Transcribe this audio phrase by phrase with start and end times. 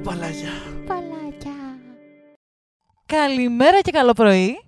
[0.00, 0.50] Οπαλάκια.
[0.86, 1.52] Παλάκια.
[3.06, 4.60] Καλημέρα και καλό πρωί.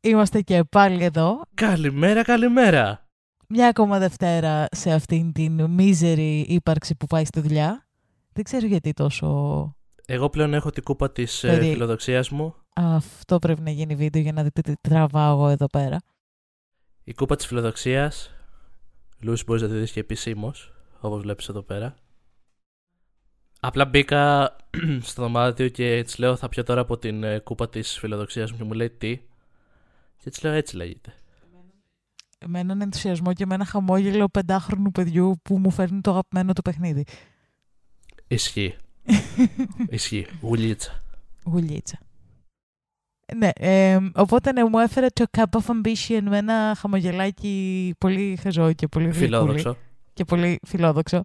[0.00, 1.40] Είμαστε και πάλι εδώ.
[1.54, 3.06] Καλημέρα, καλημέρα.
[3.48, 7.86] Μια ακόμα Δευτέρα σε αυτήν την μίζερη ύπαρξη που πάει στη δουλειά.
[8.32, 9.26] Δεν ξέρω γιατί τόσο...
[10.06, 12.54] Εγώ πλέον έχω την κούπα της ε, Περί- φιλοδοξίας μου.
[12.74, 15.98] Αυτό πρέπει να γίνει βίντεο για να δείτε τι τραβάω εγώ εδώ πέρα.
[17.04, 18.30] Η κούπα της φιλοδοξίας.
[19.20, 21.94] Λούση, μπορείς να τη δεις και επισήμως, όπως βλέπεις εδώ πέρα.
[23.64, 24.56] Απλά μπήκα
[25.08, 28.56] στο δωμάτιο και τη λέω: Θα πιω τώρα από την ε, κούπα της φιλοδοξίας μου
[28.56, 29.20] και μου λέει τι;
[30.18, 31.12] Και τη λέω: Έτσι λέγεται.
[32.46, 36.62] Με έναν ενθουσιασμό και με ένα χαμόγελο πεντάχρονου παιδιού που μου φέρνει το αγαπημένο του
[36.62, 37.04] παιχνίδι.
[38.26, 38.76] Ισχύει.
[39.88, 40.26] Ισχύει.
[40.40, 41.02] Γουλίτσα.
[41.44, 41.98] Γουλίτσα.
[43.36, 48.72] Ναι, ε, οπότε ναι, μου έφερε το Cup of Ambition με ένα χαμογελάκι πολύ χαζό
[48.72, 49.76] και πολύ γλυκούλη Φιλόδοξο.
[50.12, 51.24] και πολύ φιλόδοξο.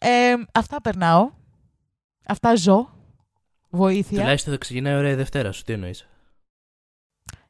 [0.00, 1.30] Ε, αυτά περνάω.
[2.26, 2.94] Αυτά ζω.
[3.70, 4.18] Βοήθεια.
[4.20, 5.62] Τουλάχιστον θα ξεκινάει ωραία η Δευτέρα σου.
[5.62, 6.08] Τι εννοείς;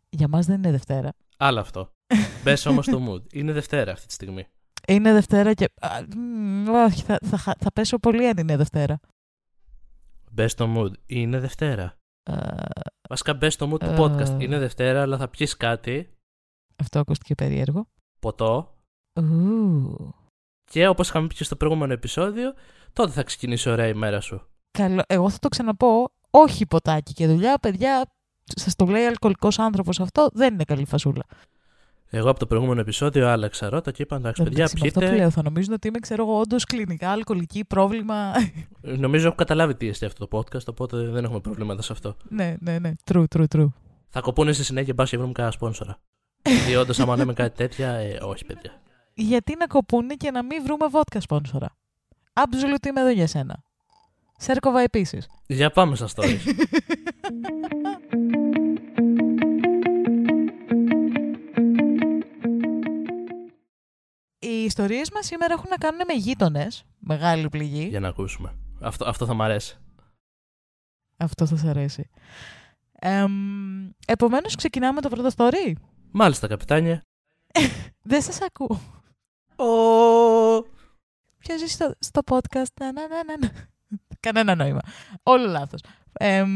[0.09, 1.13] Για μας δεν είναι Δευτέρα.
[1.37, 1.91] Άλλο αυτό.
[2.45, 3.33] Μπες όμως στο mood.
[3.35, 4.47] Είναι Δευτέρα αυτή τη στιγμή.
[4.89, 5.65] Είναι Δευτέρα και...
[5.81, 9.01] α, μ, όχι, θα, θα, χα- θα πέσω πολύ αν είναι Δευτέρα.
[10.33, 10.91] Μπες στο mood.
[11.07, 11.99] Είναι Δευτέρα.
[12.23, 12.35] Ε,
[13.09, 13.97] Βασικά μπες στο mood του Ε.
[13.99, 14.41] podcast.
[14.43, 16.11] Είναι Δευτέρα, αλλά θα πιεις κάτι,
[16.77, 17.87] αυτό ακούστηκε περίεργο.
[18.19, 18.75] ποτό.
[19.21, 20.15] Ου,
[20.65, 22.55] Και όπως είχαμε πει και στο προηγούμενο επεισόδιο,
[22.93, 24.47] τότε θα ξεκινήσει ωραία η μέρα σου.
[24.77, 25.03] Καλό.
[25.07, 26.11] Εγώ θα το ξαναπώ.
[26.31, 28.07] Όχι ποτάκι και δουλειά, παιδιά.
[28.45, 31.23] Σας το λέει αλκοολικός άνθρωπος αυτό, δεν είναι καλή φασούλα.
[32.11, 35.07] Εγώ από το προηγούμενο επεισόδιο άλλαξα ρότα και είπα εντάξει, παιδιά, Εντάξει, με αυτό που
[35.07, 35.21] πιείτε.
[35.23, 38.33] λέω, θα νομίζουν ότι είμαι, ξέρω εγώ, όντως κλινικά, αλκοολική, πρόβλημα.
[38.81, 42.17] Νομίζω έχω καταλάβει τι εστί αυτό το podcast, οπότε δεν έχουμε προβλήματα σε αυτό.
[42.29, 42.93] ναι, ναι, ναι.
[43.11, 43.67] True, true, true.
[44.09, 45.99] Θα κοπούνε στη συνέχεια μπας και βρούμε κανένα σπόνσορα.
[46.57, 48.81] Γιατί όντως, άμα λέμε κάτι τέτοια, ε, όχι, παιδιά.
[49.15, 51.77] Γιατί να κοπούνε και να μην βρούμε βότκα σπόνσορα.
[52.33, 53.63] Absolute είμαι εδώ για σένα.
[54.37, 55.29] Σέρκοβα επίσης.
[55.47, 56.41] Για πάμε στα stories.
[64.39, 66.85] Οι ιστορίες μας σήμερα έχουν να κάνουν με γείτονες.
[66.99, 67.87] Μεγάλη πληγή.
[67.89, 68.55] για να ακούσουμε.
[68.81, 69.79] Αυτό, αυτό θα μ' αρέσει.
[71.17, 72.11] Αυτό θα σα αρέσει.
[72.93, 75.73] Εμ, επομένως ξεκινάμε το πρώτο story;
[76.11, 77.03] Μάλιστα, καπιτάνια.
[78.11, 78.81] Δεν σας ακούω.
[79.57, 80.63] Ο...
[81.39, 83.51] Ποιος ζει στο, στο podcast; Να, να, να, να, να.
[84.21, 84.81] Κανένα νόημα.
[85.23, 85.81] Όλο λάθος.
[86.13, 86.49] Εμ,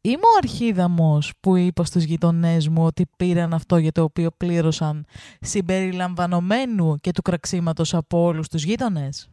[0.00, 5.06] είμαι ο αρχίδαμος που είπα στους γειτονές μου ότι πήραν αυτό για το οποίο πλήρωσαν
[5.40, 9.28] συμπεριλαμβανομένου και του κραξίματος από όλους τους γείτονες.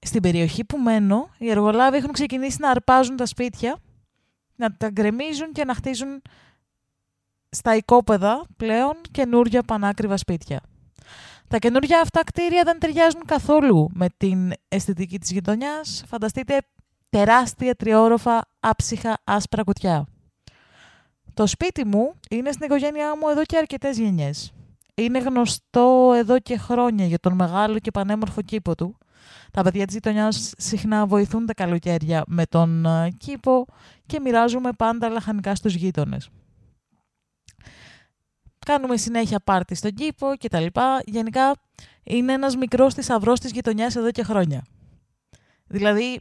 [0.00, 3.78] Στην περιοχή που μένω, οι εργολάβοι έχουν ξεκινήσει να αρπάζουν τα σπίτια,
[4.56, 6.22] να τα γκρεμίζουν και να χτίζουν
[7.50, 10.60] στα οικόπεδα πλέον καινούργια πανάκριβα σπίτια.
[11.48, 16.04] Τα καινούργια αυτά κτίρια δεν ταιριάζουν καθόλου με την αισθητική της γειτονιάς.
[16.06, 16.58] Φανταστείτε
[17.08, 20.06] τεράστια τριόροφα άψυχα άσπρα κουτιά.
[21.34, 24.52] Το σπίτι μου είναι στην οικογένειά μου εδώ και αρκετές γενιές.
[24.94, 28.98] Είναι γνωστό εδώ και χρόνια για τον μεγάλο και πανέμορφο κήπο του.
[29.52, 33.66] Τα παιδιά της γειτονιάς συχνά βοηθούν τα καλοκαίρια με τον ε, κήπο
[34.06, 36.30] και μοιράζουμε πάντα λαχανικά στους γείτονες.
[38.68, 41.02] Κάνουμε συνέχεια πάρτι στον κήπο και τα λοιπά.
[41.04, 41.54] Γενικά
[42.02, 44.64] είναι ένας μικρός θησαυρός της γειτονιάς εδώ και χρόνια.
[45.66, 46.18] Δηλαδή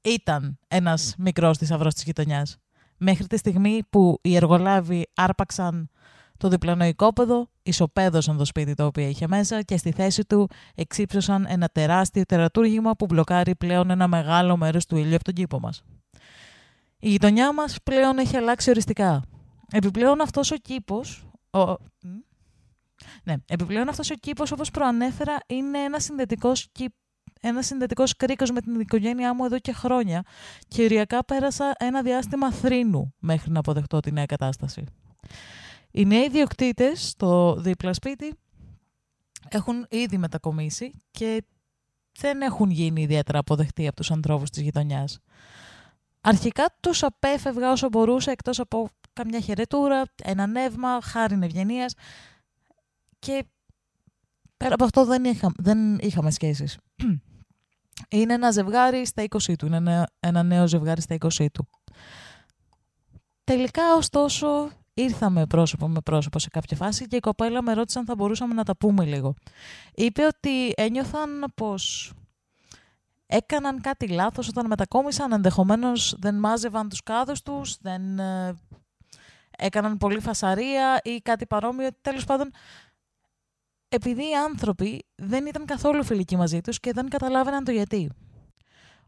[0.00, 2.56] ήταν ένας μικρός θησαυρός της γειτονιάς.
[2.96, 5.90] Μέχρι τη στιγμή που οι εργολάβοι άρπαξαν
[6.36, 11.46] το διπλανό οικόπεδο, ισοπαίδωσαν το σπίτι το οποίο είχε μέσα και στη θέση του εξύψωσαν
[11.48, 15.82] ένα τεράστιο τερατούργημα που μπλοκάρει πλέον ένα μεγάλο μέρος του ήλιου από τον κήπο μας.
[16.98, 19.22] Η γειτονιά μας πλέον έχει αλλάξει οριστικά.
[19.72, 21.25] Επιπλέον αυτός ο κήπος,
[21.56, 21.76] ο...
[22.02, 22.08] μ;
[23.24, 26.92] Ναι, επιπλέον αυτός ο κήπος όπως προανέφερα είναι ένας συνδετικός κήπ
[27.40, 30.22] ένας συνδετικός κρίκος με την οικογένειά μου εδώ και χρόνια
[30.68, 34.84] και οριακά πέρασα ένα διάστημα θρήνου μέχρι να αποδεχτώ τη νέα κατάσταση.
[35.90, 38.34] Οι νέοι ιδιοκτήτε στο δίπλα σπίτι
[39.48, 41.44] έχουν ήδη μετακομίσει και
[42.18, 45.18] δεν έχουν γίνει ιδιαίτερα αποδεκτοί από τους ανθρώπους της γειτονιάς.
[46.20, 51.94] Αρχικά τους απέφευγα όσο μπορούσα εκτός από καμιά χαιρετούρα, ένα νεύμα, χάρη ευγενίας
[53.18, 53.44] και
[54.56, 56.78] πέρα από αυτό δεν, είχα, δεν είχαμε σχέσεις.
[58.08, 61.68] Είναι ένα ζευγάρι στα 20 του, είναι ένα, ένα νέο ζευγάρι στα 20 του.
[63.44, 68.04] Τελικά, ωστόσο, ήρθαμε πρόσωπο με πρόσωπο σε κάποια φάση και η κοπέλα με ρώτησε αν
[68.04, 69.34] θα μπορούσαμε να τα πούμε λίγο.
[69.94, 72.12] Είπε ότι ένιωθαν πως
[73.26, 78.54] έκαναν κάτι λάθος όταν μετακόμισαν, ενδεχομένως δεν μάζευαν τους κάδους τους, δεν ε,
[79.56, 81.88] έκαναν πολύ φασαρία ή κάτι παρόμοιο.
[82.00, 82.50] Τέλος πάντων,
[83.88, 88.10] επειδή οι άνθρωποι δεν ήταν καθόλου φιλικοί μαζί τους και δεν καταλάβαιναν το γιατί.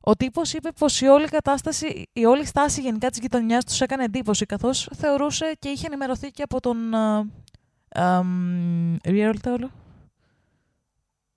[0.01, 4.05] Ο τύπος είπε πως η όλη κατάσταση, η όλη στάση γενικά της γειτονιάς τους έκανε
[4.05, 6.77] εντύπωση, καθώς θεωρούσε και είχε ενημερωθεί και από τον.
[9.03, 9.69] Real uh,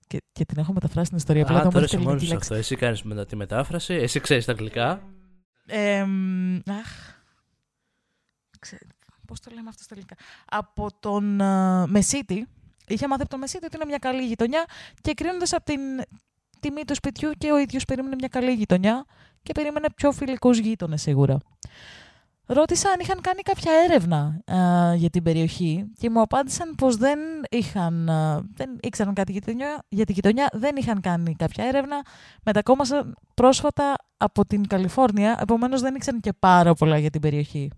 [0.06, 1.46] και, και την έχω μεταφράσει στην ιστορία.
[1.46, 2.54] Α, τώρα είσαι μόνος αυτό.
[2.54, 3.94] Εσύ κάνεις μετά τη μετάφραση.
[3.94, 5.02] Εσύ ξέρεις τα αγγλικά.
[5.66, 6.06] Ε,
[6.66, 7.20] αχ.
[9.32, 10.14] Πώς το λέμε αυτό στα ελληνικά.
[10.50, 12.46] Από τον uh, Μεσίτη.
[12.86, 14.64] Είχε μάθει από τον Μεσίτη ότι είναι μια καλή γειτονιά
[15.00, 15.80] και κρίνοντας από την
[16.60, 19.04] τιμή του σπιτιού και ο ίδιος περίμενε μια καλή γειτονιά
[19.42, 21.38] και περίμενε πιο φιλικούς γείτονες σίγουρα.
[22.46, 24.40] Ρώτησα αν είχαν κάνει κάποια έρευνα
[24.96, 27.18] για την περιοχή και μου απάντησαν πως δεν,
[27.50, 28.10] είχαν,
[28.54, 29.40] δεν ήξεραν κάτι
[29.88, 32.02] για τη γειτονιά, δεν είχαν κάνει κάποια έρευνα.
[32.42, 37.70] Μετακόμασαν πρόσφατα από την Καλιφόρνια, επομένως δεν ήξεραν και πάρα πολλά για την περιοχή.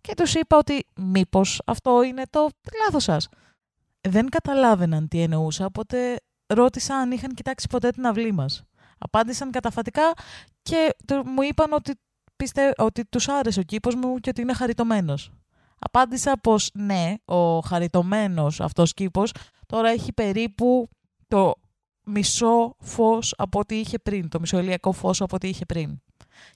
[0.00, 2.48] Και τους είπα ότι μήπως αυτό είναι το
[2.84, 3.28] λάθος σας.
[4.00, 6.16] Δεν καταλάβαιναν τι εννοούσα, οπότε
[6.46, 8.62] ρώτησα αν είχαν κοιτάξει ποτέ την αυλή μας.
[8.98, 10.12] Απάντησαν καταφατικά
[10.62, 11.92] και μου είπαν ότι,
[12.36, 15.30] πιστε, ότι τους άρεσε ο κήπος μου και ότι είναι χαριτωμένος.
[15.78, 19.32] Απάντησα πως ναι, ο χαριτωμένος αυτός κήπος
[19.66, 20.88] τώρα έχει περίπου
[21.28, 21.54] το
[22.04, 26.02] μισό φως από ό,τι είχε πριν, το μισό ηλιακό φως από ό,τι είχε πριν.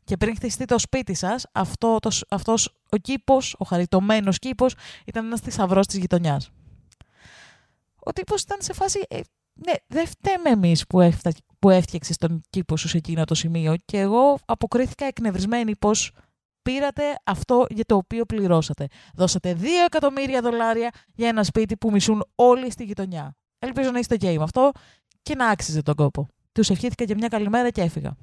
[0.05, 4.75] Και πριν χτιστεί το σπίτι σας, αυτό, το, αυτός ο κήπος, ο χαριτωμένος κήπος,
[5.07, 6.51] ήταν ένας θησαυρός της γειτονιάς.
[7.99, 9.21] Ο τύπος ήταν σε φάση, ε,
[9.55, 11.33] ναι, δεν φταίμε εμείς που, έφτα...
[11.59, 13.75] που έφτιαξε τον κήπο σου σε εκείνο το σημείο.
[13.85, 16.13] Και εγώ αποκρίθηκα εκνευρισμένη πως
[16.63, 18.87] πήρατε αυτό για το οποίο πληρώσατε.
[19.15, 23.37] Δώσατε 2 εκατομμύρια δολάρια για ένα σπίτι που μισούν όλοι στη γειτονιά.
[23.59, 24.71] Ελπίζω να είστε game αυτό
[25.23, 26.29] και να άξιζε τον κόπο.
[26.53, 28.17] Τους ευχήθηκα και μια καλημέρα και έφυγα.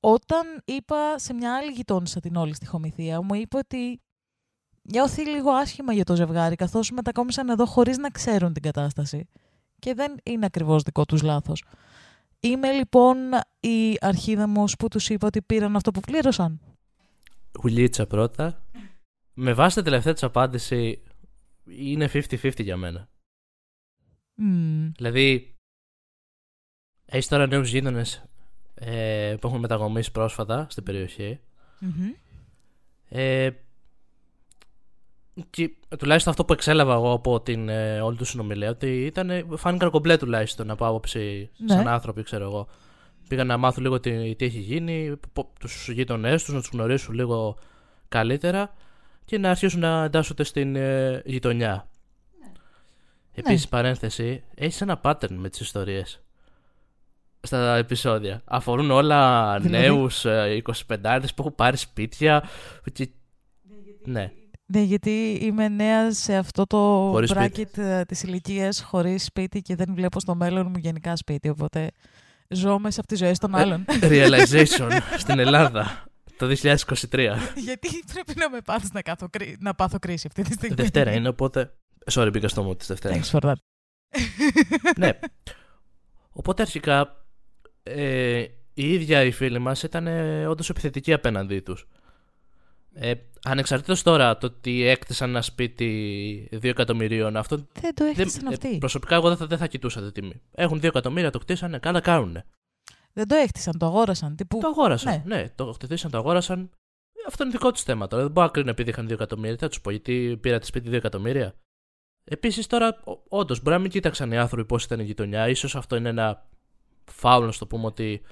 [0.00, 4.00] Όταν είπα σε μια άλλη γειτόνισσα την όλη στη χομηθεία, μου είπε ότι
[4.82, 9.28] νιώθει λίγο άσχημα για το ζευγάρι, καθώς μετακόμισαν εδώ χωρίς να ξέρουν την κατάσταση.
[9.78, 11.64] Και δεν είναι ακριβώς δικό τους λάθος.
[12.40, 13.16] Είμαι λοιπόν
[13.60, 16.60] η αρχίδαμος που τους είπα ότι πήραν αυτό που πλήρωσαν.
[17.62, 18.64] Γουλίτσα πρώτα.
[19.34, 21.02] Με βάση την τελευταία της απάντηση
[21.64, 23.08] είναι 50-50 για μένα.
[24.42, 24.92] Mm.
[24.96, 25.54] Δηλαδή,
[27.04, 28.29] έχει τώρα νέους γείτονες
[28.80, 31.40] ε, που έχουν μεταγωμίσει πρόσφατα στην περιοχη
[33.08, 33.50] Ε,
[35.50, 39.90] και τουλάχιστον αυτό που εξέλαβα εγώ από την ε, όλη του συνομιλία, ότι ήταν, φάνηκαν
[39.90, 41.74] κομπλέ τουλάχιστον από άποψη ναι.
[41.74, 42.68] σαν άνθρωποι, ξέρω εγώ.
[43.28, 45.16] Πήγαν να μάθουν λίγο τι, τι έχει γίνει,
[45.60, 47.58] τους γείτονές τους, να τους γνωρίσουν λίγο
[48.08, 48.74] καλύτερα
[49.24, 51.88] και να αρχίσουν να εντάσσονται στην ε, γειτονιά.
[52.40, 52.52] Ναι.
[53.34, 53.70] Επίσης, ναι.
[53.70, 56.20] παρένθεση, έχεις ένα pattern με τις ιστορίες
[57.42, 58.42] στα επεισόδια.
[58.44, 62.48] Αφορούν όλα δηλαδή; νέους 25 που έχουν πάρει σπίτια.
[62.92, 63.08] Και...
[64.04, 64.32] Ναι.
[64.72, 66.76] Ναι, γιατί είμαι νέα σε αυτό το
[67.10, 71.48] χωρίς bracket ε, της ηλικίας χωρίς σπίτι και δεν βλέπω στο μέλλον μου γενικά σπίτι.
[71.48, 71.90] Οπότε
[72.48, 73.84] ζω μέσα από τι ζωέ των ε, άλλων.
[74.00, 76.04] Realization στην Ελλάδα
[76.36, 77.36] το 2023.
[77.54, 79.02] γιατί πρέπει να με πάθεις να,
[79.58, 81.74] να πάθω κρίση αυτή τη στιγμή; Δευτέρα είναι, οπότε.
[82.12, 83.30] Sorry, μπήκα στο μου της Δευτέρας.
[83.32, 83.54] Thanks for that.
[84.96, 85.18] ναι.
[86.30, 87.19] Οπότε αρχικά
[87.82, 88.44] ε,
[88.74, 91.88] η ίδια η φίλη μας ήταν ε, όντως επιθετική απέναντί τους.
[92.94, 93.12] Ε,
[93.42, 97.66] Ανεξαρτήτως τώρα το ότι έκτισαν ένα σπίτι 2 εκατομμυρίων, αυτό.
[97.80, 98.78] Δεν το έκτισαν ε, αυτοί.
[98.78, 100.40] προσωπικά, εγώ δεν θα, δεν θα κοιτούσα τη τιμή.
[100.54, 102.42] Έχουν 2 εκατομμύρια, το κτίσανε, καλά κάνουν.
[103.12, 104.36] Δεν το έκτισαν, το αγόρασαν.
[104.36, 104.58] Τύπου...
[104.60, 105.22] Το αγόρασαν.
[105.26, 105.36] Ναι.
[105.36, 106.70] ναι, το χτίσαν, το αγόρασαν.
[107.26, 108.22] Αυτό είναι δικό τους θέμα τώρα.
[108.22, 109.56] Δεν μπορώ να κρίνω επειδή είχαν 2 εκατομμύρια.
[109.56, 111.54] Θα τους πω γιατί πήρατε σπίτι 2 εκατομμύρια.
[112.24, 115.54] Επίσης τώρα, όντως, μπορεί να μην κοίταξαν οι άνθρωποι πώς ήταν η γειτονιά.
[115.54, 116.48] σω αυτό είναι ένα
[117.12, 118.22] φάουλο, να το πούμε ότι.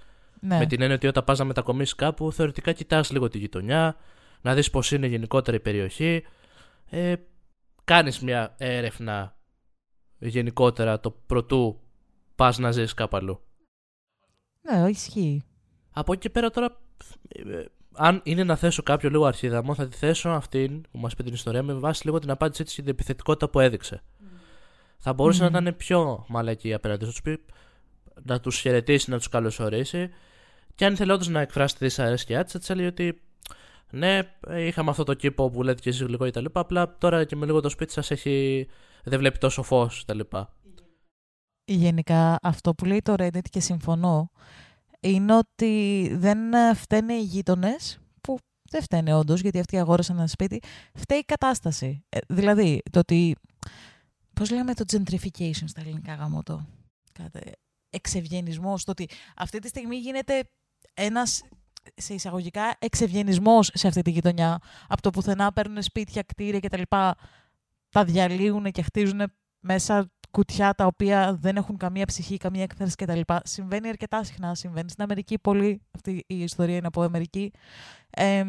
[0.40, 0.58] Ναι.
[0.58, 3.96] Με την έννοια ότι όταν πας να μετακομίσεις κάπου, θεωρητικά κοιτάς λίγο τη γειτονιά,
[4.40, 6.24] να δεις πώς είναι γενικότερα η περιοχή.
[6.90, 7.14] Ε,
[7.84, 9.36] κάνεις μια έρευνα
[10.18, 11.80] γενικότερα το πρωτού
[12.34, 13.40] πας να ζεις κάπου αλλού.
[14.60, 15.42] Ναι, ισχύει.
[15.92, 16.80] Από εκεί και πέρα τώρα,
[17.28, 21.24] ε, αν είναι να θέσω κάποιο λίγο αρχίδαμο, θα τη θέσω αυτήν που μας πει
[21.24, 24.02] την ιστορία με βάση λίγο την απάντησή της και την επιθετικότητα που έδειξε.
[24.98, 27.44] Θα μπορούσε να ήταν πιο μαλακή απέναντι στους πει
[28.22, 30.10] να τους χαιρετήσει, να τους καλωσορίσει
[30.74, 33.22] και αν ήθελε όντως να εκφράσει τη δυσαρέσκειά της, θα της έλεγε ότι
[33.90, 34.20] ναι,
[34.56, 36.60] είχαμε αυτό το κήπο που λέτε και εσείς λίγο τα λοιπά.
[36.60, 38.66] Απλά τώρα και με λίγο το σπίτι σας έχει.
[39.04, 40.52] δεν βλέπει τόσο φως τα λοιπά.
[41.64, 44.30] Γενικά αυτό που λέει το Reddit και συμφωνώ
[45.00, 46.38] είναι ότι δεν
[46.74, 48.38] φταίνε οι γείτονες που
[48.70, 50.62] δεν φταίνε όντως γιατί αυτοί αγόρασαν ένα σπίτι.
[50.94, 52.04] Φταίει η κατάσταση.
[52.08, 53.36] Ε, δηλαδή το ότι.
[54.34, 56.66] Πώς λέμε το gentrification στα ελληνικά γάμο το.
[57.98, 58.84] Εξευγενισμός.
[58.84, 60.50] Το ότι αυτή τη στιγμή γίνεται
[60.94, 61.42] ένας
[61.94, 64.58] σε εισαγωγικά εξευγενισμός σε αυτή τη γειτονιά.
[64.88, 66.82] Από το πουθενά παίρνουν σπίτια, κτίρια κτλ.
[67.88, 69.20] Τα διαλύουν και χτίζουν
[69.60, 73.20] μέσα κουτιά τα οποία δεν έχουν καμία ψυχή, καμία έκθεση κτλ.
[73.42, 74.54] Συμβαίνει αρκετά συχνά.
[74.54, 75.82] Συμβαίνει στην Αμερική πολύ.
[75.90, 77.52] Αυτή η ιστορία είναι από Αμερική.
[78.10, 78.44] Ε,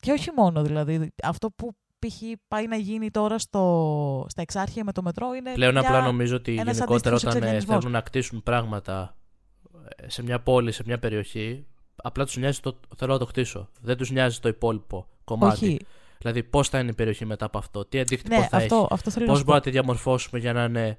[0.00, 1.12] και όχι μόνο δηλαδή.
[1.22, 2.22] Αυτό που π.χ.
[2.48, 5.52] πάει να γίνει τώρα στο, στα εξάρχεια με το μετρό είναι.
[5.52, 7.78] Πλέον πια απλά νομίζω ότι ένας γενικότερα αντίστοιχος όταν ε, εξευγενισμός.
[7.78, 9.16] θέλουν να κτίσουν πράγματα
[9.96, 13.68] ε, σε μια πόλη, σε μια περιοχή, απλά τους νοιάζει το θέλω να το χτίσω.
[13.80, 15.64] Δεν τους νοιάζει το υπόλοιπο κομμάτι.
[15.66, 15.78] Όχι.
[16.18, 18.86] Δηλαδή, πώς θα είναι η περιοχή μετά από αυτό, τι αντίκτυπο Ναι, θα αυτό, έχει,
[18.90, 19.52] αυτό θέλω πώς να σου πω.
[19.52, 20.98] μπορούμε να τη διαμορφώσουμε για να είναι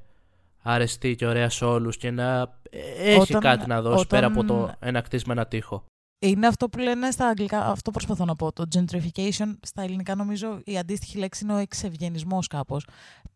[0.62, 2.80] αρεστή και ωραία σε όλους και να ε,
[3.12, 5.84] έχει Όταν- κάτι να δώσει όταν- πέρα από το ένα κτίσμα, ένα τοίχο.
[6.22, 8.52] Είναι αυτό που λένε στα αγγλικά, αυτό προσπαθώ να πω.
[8.52, 12.88] Το gentrification στα ελληνικά νομίζω η αντίστοιχη λέξη είναι ο εξευγενισμός κάπως.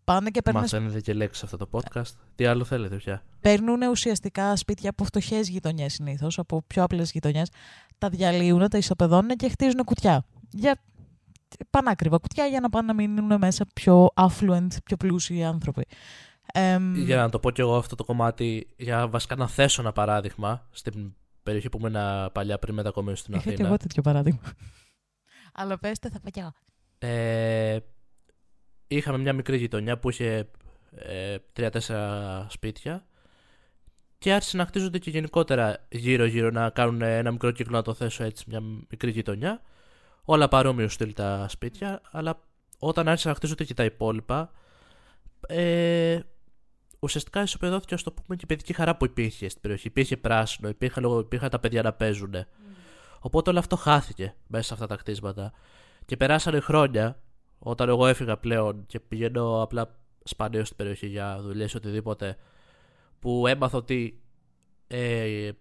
[0.04, 2.12] Πάνε και παίρνουν, Μαθαίνετε και λέξεις σε αυτό το podcast.
[2.36, 3.24] Τι άλλο θέλετε πια.
[3.42, 7.50] παίρνουν ουσιαστικά σπίτια από φτωχές γειτονιές συνήθως, από πιο απλές γειτονιές,
[7.98, 10.26] τα διαλύουν, τα ισοπεδώνουν και χτίζουν κουτιά.
[10.50, 10.76] Για
[11.70, 15.86] πανάκριβα κουτιά για να πάνε να μείνουν μέσα πιο affluent, πιο πλούσιοι άνθρωποι.
[16.54, 19.92] Εμ, Για να το πω κι εγώ αυτό το κομμάτι, για βασικά να θέσω ένα
[19.92, 21.14] παράδειγμα στην
[21.44, 23.68] περιοχή που ήμουν παλιά πριν μετακομίσω στην Είχα και Αθήνα.
[23.68, 24.42] εγώ τέτοιο παράδειγμα.
[25.54, 26.54] Αλλά πέστε, θα πω κι εγώ.
[27.00, 27.78] Ε,
[28.88, 30.50] είχαμε μια μικρή γειτονιά που είχε
[30.96, 33.06] ε, τρία-τέσσερα σπίτια
[34.18, 38.24] και άρχισε να χτίζονται και γενικότερα γύρω-γύρω να κάνουν ένα μικρό κύκλο, να το θέσω
[38.24, 38.60] έτσι, μια
[38.90, 39.62] μικρή γειτονιά.
[40.24, 42.40] Όλα παρόμοιο στυλ τα σπίτια, αλλά
[42.80, 44.52] όταν άρχισαν να χτίζονται και τα υπόλοιπα,
[45.48, 46.20] ε,
[47.04, 49.88] ουσιαστικά ισοπεδώθηκε, ας το πούμε, και η παιδική χαρά που υπήρχε στην περιοχή.
[49.88, 52.34] Υπήρχε πράσινο, υπήρχαν, λόγω- υπήρχαν τα παιδιά να παίζουν.
[53.20, 55.54] Οπότε όλο αυτό χάθηκε μέσα σε αυτά τα κτίσματα.
[56.06, 57.22] Και περάσανε χρόνια,
[57.60, 62.38] όταν εγώ έφυγα πλέον και πηγαίνω απλά σπανίως στην περιοχή για δουλειές ή οτιδήποτε,
[63.20, 64.22] που έμαθα ότι
[64.88, 65.52] ε,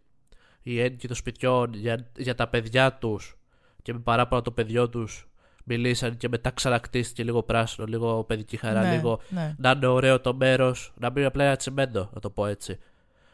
[0.62, 3.36] οι έγκυοι των σπιτιών για, για τα παιδιά τους
[3.82, 5.28] και με παράπονα των παιδιών τους
[5.64, 9.54] μιλήσαν και μετά ξανακτίστηκε λίγο πράσινο, λίγο παιδική χαρά, ναι, λίγο ναι.
[9.58, 12.78] να είναι ωραίο το μέρος, να μην είναι απλά ένα τσιμέντο, να το πω έτσι.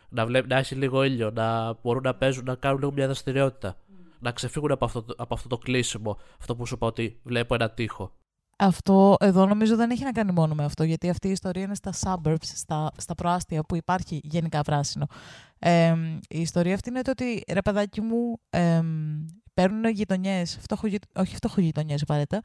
[0.08, 3.76] Να, βλέπει, να έχει λίγο ήλιο, να μπορούν να παίζουν, να κάνουν λίγο μια δραστηριότητα.
[4.20, 6.18] Να ξεφύγουν από αυτό, το- από αυτό το κλείσιμο.
[6.40, 8.12] Αυτό που σου είπα ότι βλέπω ένα τείχο.
[8.60, 11.74] Αυτό εδώ νομίζω δεν έχει να κάνει μόνο με αυτό, γιατί αυτή η ιστορία είναι
[11.74, 15.06] στα suburbs, στα, στα προάστια που υπάρχει γενικά πράσινο.
[15.58, 15.94] Ε,
[16.28, 18.82] η ιστορία αυτή είναι το ότι, ρε παιδάκι μου, ε,
[19.58, 20.58] παίρνουν γειτονιές,
[21.14, 22.40] όχι φτωχογειτονιέ απαραίτητα,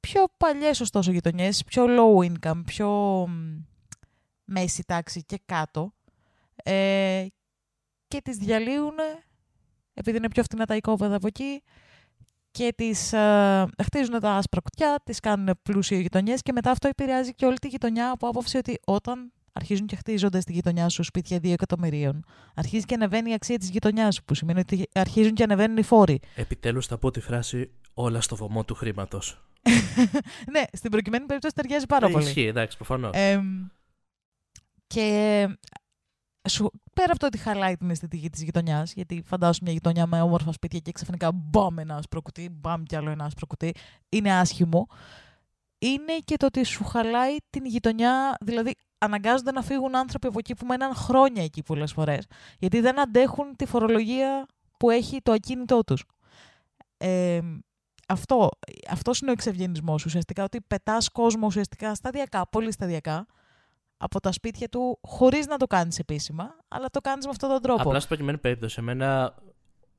[0.00, 2.88] πιο παλιές ωστόσο γειτονιές, πιο low income, πιο
[3.28, 3.64] μ,
[4.44, 5.92] μέση τάξη και κάτω
[6.56, 7.26] ε,
[8.08, 8.94] και τις διαλύουν
[9.94, 11.62] επειδή είναι πιο φτηνά τα οικόπεδα από εκεί
[12.50, 17.34] και τις ε, χτίζουν τα άσπρα κουτιά, τις κάνουν πλούσιοι γειτονιές και μετά αυτό επηρεάζει
[17.34, 21.36] και όλη τη γειτονιά από άποψη ότι όταν αρχίζουν και χτίζονται στη γειτονιά σου σπίτια
[21.36, 25.42] 2 εκατομμυρίων, αρχίζει και ανεβαίνει η αξία της γειτονιάς σου, που σημαίνει ότι αρχίζουν και
[25.42, 26.20] ανεβαίνουν οι φόροι.
[26.34, 29.44] Επιτέλους θα πω τη φράση όλα στο βωμό του χρήματος.
[30.52, 32.24] ναι, στην προκειμένη περίπτωση ταιριάζει πάρα πολύ.
[32.24, 33.10] Ισχύει, εντάξει, προφανώς.
[33.14, 33.66] Εμ,
[34.86, 35.48] και
[36.48, 40.20] σου, πέρα από το ότι χαλάει την αισθητική της γειτονιάς, γιατί φαντάσου μια γειτονιά με
[40.22, 43.74] όμορφα σπίτια και ξαφνικά μπαμ ένα άσπρο κουτί, μπαμ κι άλλο ένα άσπρο κουτί,
[44.08, 44.86] είναι άσχημο.
[45.78, 50.54] Είναι και το ότι σου χαλάει την γειτονιά, δηλαδή αναγκάζονται να φύγουν άνθρωποι από εκεί
[50.54, 52.26] που μέναν χρόνια εκεί πολλές φορές,
[52.58, 56.04] γιατί δεν αντέχουν τη φορολογία που έχει το ακίνητό τους.
[56.96, 57.40] Ε,
[58.08, 58.48] αυτό,
[58.90, 63.26] αυτός είναι ο εξευγενισμός ουσιαστικά, ότι πετάς κόσμο ουσιαστικά σταδιακά, πολύ σταδιακά,
[63.96, 67.62] από τα σπίτια του, χωρίς να το κάνεις επίσημα, αλλά το κάνεις με αυτόν τον
[67.62, 67.82] τρόπο.
[67.82, 69.34] Απλά στην προκειμένη περίπτωση, εμένα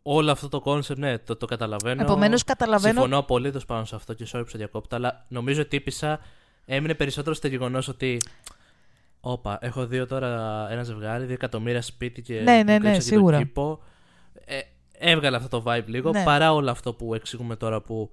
[0.02, 2.02] όλο αυτό το concept, ναι, το, το καταλαβαίνω.
[2.02, 2.94] Επομένως καταλαβαίνω...
[2.94, 6.20] Συμφωνώ απολύτως πάνω σε αυτό και sorry που σε διακόπτω, αλλά νομίζω ότι η τύπισσα
[6.66, 8.18] έμεινε περισσότερο στο γεγονός ότι.
[9.22, 12.34] Όπα, έχω δει τώρα ένα ζευγάρι, δύο εκατομμύρια σπίτι και.
[12.34, 13.38] Ναι, ναι, ναι, κρύψα και σίγουρα.
[13.38, 13.80] τον κήπο.
[14.46, 14.60] Ε,
[14.98, 16.24] έβγαλε αυτό το vibe λίγο, Ναι.
[16.24, 18.12] παρά όλο αυτό που εξηγούμε τώρα που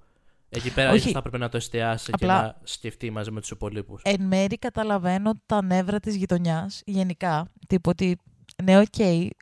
[0.49, 0.97] εκεί πέρα Όχι.
[0.97, 4.01] ίσως θα έπρεπε να το εστιάσει Απλά- και να σκεφτεί μαζί με τους υπόλοιπους.
[4.05, 8.17] Εν μέρη καταλαβαίνω τα νεύρα της γειτονιάς, γενικά, τύπου ότι
[8.63, 8.85] ναι, οκ,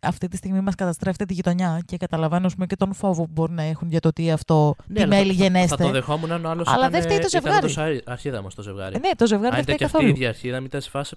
[0.02, 3.32] αυτή τη στιγμή μας καταστρέφεται τη γειτονιά και καταλαβαίνω ας πούμε, και τον φόβο που
[3.32, 5.76] μπορεί να έχουν για το τι αυτό, τι αλλά μέλη θα, θα, γενέστε.
[5.76, 7.62] θα το δεχόμουν αν ο άλλος Αλλά ήταν, δεν φταίει το ήταν ζευγάρι.
[7.62, 8.96] τόσο αρ- αρχίδα μας το ζευγάρι.
[8.96, 10.16] Ε, ναι, το ζευγάρι αν δεν ήταν φταίει και αυτή η καθόλου.
[10.16, 11.16] ίδια αρχίδα, μην ήταν σε φάση.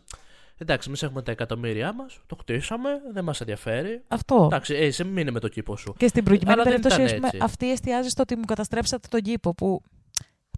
[0.62, 4.02] Εντάξει, εμείς έχουμε τα εκατομμύρια μας, το χτίσαμε, δεν μας ενδιαφέρει.
[4.08, 4.44] Αυτό.
[4.44, 5.94] Εντάξει, ε, σε μείνε με το κήπο σου.
[5.98, 7.38] Και στην προκειμένη Αλλά δεν περίπτωση, ήταν ας πούμε, έτσι.
[7.42, 9.54] αυτή εστιάζει στο ότι μου καταστρέψατε τον κήπο.
[9.54, 9.82] Που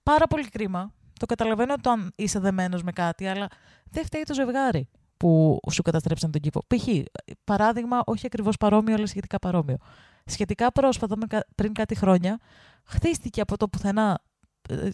[0.02, 0.92] πάρα πολύ κρίμα.
[1.18, 3.49] Το καταλαβαίνω το αν είσαι δεμένος με κάτι, αλλά
[3.90, 6.62] δεν φταίει το ζευγάρι που σου καταστρέψαν τον κήπο.
[6.66, 6.88] Π.χ.
[7.44, 9.76] παράδειγμα, όχι ακριβώς παρόμοιο, αλλά σχετικά παρόμοιο.
[10.25, 12.38] Σχετικά πρόσφατα, με κα- πριν κάτι χρόνια,
[12.85, 14.31] χτίστηκε από το πουθενά ε,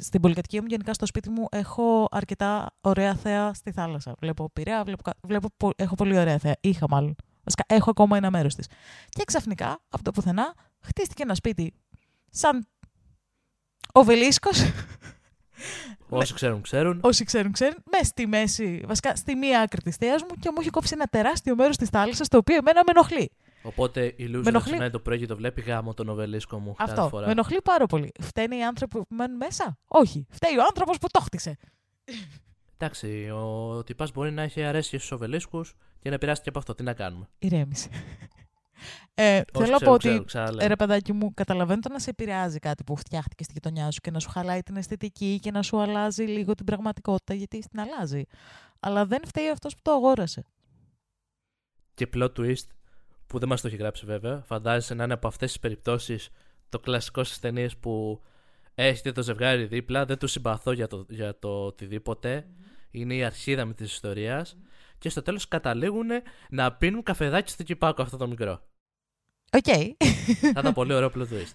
[0.00, 4.14] στην πολυκατοικία μου, γενικά στο σπίτι μου, έχω αρκετά ωραία θέα στη θάλασσα.
[4.20, 6.56] Βλέπω Πειραιά, βλέπω, κα- βλέπω, πο- έχω πολύ ωραία θέα.
[6.60, 7.14] Είχα μάλλον.
[7.44, 8.66] Βασικά, έχω ακόμα ένα μέρος της.
[9.08, 11.74] Και ξαφνικά, από το πουθενά, χτίστηκε ένα σπίτι
[12.30, 12.66] σαν
[13.92, 14.62] οβελίσκος
[16.08, 17.00] Όσοι ξέρουν, ξέρουν.
[17.02, 17.82] Όσοι ξέρουν, ξέρουν.
[17.90, 21.06] Μες στη μέση, βασικά στη μία άκρη της θέας μου και μου έχει κόψει ένα
[21.06, 23.30] τεράστιο μέρος της θάλασσας, το οποίο εμένα με ενοχλεί.
[23.62, 26.90] Οπότε η Λούζα ενοχλεί- ξυπνάει το πρωί και το βλέπει γάμο το νοβελίσκο μου κάθε
[26.92, 27.08] Αυτό.
[27.08, 27.26] φορά.
[27.26, 28.12] Με ενοχλεί πάρα πολύ.
[28.20, 30.26] Φταίνε οι άνθρωποι που μένουν μέσα; Όχι.
[30.30, 31.56] Φταίει ο άνθρωπος που το χτίσε.
[32.76, 36.74] Εντάξει, ο τυπάς μπορεί να έχει αρέσει στους οβελίσκους και να επηρεάστηκε από αυτό.
[36.74, 37.88] Τι να κάνουμε; Ηρέμησε.
[39.14, 40.64] Ε, Όσοι θέλω να πω ξέρουν, ότι ξέρουν, ξαναλέω.
[40.64, 44.00] Ε, Ρε παιδάκι μου, καταλαβαίνω το να σε επηρεάζει κάτι που φτιάχτηκε στη γειτονιά σου
[44.00, 47.80] και να σου χαλάει την αισθητική και να σου αλλάζει λίγο την πραγματικότητα, γιατί την
[47.80, 48.22] αλλάζει.
[48.80, 50.44] Αλλά δεν φταίει αυτός που το αγόρασε.
[51.94, 52.66] Και plot twist
[53.28, 54.42] που δεν μας το έχει γράψει βέβαια.
[54.46, 56.28] Φαντάζεσαι να είναι από αυτές τις περιπτώσεις
[56.68, 58.22] το κλασικό στις ταινίες που
[58.74, 62.46] έχετε το ζευγάρι δίπλα, δεν τους συμπαθώ για το, για το οτιδήποτε.
[62.90, 64.56] Είναι η αρχίδα με της ιστορίας.
[64.98, 66.08] Και στο τέλος καταλήγουν
[66.50, 68.62] να πίνουν καφεδάκι στο κηπάκο αυτό το μικρό.
[69.52, 69.96] Οκ.
[70.40, 71.54] Θα ήταν πολύ ωραίο plot twist.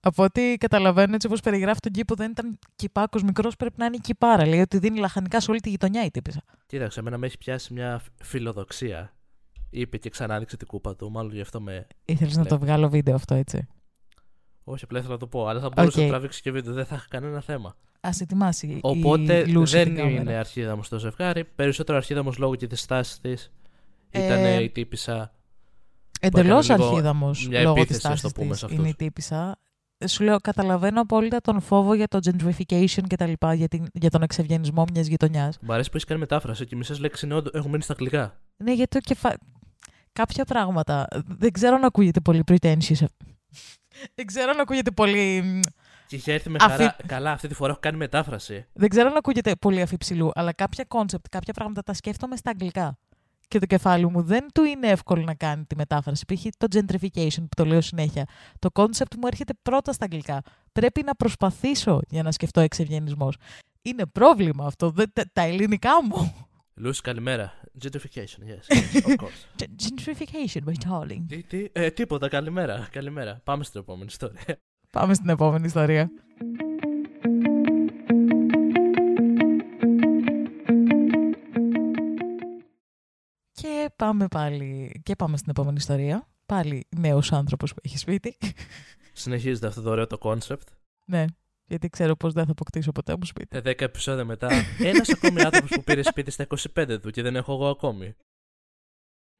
[0.00, 3.96] Από ό,τι καταλαβαίνω, έτσι όπως περιγράφει τον κήπο, δεν ήταν κηπάκος μικρός, πρέπει να είναι
[3.96, 4.46] η κηπάρα.
[4.46, 6.42] Λέει ότι δίνει λαχανικά σε όλη τη γειτονιά η τύπισσα.
[6.66, 9.12] Κοίταξε, εμένα με έχει πιάσει μια φιλοδοξία.
[9.70, 11.86] Είπε και ξανά άνοιξε την κούπα του, μάλλον γι' αυτό με.
[12.04, 12.48] Ήθελες να Ναι.
[12.48, 13.66] το βγάλω βίντεο αυτό, έτσι;
[14.64, 16.04] Όχι, απλά ήθελα να το πω, αλλά θα μπορούσε Οκ.
[16.04, 17.76] να τραβήξει και βίντεο, δεν θα είχα κανένα θέμα.
[18.00, 20.20] Α ετοιμάσει η Οπότε Λούση δεν την κάμερα.
[20.20, 21.44] είναι αρχίδα μου στο ζευγάρι.
[21.44, 23.52] Περισσότερο αρχίδα μου λόγω και της στάσης της.
[24.10, 25.32] Ήταν Ε, η τύπησα.
[26.20, 28.80] Εντελώς έκανε λίγο αρχίδαμος μια λόγω της επίθεση, ας τάση το πούμε, της σε αυτούς.
[28.80, 29.58] είναι η τύπησα.
[29.98, 33.86] Ε, Σου λέω, καταλαβαίνω απόλυτα τον φόβο για το gentrification και τα λοιπά, για, την,
[33.92, 35.58] για τον εξευγενισμό μιας γειτονιάς.
[35.60, 38.40] Μου αρέσει που έχεις κάνει μετάφραση και μισέ λέξει είναι όντω- έχουν μείνει στα αγγλικά.
[38.56, 39.36] Ναι, γιατί το κεφα...
[40.22, 43.04] κάποια πράγματα δεν ξέρω αν ακούγεται πολύ pretentious.
[44.14, 45.42] δεν ξέρω αν ακούγεται πολύ.
[45.42, 45.60] μ,
[46.06, 46.96] Και είχε έρθει με Αφή- χαρά.
[47.06, 48.66] Καλά, αυτή τη φορά έχω κάνει μετάφραση.
[48.72, 52.98] Δεν ξέρω αν ακούγεται πολύ αφιψηλού, αλλά κάποια concept, κάποια πράγματα τα σκέφτομαι στα αγγλικά.
[53.48, 56.24] Και το κεφάλι μου δεν του είναι εύκολο να κάνει τη μετάφραση.
[56.34, 56.44] Π.χ.
[56.58, 58.24] το gentrification που το λέω συνέχεια.
[58.58, 60.42] Το concept μου έρχεται πρώτα στα αγγλικά.
[60.72, 63.36] Πρέπει να προσπαθήσω για να σκεφτώ εξευγενισμός.
[63.82, 64.90] Είναι πρόβλημα αυτό.
[64.90, 66.32] Δεν, τα, τα ελληνικά μου.
[66.74, 67.52] Λούση, καλημέρα.
[67.82, 69.40] Gentrification, yes, yes, of course.
[69.62, 71.22] Gentrification, my darling.
[71.28, 72.88] τι, τι, ε, τίποτα, καλημέρα.
[72.92, 73.40] Καλημέρα.
[73.44, 74.60] Πάμε στην επόμενη ιστορία.
[74.90, 76.10] Πάμε στην επόμενη ιστορία.
[83.52, 85.00] Και πάμε πάλι.
[85.02, 86.28] Και πάμε στην επόμενη ιστορία.
[86.46, 88.36] Πάλι νέος άνθρωπος που έχει σπίτι.
[89.12, 90.66] Συνεχίζεται αυτό το ωραίο το concept.
[91.06, 91.24] ναι,
[91.68, 93.56] γιατί ξέρω πως δεν θα αποκτήσω ποτέ μου σπίτι.
[93.56, 97.36] Ε, 10 επεισόδια μετά, ένας ακόμη άνθρωπος που πήρε σπίτι στα 25 του και δεν
[97.36, 98.14] έχω εγώ ακόμη.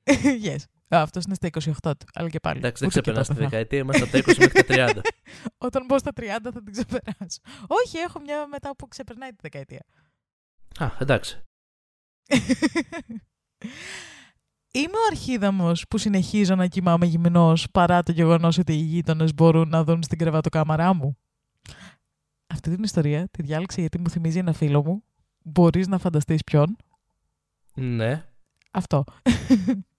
[0.46, 0.62] yes.
[0.94, 2.58] Α, αυτός είναι στα 28 του, αλλά και πάλι.
[2.58, 3.50] Εντάξει, δεν ούτε και ξεπερνάς τη τότε θα.
[3.50, 5.00] δεκαετία, είμαστε από τα 20 μέχρι τα 30.
[5.66, 7.40] Όταν μπω στα 30 θα την ξεπεράσω.
[7.66, 9.84] Όχι, έχω μια μετά που ξεπερνάει τη δεκαετία.
[10.78, 11.42] Α, εντάξει.
[14.72, 19.68] Είμαι ο αρχίδαμος που συνεχίζω να κοιμάμαι γυμνός παρά το γεγονός ότι οι γείτονες μπορούν
[19.68, 21.18] να δουν στην κρεβατοκάμαρά μου.
[22.58, 25.02] Αυτή την ιστορία τη διάλεξα γιατί μου θυμίζει ένα φίλο μου.
[25.42, 26.76] Μπορείς να φανταστείς ποιον;
[27.74, 28.24] Ναι.
[28.70, 29.04] Αυτό.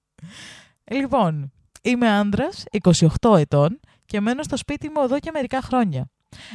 [0.98, 2.64] λοιπόν, είμαι άντρας,
[3.22, 6.10] 28 ετών και μένω στο σπίτι μου εδώ και μερικά χρόνια.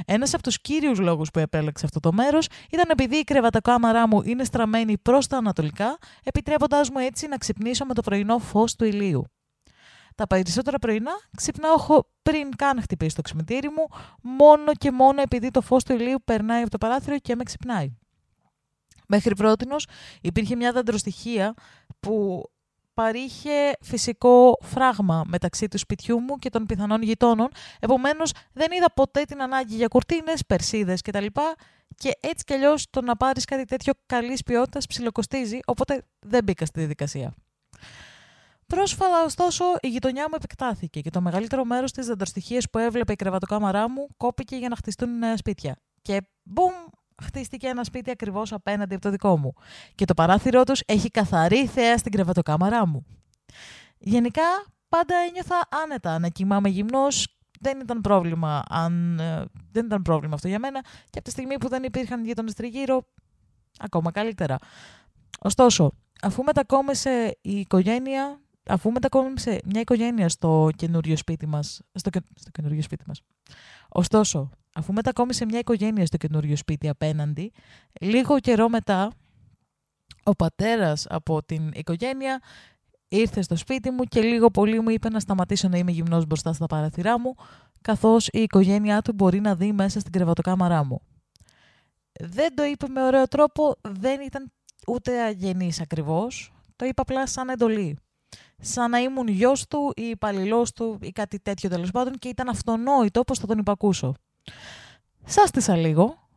[0.05, 4.23] Ένας από τους κύριους λόγους που επέλεξα αυτό το μέρος ήταν επειδή η κρεβατοκάμαρά μου
[4.25, 8.85] είναι στραμμένη προς τα ανατολικά, επιτρέποντάς μου έτσι να ξυπνήσω με το πρωινό φως του
[8.85, 9.25] ηλίου.
[10.15, 13.87] Τα περισσότερα πρωινά ξυπνάω χω- πριν καν χτυπήσει το ξυπνητήρι μου,
[14.23, 17.93] μόνο και μόνο επειδή το φως του ηλίου περνάει από το παράθυρο και με ξυπνάει.
[19.09, 19.87] Μέχρι πρότινος
[20.21, 21.55] υπήρχε μια δαντροστοιχεία
[22.01, 22.43] που
[22.95, 27.49] παρήχε φυσικό φράγμα μεταξύ του σπιτιού μου και των πιθανών γειτόνων.
[27.81, 31.27] Επομένως δεν είδα ποτέ την ανάγκη για κουρτίνες, περσίδες κτλ.
[31.95, 36.67] Και έτσι κι αλλιώς το να πάρεις κάτι τέτοιο καλής ποιότητας ψιλοκοστίζει, οπότε δεν μπήκα
[36.67, 37.35] στη διαδικασία.
[38.67, 43.17] Πρόσφατα, ωστόσο, η γειτονιά μου επεκτάθηκε και το μεγαλύτερο μέρος της δεντροστοιχία που έβλεπε η
[43.17, 45.77] κρεβατοκάμαρά μου κόπηκε για να χτιστούν νέα σπίτια.
[46.03, 46.73] Και μπουμ,
[47.23, 49.53] χτίστηκε ένα σπίτι ακριβώς απέναντι από το δικό μου.
[49.95, 53.07] Και το παράθυρό τους έχει καθαρή θέα στην κρεβατοκάμαρά μου.
[53.99, 54.43] Γενικά,
[54.89, 57.29] πάντα ένιωθα άνετα να κοιμάμαι γυμνός.
[57.61, 61.59] Δεν ήταν πρόβλημα, αν, ε, δεν ήταν πρόβλημα αυτό για μένα και από τη στιγμή
[61.59, 63.07] που δεν υπήρχαν γείτονες τριγύρω,
[63.79, 64.59] ακόμα καλύτερα.
[65.39, 72.23] Ωστόσο, αφού μετακόμισε η οικογένεια, αφού μετακόμισε μια οικογένεια στο καινούριο σπίτι μας, στο, και-
[72.35, 73.21] στο καινούριο σπίτι μας.
[73.89, 77.53] Ωστόσο, αφού μετακόμισε μια οικογένεια στο καινούριο σπίτι απέναντι,
[78.01, 79.13] λίγο καιρό μετά,
[80.23, 82.43] ο πατέρας από την οικογένεια
[83.09, 86.53] ήρθε στο σπίτι μου και λίγο πολύ μου είπε να σταματήσω να είμαι γυμνός μπροστά
[86.53, 87.35] στα παραθυρά μου,
[87.81, 91.01] καθώς η οικογένειά του μπορεί να δει μέσα στην κρεβατοκάμαρά μου.
[92.21, 94.53] Δεν το είπε με ωραίο τρόπο, δεν ήταν
[94.87, 97.99] ούτε αγενής ακριβώς, το είπα απλά σαν εντολή.
[98.59, 102.49] Σαν να ήμουν γιος του ή υπαλληλός του ή κάτι τέτοιο τέλος πάντων και ήταν
[102.49, 104.15] αυτονόητο πώς θα τον υπακούσω.
[105.25, 106.29] Σάστησα λίγο.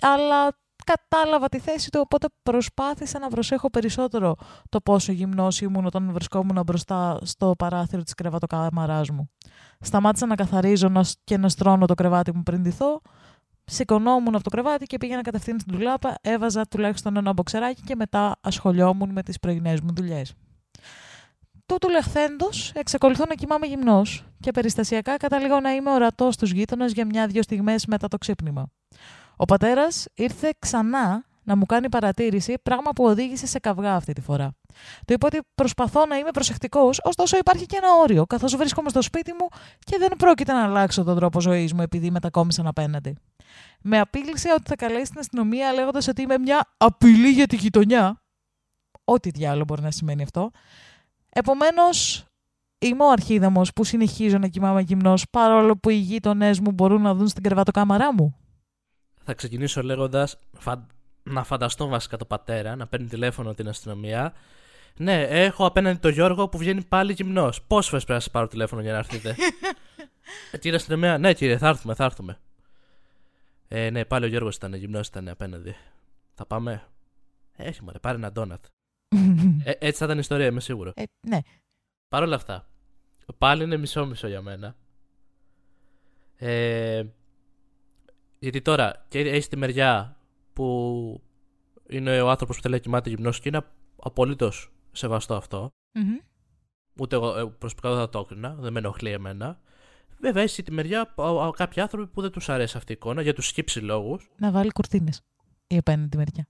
[0.00, 4.34] αλλά κατάλαβα τη θέση του, οπότε προσπάθησα να προσέχω περισσότερο
[4.68, 9.30] το πόσο γυμνός ήμουν όταν βρισκόμουν μπροστά στο παράθυρο της κρεβατοκάμαράς μου.
[9.80, 10.92] Σταμάτησα να καθαρίζω
[11.24, 13.00] και να στρώνω το κρεβάτι μου πριν ντυθώ,
[13.64, 18.36] σηκωνόμουν από το κρεβάτι και πήγαινα κατευθείαν στην τουλάπα, έβαζα τουλάχιστον ένα μποξεράκι και μετά
[18.40, 20.34] ασχολιόμουν με τις πρωινές μου δουλειές.
[21.72, 27.04] Τούτου λεχθέντος, εξακολουθώ να κοιμάμαι γυμνός και περιστασιακά καταλήγω να είμαι ορατός στους γείτονες για
[27.04, 28.66] μια-δυο στιγμές μετά το ξύπνημα.
[29.36, 34.20] Ο πατέρας ήρθε ξανά να μου κάνει παρατήρηση, πράγμα που οδήγησε σε καυγά αυτή τη
[34.20, 34.50] φορά.
[35.06, 39.02] Του είπα ότι προσπαθώ να είμαι προσεκτικός, ωστόσο υπάρχει και ένα όριο, καθώς βρίσκομαι στο
[39.02, 43.16] σπίτι μου και δεν πρόκειται να αλλάξω τον τρόπο ζωής μου επειδή μετακόμισαν απέναντι.
[43.80, 48.22] Με απείλησε ότι θα καλέσει την αστυνομία λέγοντας ότι είμαι μια απειλή για τη γειτονιά.
[49.04, 50.50] Ό,τι διάλογο μπορεί να σημαίνει αυτό.
[51.34, 52.24] Επομένως,
[52.78, 57.14] είμαι ο αρχίδαμος που συνεχίζω να κοιμάμαι γυμνός παρόλο που οι γείτονές μου μπορούν να
[57.14, 58.36] δουν στην κρεβατοκάμαρά μου.
[59.24, 60.38] Θα ξεκινήσω λέγοντας
[61.22, 64.32] να φανταστώ βασικά το πατέρα να παίρνει τηλέφωνο την αστυνομία.
[64.96, 67.62] Ναι, έχω απέναντι τον Γιώργο που βγαίνει πάλι γυμνός.
[67.62, 69.36] Πόσες φορές πρέπει να σας πάρω τηλέφωνο για να έρθετε;
[70.52, 72.38] ε, κύριε αστυνομία, ναι, κύριε, θα έρθουμε, θα έρθουμε.
[73.68, 75.74] Ε, ναι, πάλι ο Γιώργος ήταν γυμνός, ήταν απέναντι.
[76.34, 76.82] Θα πάμε.
[77.56, 78.64] Έχει μωρέ, πάρε ένα ντόνατ.
[79.64, 80.92] Ε, έτσι θα ήταν η ιστορία, είμαι σίγουρο.
[80.94, 81.38] Ε, ναι.
[82.08, 82.68] Παρ' όλα αυτά,
[83.38, 84.76] πάλι είναι μισό-μισό για μένα.
[86.36, 87.04] Ε,
[88.38, 90.16] γιατί τώρα και έχει τη μεριά
[90.52, 91.22] που
[91.88, 95.36] είναι ο άνθρωπος που θέλει να κοιμάται γυμνός και είναι απολύτως σεβαστό
[97.00, 99.60] Ούτε εγώ ε, προσωπικά δεν θα το έκρινα, δεν με ενοχλεί εμένα.
[100.20, 101.14] Βέβαια, έχει τη μεριά
[101.56, 104.30] κάποιοι άνθρωποι που δεν τους αρέσει αυτή η εικόνα για τους σκύψει λόγους.
[104.36, 105.20] Να βάλει κουρτίνες
[105.66, 106.46] η απέναντι μεριά.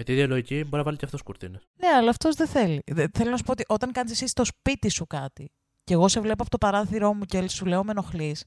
[0.00, 1.68] Με τη ίδια λογική μπορεί να βάλει και αυτός κουρτίνες.
[1.76, 2.82] Ναι, αλλά αυτός δεν θέλει.
[3.12, 5.50] Θέλω να σου πω ότι όταν κάνεις εσύ στο σπίτι σου κάτι
[5.84, 8.44] και εγώ σε βλέπω από το παράθυρό μου και σου λέω με ενοχλείς.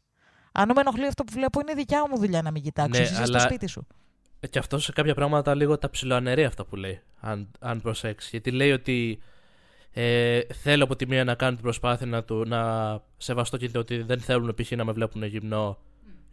[0.52, 3.02] Αν με ενοχλεί αυτό που βλέπω, είναι δικιά μου δουλειά να μην κοιτάξω.
[3.02, 3.26] Ναι, εσύ αλλά...
[3.26, 3.88] στο σπίτι σου.
[4.40, 8.28] Ε, και αυτό σε κάποια πράγματα λίγο τα ψηλοαναιρεί αυτά που λέει, αν, αν προσέξει.
[8.32, 9.22] Γιατί λέει ότι
[9.92, 14.02] ε, θέλω από τη μία να κάνω την προσπάθεια να, του, να σεβαστώ και ότι
[14.02, 14.72] δεν θέλουν π.χ.
[14.72, 15.78] να με βλέπουν γυμνό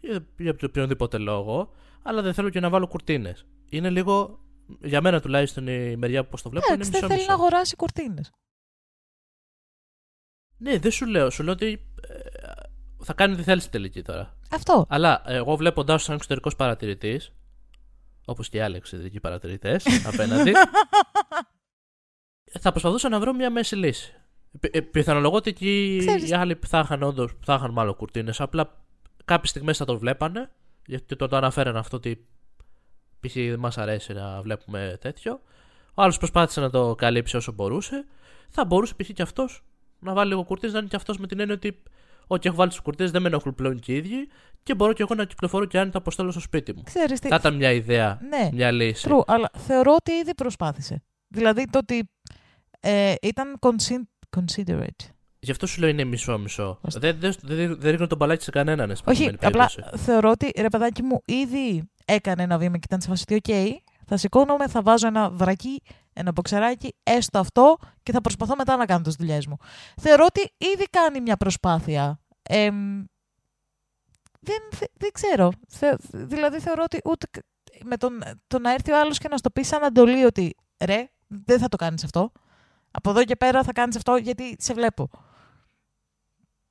[0.01, 3.47] για, για οποιονδήποτε λόγο, αλλά δεν θέλω και να βάλω κουρτίνες.
[3.69, 4.39] Είναι λίγο,
[4.81, 8.31] για μένα τουλάχιστον η μεριά που το βλέπω, είναι μισό δεν θέλει να αγοράσει κουρτίνες.
[10.59, 11.31] Ναι, δεν σου λέω.
[11.31, 12.19] Σου λέω ότι ε,
[13.05, 14.37] θα κάνει τι θέλει στην τελική τώρα.
[14.51, 14.87] Αυτό.
[14.89, 17.33] Αλλά εγώ βλέποντα σαν εξωτερικός παρατηρητής,
[18.25, 20.53] όπως και οι άλλοι εξωτερικοί παρατηρητές απέναντι,
[22.61, 24.13] θα προσπαθούσα να βρω μια μέση λύση.
[24.61, 25.97] Ε, πιθανολογώ ότι εκεί
[26.29, 28.41] οι άλλοι θα είχαν όντως, θα είχαν μάλλον κουρτίνες.
[28.41, 28.85] Απλά
[29.25, 30.51] κάποιες στιγμές θα το βλέπανε,
[30.87, 32.27] γιατί το, το αναφέραν αυτό ότι
[33.21, 33.35] π.χ.
[33.35, 35.41] δεν μας αρέσει να βλέπουμε τέτοιο.
[35.95, 38.05] Ο άλλος προσπάθησε να το καλύψει όσο μπορούσε.
[38.49, 39.11] Θα μπορούσε π.χ.
[39.11, 39.65] και αυτός
[39.99, 41.83] να βάλει λίγο κουρτίνε, να είναι και αυτός με την έννοια ότι
[42.31, 44.29] Ό,τι έχω βάλει τι κουρτίνε δεν με ενοχλούν πλέον και οι ίδιοι
[44.63, 46.83] και μπορώ και εγώ να κυκλοφορώ και αν τα αποστέλω στο σπίτι μου.
[46.83, 47.29] Ξέρεις τι...
[47.29, 49.09] Θα ήταν μια ιδέα, ναι, μια λύση.
[49.11, 51.03] True, αλλά θεωρώ ότι ήδη προσπάθησε.
[51.29, 52.11] Δηλαδή το ότι
[52.81, 53.59] ε, ήταν
[54.37, 55.11] considerate.
[55.41, 56.79] Γι' αυτό σου λέω είναι μισό-μισό.
[56.83, 58.97] Δεν, δεν, δεν, δεν ρίχνω τον παλάκι σε κανέναν.
[59.05, 63.25] Όχι, απλά θεωρώ ότι ρε παιδάκι μου ήδη έκανε ένα βήμα και ήταν σε φάση
[63.29, 63.71] OK,
[64.07, 68.87] θα σηκώνομαι, θα βάζω ένα βρακί, ένα μποξεράκι, έστω αυτό και θα προσπαθώ μετά να
[68.87, 69.57] κάνω τις δουλειές μου.
[70.01, 72.21] Θεωρώ ότι ήδη κάνει μια προσπάθεια.
[72.43, 72.71] Ε,
[74.41, 75.51] δεν, δεν ξέρω.
[76.13, 77.27] δηλαδή θεωρώ ότι ούτε
[77.85, 81.09] με τον, το να έρθει ο άλλος και να στο πει σαν αντολή ότι ρε,
[81.27, 82.33] δεν θα το κάνεις αυτό.
[82.91, 85.11] Από εδώ και πέρα θα κάνεις αυτό γιατί σε βλέπω.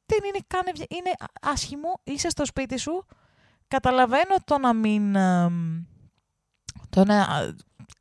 [0.07, 3.05] Δεν είναι καν Είναι άσχημο, είσαι στο σπίτι σου.
[3.67, 5.13] Καταλαβαίνω το να μην
[6.89, 7.27] το να,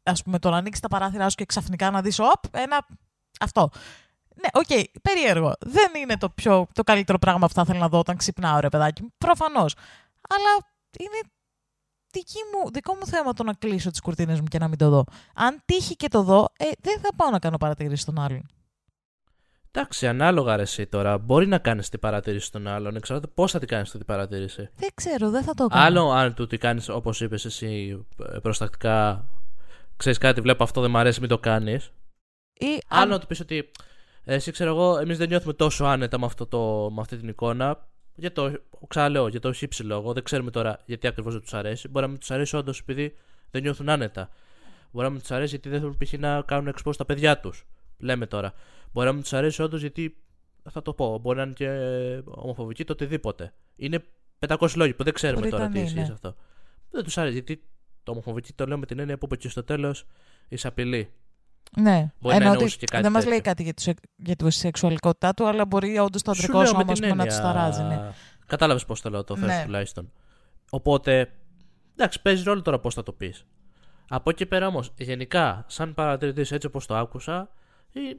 [0.03, 2.87] ας πούμε, το να ανοίξεις τα παράθυρά σου και ξαφνικά να δεις, οπ, ένα,
[3.41, 3.71] αυτό.
[4.41, 5.53] Ναι, OK, okay, περίεργο.
[5.61, 8.69] Δεν είναι το, πιο, το καλύτερο πράγμα που θα ήθελα να δω όταν ξυπνάω, ρε
[8.69, 9.09] παιδάκι μου.
[9.19, 9.75] Προφανώς.
[10.29, 10.67] Αλλά
[10.99, 11.33] είναι
[12.11, 14.89] δική μου, δικό μου θέμα το να κλείσω τις κουρτίνες μου και να μην το
[14.89, 15.05] δω.
[15.35, 18.47] Αν τύχει και το δω, ε, δεν θα πάω να κάνω παρατηρήσεις στον άλλον.
[19.71, 21.19] Εντάξει, ανάλογα ρε εσύ τώρα.
[21.19, 22.97] Μπορεί να κάνεις την παρατήρηση των άλλων.
[22.97, 24.71] Εξαρτάται πώς θα την κάνεις την παρατήρηση.
[24.77, 25.85] Δεν ξέρω, δεν θα το κάνω.
[25.85, 28.05] Άλλο αν του την κάνεις όπως είπες εσύ
[28.43, 29.25] προστακτικά.
[29.97, 31.93] Ξέρεις κάτι, βλέπω αυτό δεν μου αρέσει, μην το κάνεις.
[32.53, 33.71] Ή Άλλο να του πεις ότι
[34.25, 37.89] εσύ ξέρω εγώ, εμείς δεν νιώθουμε τόσο άνετα με, αυτό το, με αυτή την εικόνα.
[38.15, 38.53] Για το,
[38.89, 40.13] ξαναλέω, για το χύψη λόγο.
[40.13, 41.89] Δεν ξέρουμε τώρα γιατί ακριβώς δεν τους αρέσει.
[41.89, 43.17] Μπορεί να μην τους αρέσει όντως επειδή
[43.51, 44.31] δεν νιώθουν άνετα.
[44.91, 46.13] Μπορεί να μην τους αρέσει γιατί δεν θέλουν π.χ.
[46.13, 47.67] να κάνουν εξπό τα παιδιά τους.
[47.99, 48.53] Λέμε τώρα.
[48.97, 50.17] Μπορεί να μην τους αρέσει όντως γιατί.
[50.71, 51.19] Θα το πω.
[51.19, 51.69] Μπορεί να είναι και
[52.25, 53.53] ομοφοβική το οτιδήποτε.
[53.77, 54.05] Είναι
[54.47, 56.13] 500 λόγοι που δεν ξέρουμε μπορεί τώρα τι ισχύει ναι.
[56.13, 56.35] αυτό.
[56.91, 57.63] Δεν τους αρέσει γιατί
[58.03, 60.07] το ομοφοβική το λέω με την έννοια που είπε και στο τέλος
[60.49, 61.11] εισαπειλεί.
[61.81, 65.35] Ναι, μπορεί να ότι και κάτι δεν μας λέει κάτι για, το, για τη σεξουαλικότητά
[65.35, 67.15] του, αλλά μπορεί όντως το αντρικό σώμα έννοια...
[67.15, 67.83] να τους ταράζει.
[67.83, 68.13] Ναι.
[68.47, 69.63] Κατάλαβες πώς το λέω το θες ναι.
[69.65, 70.13] τουλάχιστον.
[70.71, 71.31] Οπότε
[71.97, 73.47] Εντάξει, παίζει ρόλο τώρα πώς θα το πεις.
[74.09, 77.47] Από εκεί πέρα όμως, γενικά, σαν παρατηρητής, έτσι όπως το άκουσα, ε,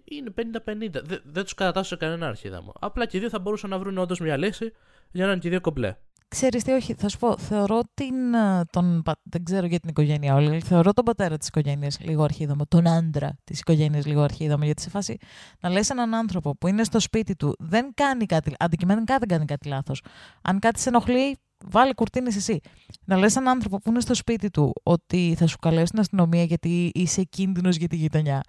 [0.04, 1.04] είναι 50-50.
[1.04, 2.72] Δεν, δεν τους κατατάσσω σε κανένα αρχίδα μου.
[2.80, 4.72] Απλά και οι δύο θα μπορούσαν να βρουν όντως μια λύση
[5.12, 5.96] για να είναι και οι δύο κομπλέ.
[6.30, 9.90] Ξέρεις τι, όχι, θα σου πω, θεωρώ την, ε, τον, πα- δεν ξέρω για την
[9.90, 14.22] οικογένεια όλη, αλλά θεωρώ τον πατέρα της οικογένειας λίγο αρχίδαμο, τον άντρα της οικογένειας λίγο
[14.22, 15.18] αρχίδαμο, γιατί σε φάση
[15.60, 19.46] να λες έναν άνθρωπο που είναι στο σπίτι του, δεν κάνει κάτι, αντικειμενικά δεν κάνει
[19.46, 20.02] κάτι λάθος.
[20.42, 22.60] Αν κάτι σε ενοχλεί, βάλε κουρτίνες εσύ.
[23.06, 26.44] Να λες έναν άνθρωπο που είναι στο σπίτι του ότι θα σου καλέσουν την αστυνομία
[26.44, 28.42] γιατί είσαι κίνδυνος για τη γειτονιά,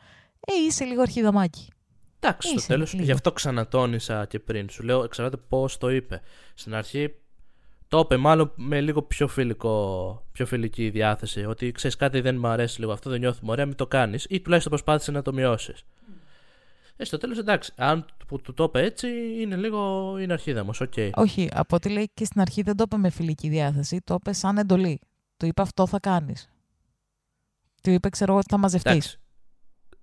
[0.48, 1.68] ε, είσαι λίγο αρχιδαμάκι.
[2.20, 3.04] Εντάξει, στο Είσαι, τέλος, λίγο.
[3.04, 4.68] γι' αυτό ξανατόνισα και πριν.
[4.70, 6.20] Σου λέω, εξαρτάται πώς το είπε.
[6.54, 7.14] Στην αρχή
[7.88, 11.44] το είπε μάλλον με λίγο πιο, φιλικό, πιο φιλική διάθεση.
[11.44, 14.26] Ότι ξέρεις κάτι δεν μου αρέσει λίγο αυτό, δεν νιώθουμε ωραία, μην το κάνεις.
[14.28, 15.84] Ή τουλάχιστον προσπάθησε να το μειώσεις.
[16.96, 17.72] Ε, στο τέλος εντάξει.
[17.76, 19.08] Αν που του το είπε έτσι,
[19.40, 20.14] είναι λίγο.
[20.18, 20.80] είναι αρχίδαμος.
[20.80, 20.92] Οκ.
[21.14, 24.32] Όχι, από ό,τι λέει και στην αρχή δεν το είπε με φιλική διάθεση, το είπε
[24.32, 25.00] σαν εντολή.
[25.36, 26.48] Του είπε αυτό θα κάνεις.
[27.82, 29.18] Του είπε, ξέρω εγώ, ότι θα μαζευτείς.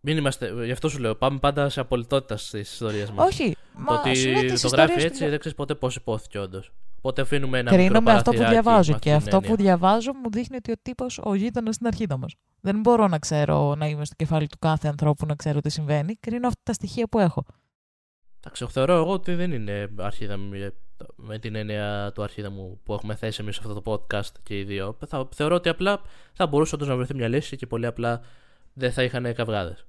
[0.05, 0.13] Εντάξει.
[0.13, 1.15] Μην είμαστε, γι' αυτό σου λέω.
[1.15, 3.27] Πάμε πάντα σε απολυτότητα στις ιστορίες μας.
[3.27, 5.75] Όχι, Το μα ότι σου λέω τις το γράφει ιστορίες έτσι του- δεν ξέρεις ποτέ
[5.75, 6.71] πώς ειπώθηκε όντως.
[6.97, 8.91] Οπότε αφήνουμε ένα Κρίνω μικρό με αυτό που παραθυράκι διαβάζω.
[8.91, 9.65] με Και αυτή την αυτό που έννοια.
[9.77, 12.25] διαβάζω μου δείχνει ότι ο τύπος, ο γείτονας είναι αρχίδαμος.
[12.61, 16.15] Δεν μπορώ να ξέρω να είμαι στο κεφάλι του κάθε ανθρώπου να ξέρω τι συμβαίνει.
[16.15, 17.45] Κρίνω αυτά τα στοιχεία που έχω.
[18.39, 20.73] Εντάξει, θεωρώ εγώ ότι δεν είναι αρχίδα μου ε,
[21.15, 24.59] με την έννοια του αρχίδα μου που έχουμε θέσει εμείς σε αυτό το podcast και
[24.59, 24.97] οι δύο.
[25.07, 26.01] Θα, θεωρώ ότι απλά
[26.33, 28.21] θα μπορούσε όντως να βρεθεί μια λύση και πολύ απλά
[28.73, 29.85] δεν θα είχαν καυγάδες.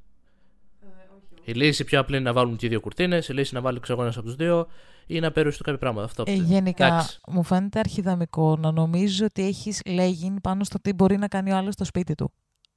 [1.46, 3.66] Η λύση πιο απλή είναι να βάλουν και οι δύο κουρτίνες, η λύση είναι να
[3.66, 4.66] βάλει ξέρω ένας από τους δύο
[5.06, 6.06] ή να περιοριστούν κάποια πράγματα.
[6.06, 6.52] Αυτό Ε, πιστεύω.
[6.52, 7.18] γενικά, Εντάξει.
[7.28, 11.56] μου φαίνεται αρχιδαμικό να νομίζεις ότι έχεις λέγει πάνω στο τι μπορεί να κάνει ο
[11.56, 12.32] άλλος στο σπίτι του.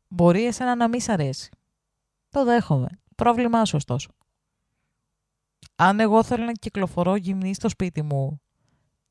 [0.08, 1.50] Μπορεί εσένα να μη σ' αρέσει.
[2.30, 2.88] Το δέχομαι.
[3.16, 4.10] Πρόβλημά σου, ωστόσο.
[5.76, 8.42] Αν εγώ θέλω να κυκλοφορώ γυμνή στο σπίτι μου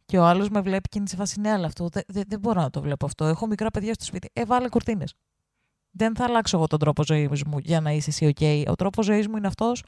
[0.07, 2.40] και ο άλλος με βλέπει και είναι σε φάση ναι, αλλά αυτό δεν, δεν, δεν
[2.40, 3.25] μπορώ να το βλέπω αυτό.
[3.25, 4.31] Έχω μικρά παιδιά στο σπίτι.
[4.33, 5.14] Ε, βάλε κουρτίνες.
[5.90, 8.64] Δεν θα αλλάξω εγώ τον τρόπο ζωής μου για να είσαι εσύ OK.
[8.70, 9.83] Ο τρόπος ζωής μου είναι αυτός.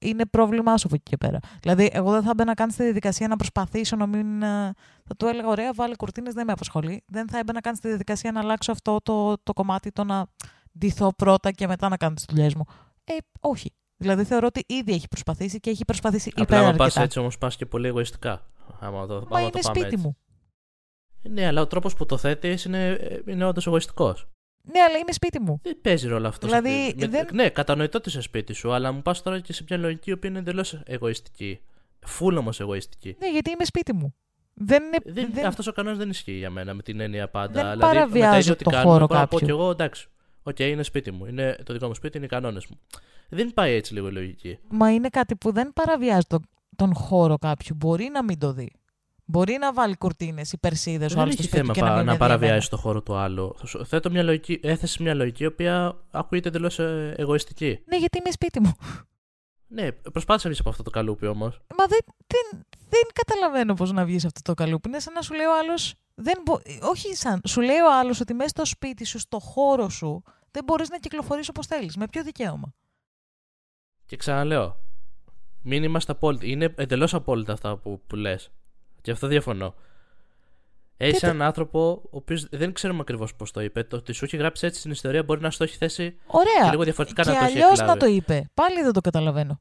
[0.00, 1.38] Είναι πρόβλημά σου από εκεί και πέρα.
[1.60, 4.42] Δηλαδή, εγώ δεν θα έμπαινα καν στη διαδικασία να προσπαθήσω να μην.
[4.42, 4.72] ε,
[5.04, 7.02] Θα του έλεγα: Ωραία, βάλε κουρτίνες, δεν με απασχολεί.
[7.06, 10.26] Δεν θα έμπαινα καν στη διαδικασία να αλλάξω αυτό το, το κομμάτι, το να
[10.78, 12.64] ντυθώ πρώτα και μετά να κάνω τις δουλειές μου.
[13.04, 13.74] Ε, όχι.
[13.96, 17.02] Δηλαδή, θεωρώ ότι ήδη έχει προσπαθήσει και έχει προσπαθήσει Απλά, υπέρ άμα πας αρκετά.
[17.02, 18.46] έτσι όμως, πας και πολύ εγωιστικά.
[18.80, 19.96] Άμα το, Μα άμα το είναι πάμε σπίτι έτσι.
[19.96, 20.16] μου.
[21.22, 24.28] Ναι, αλλά ο τρόπος που το θέτεις είναι, ε, είναι όντως εγωιστικός.
[24.72, 25.60] Ναι, αλλά είναι σπίτι μου.
[25.62, 26.46] Δεν παίζει ρόλο αυτό.
[26.46, 27.06] Δηλαδή, στο σπίτι.
[27.06, 29.78] Με- δεν- Ναι, κατανοητό ότι είσαι σπίτι σου, αλλά μου πας τώρα και σε μια
[29.78, 31.60] λογική η οποία είναι εντελώς εγωιστική.
[32.06, 33.16] Φούλ όμως εγωιστική.
[33.20, 34.14] Ναι, γιατί είμαι σπίτι μου.
[34.54, 34.96] Δεν είναι.
[35.04, 37.52] Δεν, δεν- Αυτός ο κανόνας δεν ισχύει για μένα με την έννοια πάντα.
[37.52, 39.46] Δεν δηλαδή, παραβιάζω με τα ίδια ότι το κάνουμε, χώρο μπορώ να πω κάποιου.
[39.46, 40.08] κι εγώ εντάξει.
[40.42, 41.26] Οκ, είναι σπίτι μου.
[41.26, 42.78] Είναι το δικό μου σπίτι, είναι οι κανόνες μου.
[43.28, 44.58] Δεν πάει έτσι λίγο η λογική.
[44.68, 46.40] Μα είναι κάτι που δεν παραβιάζει το-
[46.76, 47.74] τον χώρο κάποιου.
[47.76, 48.72] Μπορεί να μην το δει.
[49.30, 51.80] Μπορεί να βάλει κουρτίνες ή περσίδες ο Δεν άλλος στο έχει σπίτι θέμα του και
[51.84, 53.54] να πα- μην να είναι παραβιάζει το χώρο του άλλου.
[53.58, 56.78] Θα σου- Θέτω μια λογική, έθεσε μια λογική η οποία ακούγεται εντελώς
[57.16, 57.80] εγωιστική.
[57.84, 58.76] Ναι, γιατί είμαι σπίτι μου.
[59.66, 61.60] Ναι, προσπάθησε να βγεις από αυτό το καλούπι όμως.
[61.78, 64.88] Μα δεν, δεν, δεν καταλαβαίνω πώς να βγεις αυτό το καλούπι.
[64.88, 65.94] Είναι σαν να σου λέει ο άλλος.
[66.90, 67.40] Όχι σαν.
[67.46, 70.98] Σου λέει ο άλλος ότι μέσα στο σπίτι σου, στο χώρο σου, δεν μπορείς να
[70.98, 71.96] κυκλοφορήσει όπως θέλεις.
[71.96, 72.72] Με ποιο δικαίωμα;
[74.06, 74.76] Και ξαναλέω,
[75.62, 76.50] μην είμαστε απόλυτοι.
[76.50, 78.50] Είναι εντελώς απόλυτα αυτά που, που λες.
[79.02, 79.74] Και αυτό διαφωνώ.
[80.96, 83.82] Έχει Και το- έναν άνθρωπο ο οποίος δεν ξέρουμε ακριβώς πώς το είπε.
[83.84, 86.70] Το ότι σου έχει γράψει έτσι στην ιστορία μπορεί να στο έχει θέσει και Ωραία.
[86.70, 87.98] λίγο διαφορετικά και να το έχει αλλιώς να εκλάβει.
[88.00, 88.50] το είπε.
[88.54, 89.60] Πάλι δεν το καταλαβαίνω.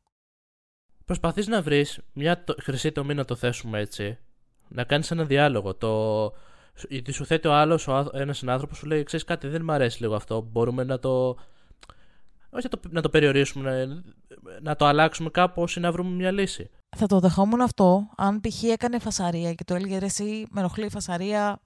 [1.06, 4.18] Προσπαθείς να βρεις μια το, χρυσή τομή να το θέσουμε έτσι.
[4.68, 5.76] Να κάνεις ένα διάλογο.
[5.76, 6.34] Το,
[6.90, 10.16] γιατί σου θέτει ο άλλος, ένας συνάνθρωπος, σου λέει: Ξέρεις κάτι, δεν μου αρέσει λίγο
[10.16, 10.42] αυτό.
[10.42, 11.38] Μπορούμε να το.
[12.58, 14.04] Όχι να το, να το περιορίσουμε, να,
[14.62, 16.70] να το αλλάξουμε κάπω ή να βρούμε μια λύση.
[16.98, 18.64] Θα το δεχόμουν αυτό αν π.χ.
[18.64, 21.60] έκανε φασαρία και το έλεγε ρε εσύ με ενοχλεί η φασαρία.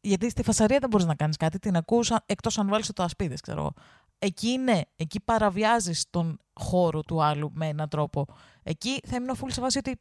[0.00, 3.40] Γιατί στη φασαρία δεν μπορείς να κάνεις κάτι, την ακούς εκτός αν βάλεις το ασπίδες,
[3.40, 3.72] ξέρω εγώ.
[4.18, 8.26] Εκεί ναι, εκεί παραβιάζεις τον χώρο του άλλου με έναν τρόπο.
[8.62, 10.00] Εκεί θα ήμουν full σε φάση ότι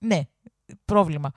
[0.00, 0.20] ναι,
[0.84, 1.30] πρόβλημα.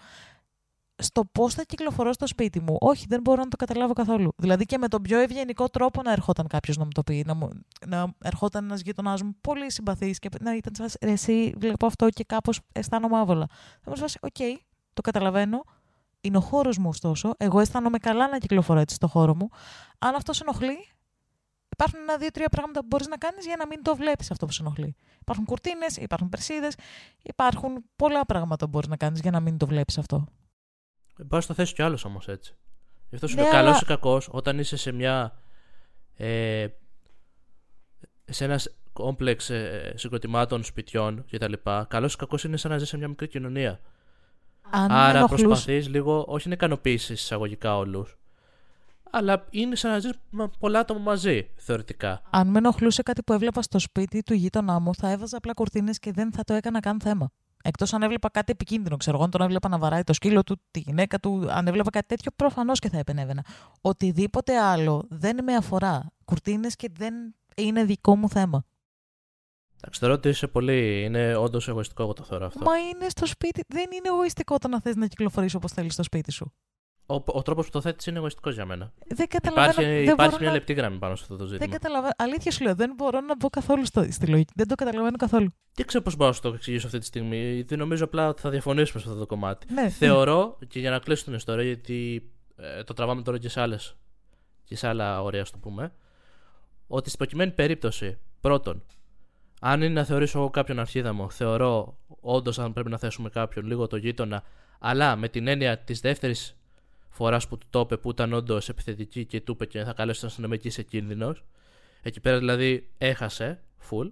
[1.01, 4.31] Στο πώς θα κυκλοφορώ στο σπίτι μου, όχι, δεν μπορώ να το καταλάβω καθόλου.
[4.37, 7.33] Δηλαδή και με τον πιο ευγενικό τρόπο να ερχόταν κάποιος να μου το πει, να,
[7.33, 7.49] μου,
[7.87, 11.85] να ερχόταν ένας γείτονάς μου πολύ συμπαθής και να ήταν σε φάση, «Ρε, εσύ βλέπω
[11.85, 13.47] αυτό και κάπως αισθάνομαι άβολα.
[13.81, 14.59] Θα 'μουν σε φάση, οκ,
[14.93, 15.63] το καταλαβαίνω.
[16.21, 17.33] Είναι ο χώρος μου, ωστόσο.
[17.37, 19.49] Εγώ αισθάνομαι καλά να κυκλοφορώ έτσι στο χώρο μου.
[19.99, 20.87] Αν αυτό σε ενοχλεί,
[21.69, 24.61] υπάρχουν ένα-δύο-τρία πράγματα που μπορείς να κάνεις για να μην το βλέπεις αυτό που σε
[24.61, 24.95] ενοχλεί.
[25.21, 26.75] Υπάρχουν κουρτίνες, υπάρχουν περσίδες,
[27.21, 30.25] υπάρχουν πολλά πράγματα που μπορείς να κάνεις για να μην το βλέπεις αυτό.
[31.25, 32.55] Μπορεί να το θέσει κι άλλος όμως έτσι.
[33.09, 35.39] Γι' αυτό σου Ναι, λέω καλός αλλά- ή κακός, όταν είσαι σε μια.
[36.15, 36.67] Ε,
[38.25, 41.53] σε ένας κόμπλεξ ε, συγκροτημάτων, σπιτιών κτλ.
[41.87, 43.79] Καλός ή κακός είναι σαν να ζεις σε μια μικρή κοινωνία.
[44.69, 48.17] Αν με Άρα ενοχλούσε- προσπαθείς λίγο, όχι να ικανοποιήσεις εισαγωγικά όλους,
[49.11, 50.11] Αλλά είναι σαν να ζεις
[50.59, 52.21] πολλά άτομα μαζί, θεωρητικά.
[52.29, 55.99] Αν με ενοχλούσε κάτι που έβλεπα στο σπίτι του γείτονά μου, θα έβαζα απλά κουρτίνες
[55.99, 57.29] και δεν θα το έκανα καν θέμα.
[57.63, 60.61] Εκτός αν έβλεπα κάτι επικίνδυνο, ξέρω εγώ, αν τον έβλεπα να βαράει το σκύλο του,
[60.71, 63.45] τη γυναίκα του, αν έβλεπα κάτι τέτοιο, προφανώς και θα επενέβαινα.
[63.81, 66.11] Οτιδήποτε άλλο δεν με αφορά.
[66.25, 67.13] Κουρτίνες και δεν
[67.55, 68.63] είναι δικό μου θέμα.
[69.81, 71.03] Εντάξει, θεωρώ ότι είσαι πολύ.
[71.03, 72.65] Είναι όντως εγωιστικό, εγώ το θεωρώ αυτό.
[72.65, 73.63] Μα είναι στο σπίτι.
[73.67, 76.53] Δεν είναι εγωιστικό το να θες να κυκλοφορήσει όπως θέλεις στο σπίτι σου.
[77.11, 78.91] Ο, ο τρόπος που το θέτεις είναι εγωιστικός για μένα.
[79.07, 79.71] Δεν καταλαβαίνω.
[79.71, 80.53] Υπάρχει, δεν υπάρχει μπορώ μια να...
[80.53, 81.77] λεπτή γραμμή πάνω σε αυτό το Δεν ζήτημα.
[81.77, 82.13] καταλαβαίνω.
[82.17, 84.51] Αλήθεια σου λέω, δεν μπορώ να μπω καθόλου στο, στη λογική.
[84.55, 85.53] Δεν το καταλαβαίνω καθόλου.
[85.73, 87.53] Δεν ξέρω πώς μπορώ να σου το εξηγήσω αυτή τη στιγμή.
[87.53, 89.73] Γιατί νομίζω απλά ότι θα διαφωνήσουμε σε αυτό το κομμάτι.
[89.73, 93.61] Ναι, Θεωρώ, και για να κλείσω την ιστορία, γιατί ε, το τραβάμε τώρα και σε,
[93.61, 93.95] άλλες,
[94.63, 95.91] και σε άλλα ωραία, ας το πούμε,
[96.87, 98.83] ότι στην προκειμένη περίπτωση, πρώτον,
[99.61, 103.87] αν είναι να θεωρήσω εγώ κάποιον αρχίδαμο, θεωρώ όντως αν πρέπει να θέσουμε κάποιον λίγο
[103.87, 104.43] το γείτονα,
[104.79, 106.58] αλλά με την έννοια της δεύτερης
[107.09, 110.19] φοράς που του το είπε, που ήταν όντως επιθετική και του είπε και θα καλέσει
[110.19, 111.43] την αστυνομία και είσαι κίνδυνος.
[112.01, 114.11] Εκεί πέρα δηλαδή έχασε, full.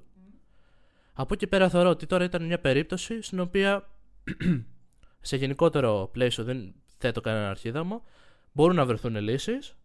[1.14, 3.90] Από εκεί πέρα θεωρώ ότι τώρα ήταν μια περίπτωση στην οποία
[5.22, 8.04] σε γενικότερο πλαίσιο δεν θέτω κανένα αρχίδαμο.
[8.52, 9.76] Μπορούν να βρεθούν λύσεις.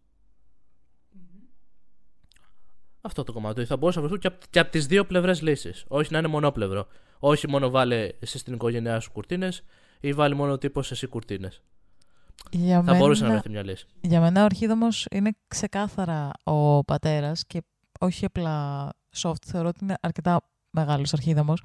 [3.01, 3.65] Αυτό το κομμάτι.
[3.65, 5.85] Θα μπορούσαν να βρεθούν και από, και από τις δύο πλευρές λύσεις.
[5.89, 6.87] Όχι να είναι μονόπλευρο.
[7.19, 9.65] Όχι μόνο βάλε εσύ στην οικογένειά σου κουρτίνες
[10.01, 11.63] ή βάλει μόνο τύπο εσύ κουρτίνες.
[12.55, 13.87] Για Θα μένα, μπορούσε να βρεθεί μια λύση.
[14.01, 17.63] για μένα ο Αρχίδομος είναι ξεκάθαρα ο πατέρας και
[18.01, 19.43] όχι απλά soft.
[19.47, 21.63] Θεωρώ ότι είναι αρκετά μεγάλος Αρχίδομος.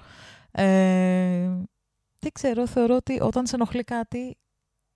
[0.52, 1.48] Ε,
[2.20, 4.38] δεν ξέρω, θεωρώ ότι όταν σε ενοχλεί κάτι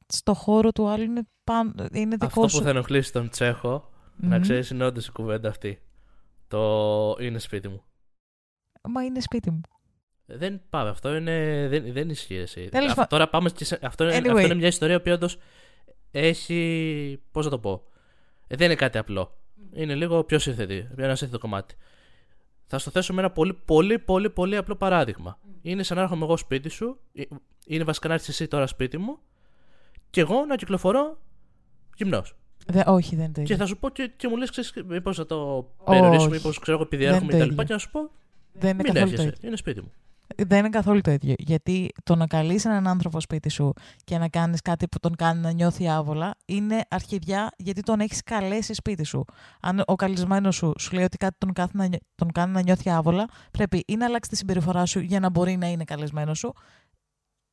[0.08, 2.58] στο χώρο του άλλου είναι, παν, είναι δικό Αυτό σου.
[2.58, 4.42] που θα ενοχλήσει τον Τσέχο, να Μμμ.
[4.42, 5.82] ξέρεις, είναι όντως η κουβέντα αυτή.
[6.48, 7.84] Το είναι σπίτι μου.
[8.90, 9.62] Μα είναι σπίτι μου.
[10.26, 10.90] Δεν πάμε.
[10.90, 12.70] Αυτό είναι, δεν, δεν ισχύει εσύ.
[12.70, 14.28] Τέλος Αυτό, πα- τώρα πάμε και σε, αυτό, είναι, Anyway.
[14.28, 15.38] αυτό είναι μια ιστορία που όντως
[16.12, 17.20] έχει.
[17.32, 17.84] Πώς να το πω.
[18.48, 19.38] Ε, δεν είναι κάτι απλό.
[19.74, 20.88] Είναι λίγο πιο σύνθετη.
[20.98, 21.76] Ένα σύνθετο κομμάτι.
[22.68, 25.40] Θα στο θέσω με ένα πολύ, πολύ, πολύ, πολύ απλό παράδειγμα.
[25.62, 27.00] Είναι σαν να έρχομαι εγώ σπίτι σου.
[27.14, 27.24] ε,
[27.66, 29.18] Είναι βασικά να έρθεις εσύ τώρα σπίτι μου.
[30.10, 31.18] Και εγώ να κυκλοφορώ
[31.96, 32.36] γυμνός.
[32.68, 33.56] Δε, όχι, δεν είναι το Και ίδιο.
[33.58, 36.30] θα σου πω και, και μου λες, μήπως θα το περιορίσουμε, Όχι.
[36.32, 37.50] μήπως ξέρω εγώ επειδή Δεν έρχομαι το κτλ.
[37.52, 37.64] ίδιο.
[37.64, 38.00] Και να σου πω,
[38.54, 39.28] Δεν είναι μην καθόλου το έρχεσαι.
[39.28, 39.48] ίδιο.
[39.48, 39.92] Είναι σπίτι μου.
[40.38, 41.34] Δεν είναι καθόλου το ίδιο.
[41.38, 45.40] Γιατί το να καλείς έναν άνθρωπο σπίτι σου και να κάνεις κάτι που τον κάνει
[45.40, 49.26] να νιώθει άβολα είναι αρχιδιά γιατί τον έχεις καλέσει σπίτι σου.
[49.62, 52.62] Αν ο καλεσμένος σου σου λέει ότι κάτι τον, κάθει να, νιώ- τον κάνει να
[52.62, 56.38] νιώθει άβολα, πρέπει ή να αλλάξει τη συμπεριφορά σου για να μπορεί να είναι καλεσμένος
[56.38, 56.54] σου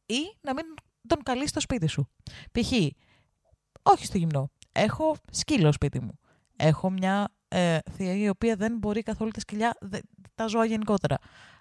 [0.07, 0.64] ή να μην
[1.09, 2.09] τον καλείς στο σπίτι σου.
[2.53, 2.73] Π.χ.
[3.83, 4.51] όχι στο γυμνό.
[4.73, 6.19] Έχω σκύλο σπίτι μου.
[6.57, 9.99] Έχω μια ε, θεία η οποία δεν μπορεί καθόλου τα σκυλιά, δε-
[10.35, 11.19] τα ζώα γενικότερα.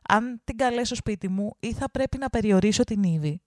[0.10, 3.42] Αν την καλέσω σπίτι μου, ή θα πρέπει να περιορίσω την Ήβη,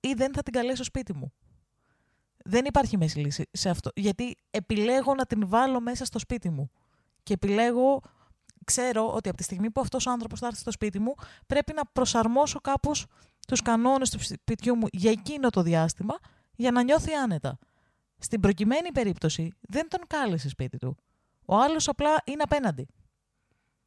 [0.00, 1.32] ή δεν θα την καλέσω σπίτι μου.
[2.44, 3.90] Δεν υπάρχει μέση λύση σε αυτό.
[3.94, 6.70] Γιατί επιλέγω να την βάλω μέσα στο σπίτι μου.
[7.22, 8.00] Και επιλέγω,
[8.64, 11.14] ξέρω ότι από τη στιγμή που αυτός ο άνθρωπος θα έρθει στο σπίτι μου,
[11.46, 13.06] πρέπει να προσαρμόσω κάπως
[13.48, 16.14] τους κανόνες του σπιτιού μου για εκείνο το διάστημα,
[16.54, 17.58] για να νιώθει άνετα.
[18.18, 20.96] Στην προκειμένη περίπτωση δεν τον κάλεσε σπίτι του.
[21.46, 22.88] Ο άλλος απλά είναι απέναντι.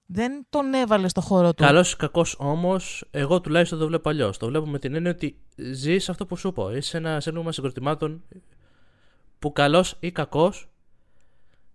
[0.05, 1.63] Δεν τον έβαλε στο χώρο του.
[1.63, 4.37] Καλός ή κακός όμως, εγώ τουλάχιστον το βλέπω αλλιώς.
[4.37, 6.71] Το βλέπω με την έννοια ότι ζεις αυτό που σου είπα.
[6.75, 8.23] Είσαι ένα σύνολο συγκροτημάτων
[9.39, 10.69] που καλός ή κακός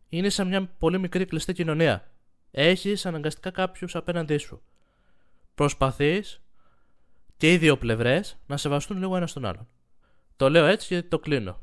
[0.08, 2.10] είναι σαν μια πολύ μικρή κλειστή κοινωνία.
[2.50, 4.62] Έχεις αναγκαστικά κάποιους απέναντί σου.
[5.54, 6.40] Προσπαθείς
[7.36, 9.68] και οι δύο πλευρές να σεβαστούν λίγο ένα τον άλλον.
[10.36, 11.60] Το λέω έτσι γιατί το κλείνω.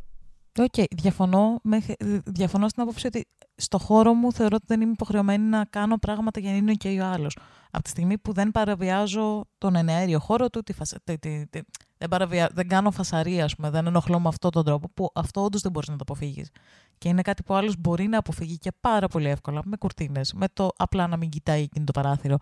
[0.60, 5.44] Οκ, διαφωνώ, μέχρι, διαφωνώ στην άποψη ότι στο χώρο μου θεωρώ ότι δεν είμαι υποχρεωμένη
[5.44, 7.38] να κάνω πράγματα για να είναι και ο άλλος.
[7.72, 10.98] Από τη στιγμή που δεν παραβιάζω τον εναέριο χώρο του, τη φασα...
[11.04, 11.62] τη, τη, τη-
[11.98, 12.50] δεν, παραβια...
[12.54, 15.72] δεν κάνω φασαρία, ας πούμε, δεν ενοχλώ με αυτόν τον τρόπο, που αυτό όντως δεν
[15.72, 16.50] μπορείς να το αποφύγεις.
[16.98, 20.34] Και είναι κάτι που ο άλλος μπορεί να αποφύγει και πάρα πολύ εύκολα με κουρτίνες,
[20.34, 22.38] με το απλά να μην κοιτάει εκείνο το παράθυρο,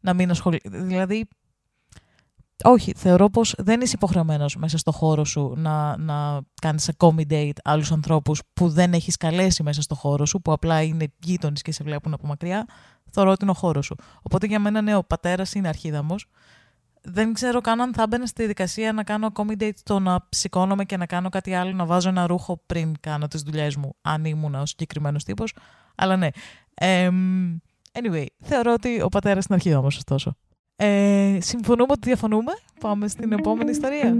[0.00, 0.68] να μην ασχολείται.
[0.68, 1.28] Δηλαδή,
[2.62, 7.92] όχι, θεωρώ πως δεν είσαι υποχρεωμένος μέσα στο χώρο σου να, να κάνεις accommodate άλλους
[7.92, 11.84] ανθρώπους που δεν έχεις καλέσει μέσα στο χώρο σου, που απλά είναι γείτονες και σε
[11.84, 12.66] βλέπουν από μακριά.
[13.10, 13.96] Θεωρώ ότι είναι ο χώρος σου.
[14.22, 16.26] Οπότε για μένα ναι, ο πατέρας είναι αρχίδαμος.
[17.02, 20.96] Δεν ξέρω καν αν θα έμπαινα στη δικασία να κάνω accommodate το να σηκώνομαι και
[20.96, 24.54] να κάνω κάτι άλλο, να βάζω ένα ρούχο πριν κάνω τις δουλειές μου, αν ήμουν
[24.54, 25.54] ο συγκεκριμένος τύπος.
[25.94, 26.28] Αλλά ναι.
[26.74, 27.58] Εμ,
[27.92, 30.36] anyway, θεωρώ ότι ο πατέρας είναι αρχίδαμος, ωστόσο.
[30.76, 32.52] Ε, συμφωνούμε ότι διαφωνούμε.
[32.80, 34.16] Πάμε στην επόμενη ιστορία.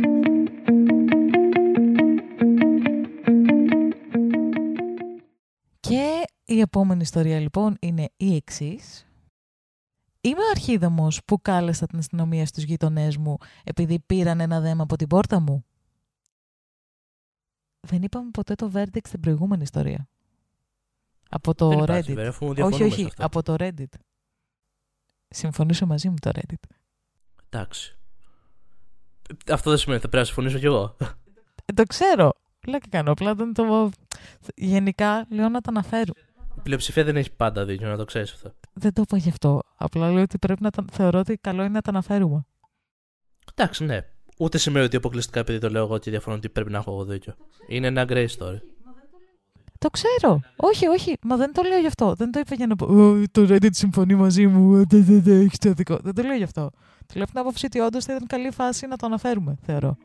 [5.81, 9.07] Και η επόμενη ιστορία λοιπόν είναι η εξής.
[10.21, 14.97] Είμαι ο αρχίδαμος που κάλεσα την αστυνομία στους γείτονές μου επειδή πήραν ένα δέμα από
[14.97, 15.65] την πόρτα μου.
[17.81, 20.09] Δεν είπαμε ποτέ το verdict στην προηγούμενη ιστορία.
[21.29, 21.83] Από το Δεν Reddit.
[21.83, 23.25] υπάρχει, βέβαια, αφού όχι, διαφωνούμε σε όχι, αυτό.
[23.25, 23.95] από το Reddit.
[25.35, 26.77] Συμφωνήσω μαζί μου το Reddit.
[27.49, 27.99] Εντάξει.
[29.51, 30.97] Αυτό δεν σημαίνει ότι θα πρέπει να συμφωνήσω κι εγώ.
[31.65, 32.33] Ε, το ξέρω.
[32.67, 33.11] Λέω και κάνω.
[33.11, 33.91] Απλά δεν το.
[34.55, 36.13] Γενικά λέω να τα αναφέρω.
[36.57, 38.55] Η πλειοψηφία δεν έχει πάντα δίκιο, να το ξέρεις αυτό.
[38.73, 39.63] Δεν το είπα γι' αυτό.
[39.77, 40.85] Απλά λέω ότι πρέπει να τα...
[40.93, 42.47] θεωρώ ότι καλό είναι να τα αναφέρουμε.
[43.55, 44.07] Εντάξει, ναι.
[44.39, 47.05] Ούτε σημαίνει ότι αποκλειστικά επειδή το λέω εγώ και διαφωνώ ότι πρέπει να έχω εγώ
[47.05, 47.35] δίκιο.
[47.69, 48.59] Είναι ένα grey story.
[49.85, 50.41] Το ξέρω.
[50.57, 51.17] Όχι, όχι.
[51.23, 52.15] Μα δεν το λέω γι' αυτό.
[52.15, 52.87] Δεν το είπα για να πω.
[52.87, 54.77] «Ω, Το Reddit συμφωνεί μαζί μου.
[54.77, 55.99] ε, Δεν, δεν, δεν, έχεις το δικό.
[56.03, 56.71] Δεν το λέω γι' αυτό.
[57.07, 59.97] Το λέω από την άποψη ότι όντως θα ήταν καλή φάση να το αναφέρουμε, θεωρώ.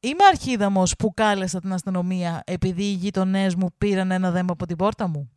[0.00, 4.76] Είμαι αρχίδαμος που κάλεσα την αστυνομία επειδή οι γείτονέ μου πήραν ένα δέμα από την
[4.76, 5.30] πόρτα μου.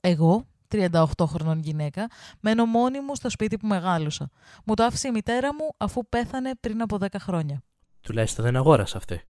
[0.00, 2.06] Εγώ, 38 χρονών γυναίκα,
[2.40, 4.30] μένω μόνη μου στο σπίτι που μεγάλωσα.
[4.64, 7.62] Μου το άφησε η μητέρα μου αφού πέθανε πριν από 10 χρόνια.
[8.00, 9.22] Τουλάχιστον δεν αγόρασε αυτή.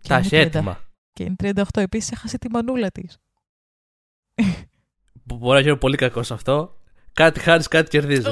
[0.00, 0.80] Και Τα είναι έχει 30 έτοιμα.
[1.12, 1.62] Και είναι 38.
[1.74, 3.18] Επίσης έχασε τη μανούλα της.
[5.26, 6.76] Που Μπορεί να γίνω πολύ κακός σε αυτό.
[7.12, 8.26] Κάτι χάρης, κάτι κερδίζεις.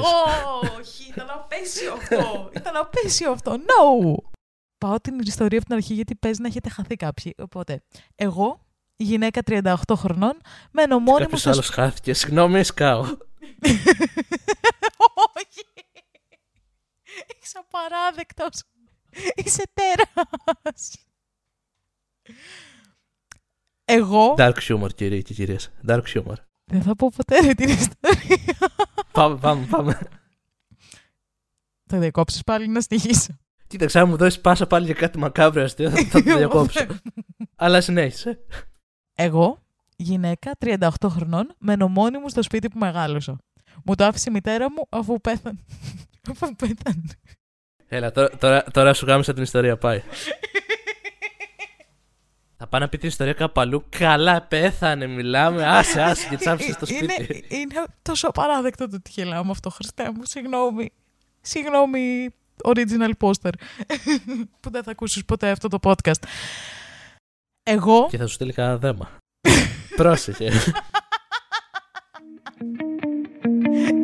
[0.78, 2.50] Όχι, ήταν απέσιο αυτό.
[2.56, 3.52] ήταν απέσιο αυτό.
[3.52, 4.14] No!
[4.78, 7.34] Πάω την ιστορία από την αρχή γιατί παίζει να έχετε χαθεί κάποιοι.
[7.38, 7.82] Οπότε,
[8.14, 8.66] εγώ,
[9.04, 10.40] γυναίκα 38 χρονών,
[10.70, 12.14] μένω μόνη μου Κάποιος στο άλλος χάθηκε.
[12.14, 13.00] Συγγνώμη, σκάω.
[15.34, 15.64] Όχι.
[17.42, 18.62] Είσαι απαράδεκτος.
[19.34, 20.94] Είσαι τέρας.
[23.84, 25.70] Εγώ Dark humor, κύριε και κυρίες.
[25.86, 26.34] Dark humor.
[26.64, 28.54] δεν θα πω ποτέ ρε την ιστορία.
[29.12, 29.98] πάμε, πάμε, πάμε.
[31.86, 33.38] Θα διακόψεις πάλι να συνεχίσω.
[33.66, 36.86] Κοίταξε, αν μου δώσεις πάσα πάλι για κάτι μακάβριο αστείο, θα, θα το διακόψω.
[37.56, 38.38] Αλλά συνέχισε.
[39.22, 39.58] Εγώ,
[39.96, 43.38] γυναίκα 38 χρονών, μένω μόνη μου στο σπίτι που μεγάλωσα.
[43.84, 45.58] Μου το άφησε η μητέρα μου αφού πέθανε.
[46.30, 47.02] αφού πέθανε.
[47.88, 50.02] Έλα, τώρα, τώρα, τώρα σου γάμισα την ιστορία, πάει.
[52.56, 53.84] θα πάω να πει την ιστορία κάπου αλλού.
[53.88, 55.66] Καλά, πέθανε, μιλάμε.
[55.66, 57.44] Άσε, άσε και τσάψε στο είναι, σπίτι.
[57.48, 60.24] είναι τόσο απαράδεκτο το ότι γελάω με αυτό, Χριστέ μου.
[60.24, 60.92] Συγγνώμη.
[61.40, 62.28] Συγγνώμη,
[62.64, 63.52] original poster.
[64.60, 66.22] που δεν θα ακούσεις ποτέ αυτό το podcast.
[67.70, 69.10] Εγώ Και θα σου στείλει κανένα δέμα.
[69.96, 70.50] Πρόσεχε.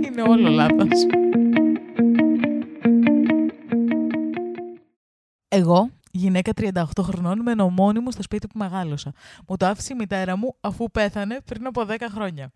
[0.05, 1.07] είναι όλο λάθος.
[5.49, 9.13] Εγώ, γυναίκα 38 χρονών, μένω μόνη μου στο σπίτι που μεγάλωσα.
[9.49, 12.53] Μου το άφησε η μητέρα μου αφού πέθανε πριν από 10 χρόνια.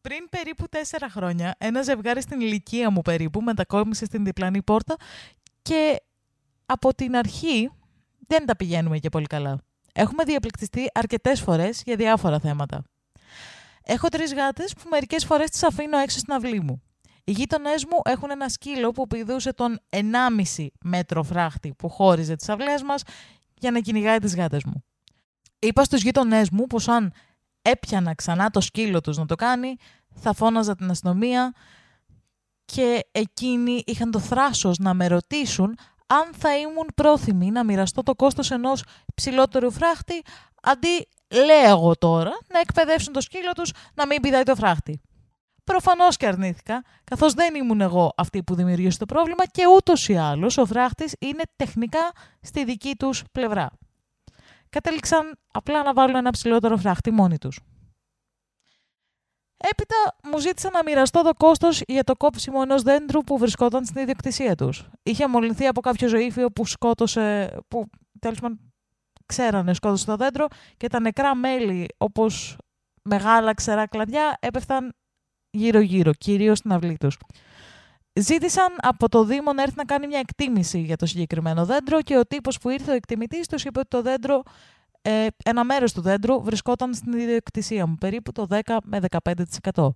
[0.00, 0.76] Πριν περίπου 4
[1.10, 4.96] χρόνια, ένα ζευγάρι στην ηλικία μου περίπου μετακόμισε στην διπλανή πόρτα
[5.62, 6.02] και
[6.66, 7.70] από την αρχή
[8.26, 9.58] δεν τα πηγαίνουμε και πολύ καλά.
[9.92, 12.82] Έχουμε διαπληκτιστεί αρκετές φορές για διάφορα θέματα.
[13.82, 16.82] Έχω τρεις γάτες που μερικές φορές τις αφήνω έξω στην αυλή μου.
[17.24, 19.78] Οι γείτονές μου έχουν ένα σκύλο που πηδούσε τον
[20.56, 23.02] 1,5 μέτρο φράχτη που χώριζε τις αυλές μας
[23.54, 24.84] για να κυνηγάει τις γάτες μου.
[25.58, 27.12] Είπα στους γείτονές μου πως αν
[27.62, 29.76] έπιανα ξανά το σκύλο τους να το κάνει,
[30.14, 31.52] θα φώναζα την αστυνομία
[32.64, 38.14] και εκείνοι είχαν το θράσος να με ρωτήσουν αν θα ήμουν πρόθυμη να μοιραστώ το
[38.14, 38.84] κόστος ενός
[39.14, 40.22] ψηλότερου φράχτη
[40.62, 41.08] αντί,
[41.46, 45.00] λέω εγώ τώρα, να εκπαιδεύσουν το σκύλο τους να μην πηδάει το φράχτη.
[45.64, 50.16] Προφανώς και αρνήθηκα, καθώς δεν ήμουν εγώ αυτή που δημιουργήσε το πρόβλημα και ούτως ή
[50.16, 53.70] άλλως ο φράχτης είναι τεχνικά στη δική τους πλευρά.
[54.68, 57.60] Κατέληξαν απλά να βάλουν ένα ψηλότερο φράχτη μόνοι τους.
[59.56, 59.96] Έπειτα
[60.30, 64.54] μου ζήτησαν να μοιραστώ το κόστος για το κόψιμο ενός δέντρου που βρισκόταν στην ιδιοκτησία
[64.54, 64.88] τους.
[65.02, 67.56] Είχε μολυνθεί από κάποιο ζωήφιο που σκότωσε.
[67.68, 67.86] που
[68.18, 68.60] τέλος πάντων
[69.26, 70.46] ξέρανε σκότωσε το δέντρο
[70.76, 72.56] και τα νεκρά μέλη, όπως
[73.02, 74.94] μεγάλα ξερά κλαδιά, έπεφταν
[75.50, 77.18] γύρω-γύρω, κυρίως στην αυλή τους.
[78.20, 82.18] Ζήτησαν από το Δήμο να έρθει να κάνει μια εκτίμηση για το συγκεκριμένο δέντρο και
[82.18, 84.42] ο τύπος που ήρθε ο εκτιμητής τους είπε ότι το δέντρο
[85.08, 88.98] ε, ένα μέρος του δέντρου βρισκόταν στην ιδιοκτησία μου, περίπου το 10 με
[89.72, 89.88] 15%.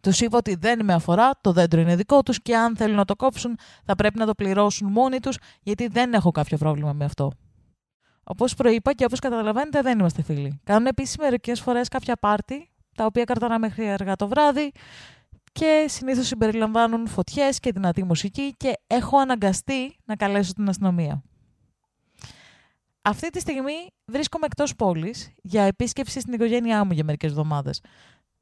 [0.00, 3.04] Τους είπα ότι δεν με αφορά, το δέντρο είναι δικό τους και αν θέλουν να
[3.04, 7.04] το κόψουν θα πρέπει να το πληρώσουν μόνοι τους γιατί δεν έχω κάποιο πρόβλημα με
[7.04, 7.32] αυτό.
[8.24, 10.60] Όπως προείπα και όπως καταλαβαίνετε, δεν είμαστε φίλοι.
[10.64, 14.72] Κάνουν επίση μερικές φορές κάποια πάρτι, τα οποία κρατάνε μέχρι αργά το βράδυ
[15.52, 21.22] και συνήθως συμπεριλαμβάνουν φωτιές και δυνατή μουσική και έχω αναγκαστεί να καλέσω την αστυνομία.
[23.02, 27.80] Αυτή τη στιγμή βρίσκομαι εκτός πόλης για επίσκεψη στην οικογένειά μου για μερικές εβδομάδες.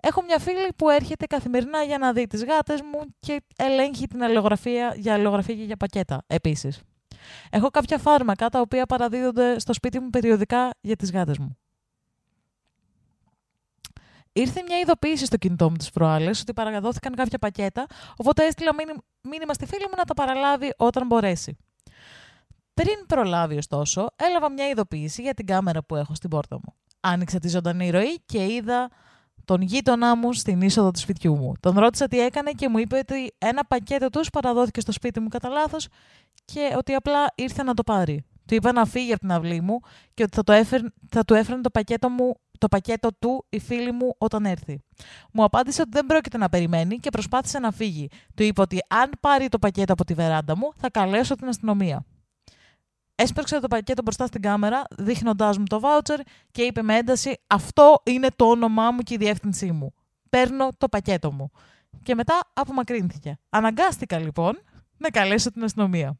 [0.02, 4.22] Έχω μια φίλη που έρχεται καθημερινά για να δει τις γάτες μου και ελέγχει την
[4.22, 6.80] αλληλογραφία για αλληλογραφία και για πακέτα επίσης.
[7.50, 11.58] Έχω κάποια φάρμακα τα οποία παραδίδονται στο σπίτι μου περιοδικά για τις γάτες μου.
[14.32, 17.86] Ήρθε μια ειδοποίηση στο κινητό μου τις προάλλες ότι παραδόθηκαν κάποια πακέτα,
[18.16, 21.56] οπότε έστειλα μήνυμα, μήνυμα στη φίλη μου να τα παραλάβει όταν μπορέσει.
[22.78, 26.74] Πριν προλάβει, ωστόσο, έλαβα μια ειδοποίηση για την κάμερα που έχω στην πόρτα μου.
[27.00, 28.90] Άνοιξα τη ζωντανή ροή και είδα
[29.44, 31.52] τον γείτονά μου στην είσοδο του σπιτιού μου.
[31.60, 35.28] Τον ρώτησα τι έκανε και μου είπε ότι ένα πακέτο τους παραδόθηκε στο σπίτι μου
[35.28, 35.88] κατά λάθος
[36.44, 38.24] και ότι απλά ήρθε να το πάρει.
[38.46, 39.80] Του είπα να φύγει από την αυλή μου
[40.14, 40.52] και ότι θα, το
[41.08, 44.80] θα του έφερνε το πακέτο, μου, το πακέτο του η φίλη μου όταν έρθει.
[45.32, 48.08] Μου απάντησε ότι δεν πρόκειται να περιμένει και προσπάθησε να φύγει.
[48.34, 52.04] Του είπα ότι αν πάρει το πακέτο από τη βεράντα μου θα καλέσω την αστυνομία.
[53.20, 58.02] Έσπρωξε το πακέτο μπροστά στην κάμερα, δείχνοντάς μου το βάουτσερ και είπε με ένταση: Αυτό
[58.04, 59.94] είναι το όνομά μου και η διεύθυνσή μου.
[60.30, 61.50] Παίρνω το πακέτο μου.
[62.02, 63.38] Και μετά απομακρύνθηκε.
[63.48, 64.62] Αναγκάστηκα λοιπόν
[64.96, 66.18] να καλέσω την αστυνομία.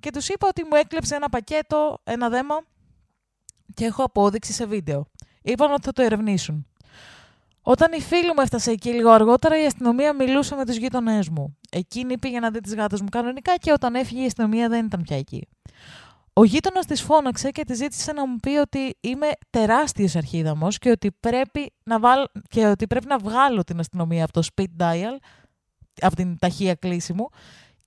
[0.00, 2.60] Και τους είπα ότι μου έκλεψε ένα πακέτο, ένα δέμα
[3.74, 5.06] και έχω απόδειξη σε βίντεο.
[5.42, 6.66] Είπαν ότι θα το ερευνήσουν.
[7.70, 11.56] Όταν η φίλη μου έφτασε εκεί λίγο αργότερα, η αστυνομία μιλούσε με τους γείτονές μου.
[11.70, 15.02] Εκείνη πήγε να δει τις γάτες μου κανονικά και όταν έφυγε η αστυνομία δεν ήταν
[15.02, 15.48] πια εκεί.
[16.32, 20.90] Ο γείτονας της φώναξε και τη ζήτησε να μου πει ότι είμαι τεράστιος αρχίδαμος και,
[20.90, 21.98] ότι πρέπει να
[22.48, 25.16] και ότι πρέπει να βγάλω την αστυνομία από το speed dial,
[26.00, 27.28] από την ταχεία κλίση μου,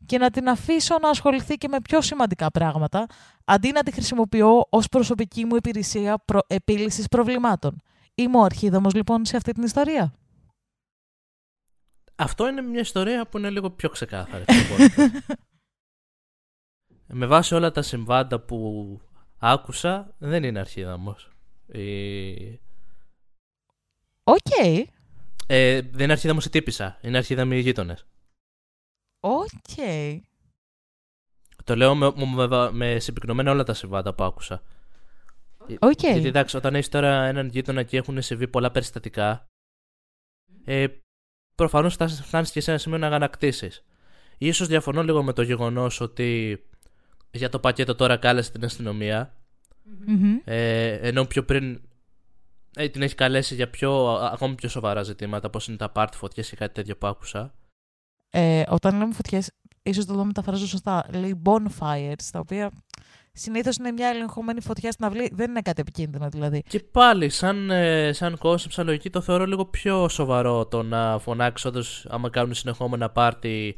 [0.05, 3.05] και να την αφήσω να ασχοληθεί και με πιο σημαντικά πράγματα,
[3.45, 6.39] αντί να τη χρησιμοποιώ ως προσωπική μου υπηρεσία προ...
[6.47, 7.81] επίλυσης προβλημάτων.
[8.21, 10.13] Είμαι ο αρχίδαμος λοιπόν σε αυτή την ιστορία.
[12.15, 14.45] Αυτό είναι μια ιστορία που είναι λίγο πιο ξεκάθαρη.
[17.13, 19.01] με βάση όλα τα συμβάντα που
[19.37, 21.31] άκουσα, δεν είναι αρχίδαμος.
[24.23, 24.37] OK.
[24.39, 24.83] Okay.
[25.47, 26.97] Ε, δεν είναι αρχίδαμος η τύπισσα.
[27.01, 28.05] Είναι αρχίδαμοι οι γείτονες.
[29.19, 29.47] OK.
[29.75, 30.19] Okay.
[31.63, 34.63] Το λέω με, με, με συμπυκνωμένα όλα τα συμβάντα που άκουσα.
[35.79, 35.95] Okay.
[35.97, 39.47] Γιατί εντάξει, όταν έχεις τώρα έναν γείτονα και έχουν συμβεί πολλά περιστατικά,
[40.65, 40.87] ε,
[41.55, 41.93] προφανώς
[42.23, 43.71] φτάνεις και σε ένα σημείο να ανακτήσει.
[44.53, 46.59] Ίσως διαφωνώ λίγο με το γεγονός ότι
[47.31, 49.35] για το πακέτο τώρα κάλεσε την αστυνομία.
[50.07, 50.41] Mm-hmm.
[50.43, 51.81] Ε, ενώ πιο πριν
[52.75, 56.49] ε, την έχει καλέσει για πιο, ακόμη πιο σοβαρά ζητήματα, όπω είναι τα πάρτι φωτιές
[56.49, 57.53] και κάτι τέτοιο που άκουσα.
[58.29, 59.51] Ε, όταν λέμε φωτιές,
[59.83, 61.05] ίσως το δω μεταφράζω σωστά.
[61.13, 62.71] Λέει bonfires, τα οποία
[63.33, 65.31] συνήθως είναι μια ελεγχόμενη φωτιά στην αυλή.
[65.33, 66.63] Δεν είναι κάτι επικίνδυνο δηλαδή.
[66.67, 71.65] Και πάλι, σαν, ε, σαν concept, λογική, το θεωρώ λίγο πιο σοβαρό το να φωνάξεις
[71.65, 73.75] όντως άμα κάνουν συνεχόμενα πάρτι.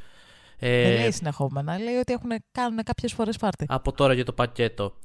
[0.59, 1.79] Ε, δεν λέει συνεχόμενα.
[1.79, 3.65] Λέει ότι έχουν, κάνουν κάποιες φορές πάρτι.
[3.69, 4.95] Από τώρα για το πακέτο.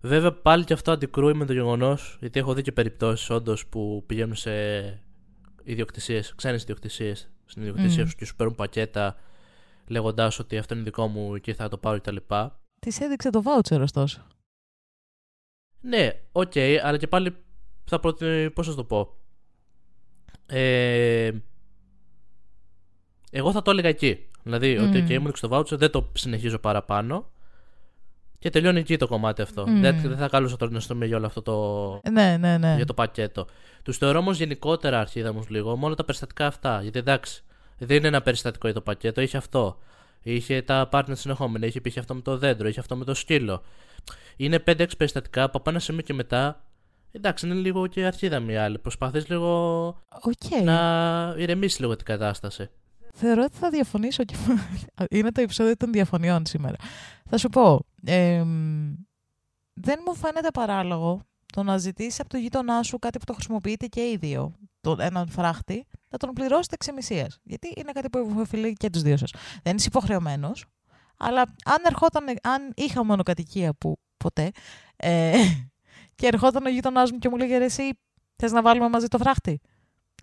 [0.00, 4.04] Βέβαια, πάλι και αυτό αντικρούει με το γεγονός, γιατί έχω δει και περιπτώσεις όντως που
[4.06, 4.52] πηγαίνουν σε
[5.62, 8.08] ιδιοκτησίες, ξένες ιδιοκτησίες στην ιδιοκτησία μμ.
[8.08, 9.16] σου και σου παίρνουν πακέτα
[9.86, 12.16] λέγοντάς ότι αυτό είναι δικό μου και θα το πάρω κτλ.
[12.86, 14.26] Της έδειξε το voucher ωστόσο.
[15.80, 17.36] Ναι, OK, okay, αλλά και πάλι
[17.84, 18.50] θα προτείνω.
[18.50, 19.16] Πώς θα το πω.
[20.46, 21.30] Ε,
[23.30, 24.30] εγώ θα το έλεγα εκεί.
[24.42, 24.88] Δηλαδή, mm.
[24.88, 27.30] ότι okay, μου έδειξε το voucher, δεν το συνεχίζω παραπάνω.
[28.38, 29.62] Και τελειώνει εκεί το κομμάτι αυτό.
[29.62, 29.80] Mm.
[29.80, 32.10] Δεν, δεν θα καλούσα τώρα να αστυνομία για όλο αυτό το.
[32.10, 32.74] Ναι, ναι, ναι.
[32.76, 33.46] Για το πακέτο.
[33.82, 36.82] Τους θεωρώ όμως γενικότερα αρχίδα μου λίγο, μόνο τα περιστατικά αυτά.
[36.82, 37.42] Γιατί εντάξει,
[37.78, 39.78] δεν είναι ένα περιστατικό για το πακέτο, είχε αυτό.
[40.22, 43.62] Είχε τα partner συνεχόμενα, είχε πει αυτό με το δέντρο, είχε αυτό με το σκύλο.
[44.36, 46.64] Είναι 5-6 περιστατικά που από ένα σημείο και μετά.
[47.12, 48.78] Εντάξει, είναι λίγο και αρχίδα μία άλλη.
[48.78, 50.62] Προσπαθείς λίγο okay.
[50.64, 52.70] να ηρεμήσεις λίγο την κατάσταση.
[53.14, 54.34] Θεωρώ ότι θα διαφωνήσω και.
[55.16, 56.76] είναι το επεισόδιο των διαφωνιών σήμερα.
[57.28, 57.86] Θα σου πω.
[58.04, 58.44] Ε,
[59.74, 63.86] δεν μου φαίνεται παράλογο το να ζητήσεις από το γείτονά σου κάτι που το χρησιμοποιείτε
[63.86, 67.28] και οι δύο, το, έναν φράχτη, να τον πληρώσετε εξαιμισία.
[67.42, 69.30] Γιατί είναι κάτι που οφείλει και τους δύο σας.
[69.62, 70.64] Δεν είσαι υποχρεωμένος,
[71.16, 74.50] αλλά αν, ερχόταν, αν είχα μόνο κατοικία που ποτέ,
[74.96, 75.32] ε,
[76.18, 77.82] και ερχόταν ο γείτονά μου και μου λέγε εσύ,
[78.36, 79.60] θες να βάλουμε μαζί το φράχτη;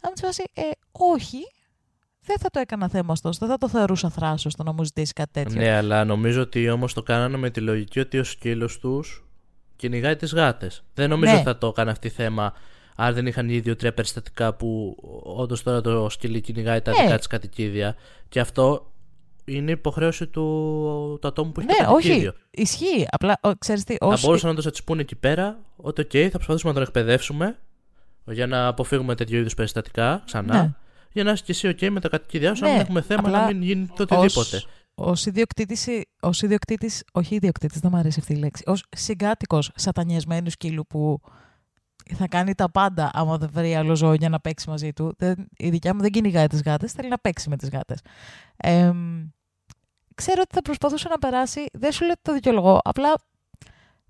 [0.01, 1.39] Θα μου ε, όχι,
[2.21, 3.39] δεν θα το έκανα θέμα ωστόσο.
[3.39, 5.61] Δεν θα το θεωρούσα θράσος το να μου ζητήσει κάτι τέτοιο.
[5.61, 9.23] Ναι, αλλά νομίζω ότι όμως το κάνανε με τη λογική ότι ο σκύλος τους
[9.75, 10.83] κυνηγάει τις γάτες.
[10.93, 11.37] Δεν νομίζω ναι.
[11.37, 12.53] ότι θα το έκανε αυτή θέμα
[13.01, 17.03] αν δεν είχαν ήδη δύο-τρία περιστατικά που όντως τώρα το σκυλί κυνηγάει τα ναι.
[17.03, 17.95] δικά της κατοικίδια.
[18.29, 18.91] Και αυτό
[19.45, 20.41] είναι υποχρέωση του,
[21.21, 22.29] του ατόμου που έχει ναι, το κατοικίδιο.
[22.29, 22.39] όχι.
[22.51, 23.07] Ισχύει.
[23.09, 26.77] Απλά, ξέρεις τι, Θα μπορούσαν να τους πούνε εκεί πέρα ότι, OK, θα προσπαθήσουμε να
[26.77, 27.57] τον εκπαιδεύσουμε
[28.25, 30.61] για να αποφύγουμε τέτοιου είδους περιστατικά ξανά.
[30.61, 30.73] Ναι.
[31.11, 33.39] Για να είσαι και εσύ OK με τα κατοικίδια σου, ναι, αν έχουμε θέμα απλά,
[33.39, 34.63] να μην γίνει το οτιδήποτε.
[34.95, 35.87] Ω ιδιοκτήτης,
[36.21, 41.21] ως ιδιοκτήτης, όχι ιδιοκτήτης, δεν μου αρέσει αυτή η λέξη, ως συγκάτοικος σατανιασμένου σκύλου που
[42.15, 45.13] θα κάνει τα πάντα άμα δεν βρει άλλο ζώο για να παίξει μαζί του.
[45.17, 47.99] Δεν, η δικιά μου δεν κυνηγάει τις γάτες, θέλει να παίξει με τις γάτες.
[48.57, 48.91] Ε,
[50.15, 53.15] ξέρω ότι θα προσπαθούσε να περάσει, δεν σου λέω ότι το δικαιολογώ, απλά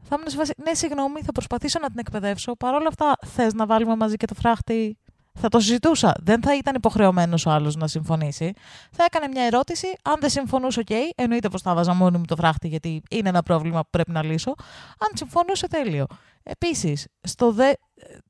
[0.01, 2.55] θα ήμουν σε φάση, ναι, συγγνώμη, θα προσπαθήσω να την εκπαιδεύσω.
[2.55, 4.97] Παρ' όλα αυτά, θες να βάλουμε μαζί και το φράχτη,
[5.39, 6.13] θα το συζητούσα.
[6.23, 8.53] Δεν θα ήταν υποχρεωμένος ο άλλος να συμφωνήσει.
[8.91, 9.87] Θα έκανε μια ερώτηση.
[10.01, 10.89] Αν δεν συμφωνούσε, οκ.
[11.15, 14.23] εννοείται πως θα έβαζα μόνη μου το φράχτη, γιατί είναι ένα πρόβλημα που πρέπει να
[14.23, 14.53] λύσω.
[14.99, 16.05] Αν συμφωνούσε, τέλειο.
[16.43, 17.07] Επίσης,
[17.51, 17.71] δε,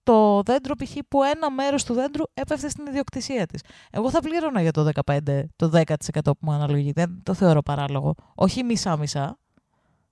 [0.04, 0.98] το δέντρο π.χ.
[1.08, 3.62] που ένα μέρος του δέντρου έπεφτε στην ιδιοκτησία της.
[3.92, 5.18] Εγώ θα πλήρωνα για το 15,
[5.56, 5.86] το 10%
[6.24, 6.92] που μου αναλογεί.
[6.92, 8.16] Δεν το θεωρώ παράλογο.
[8.36, 9.38] Όχι μισά-μισά.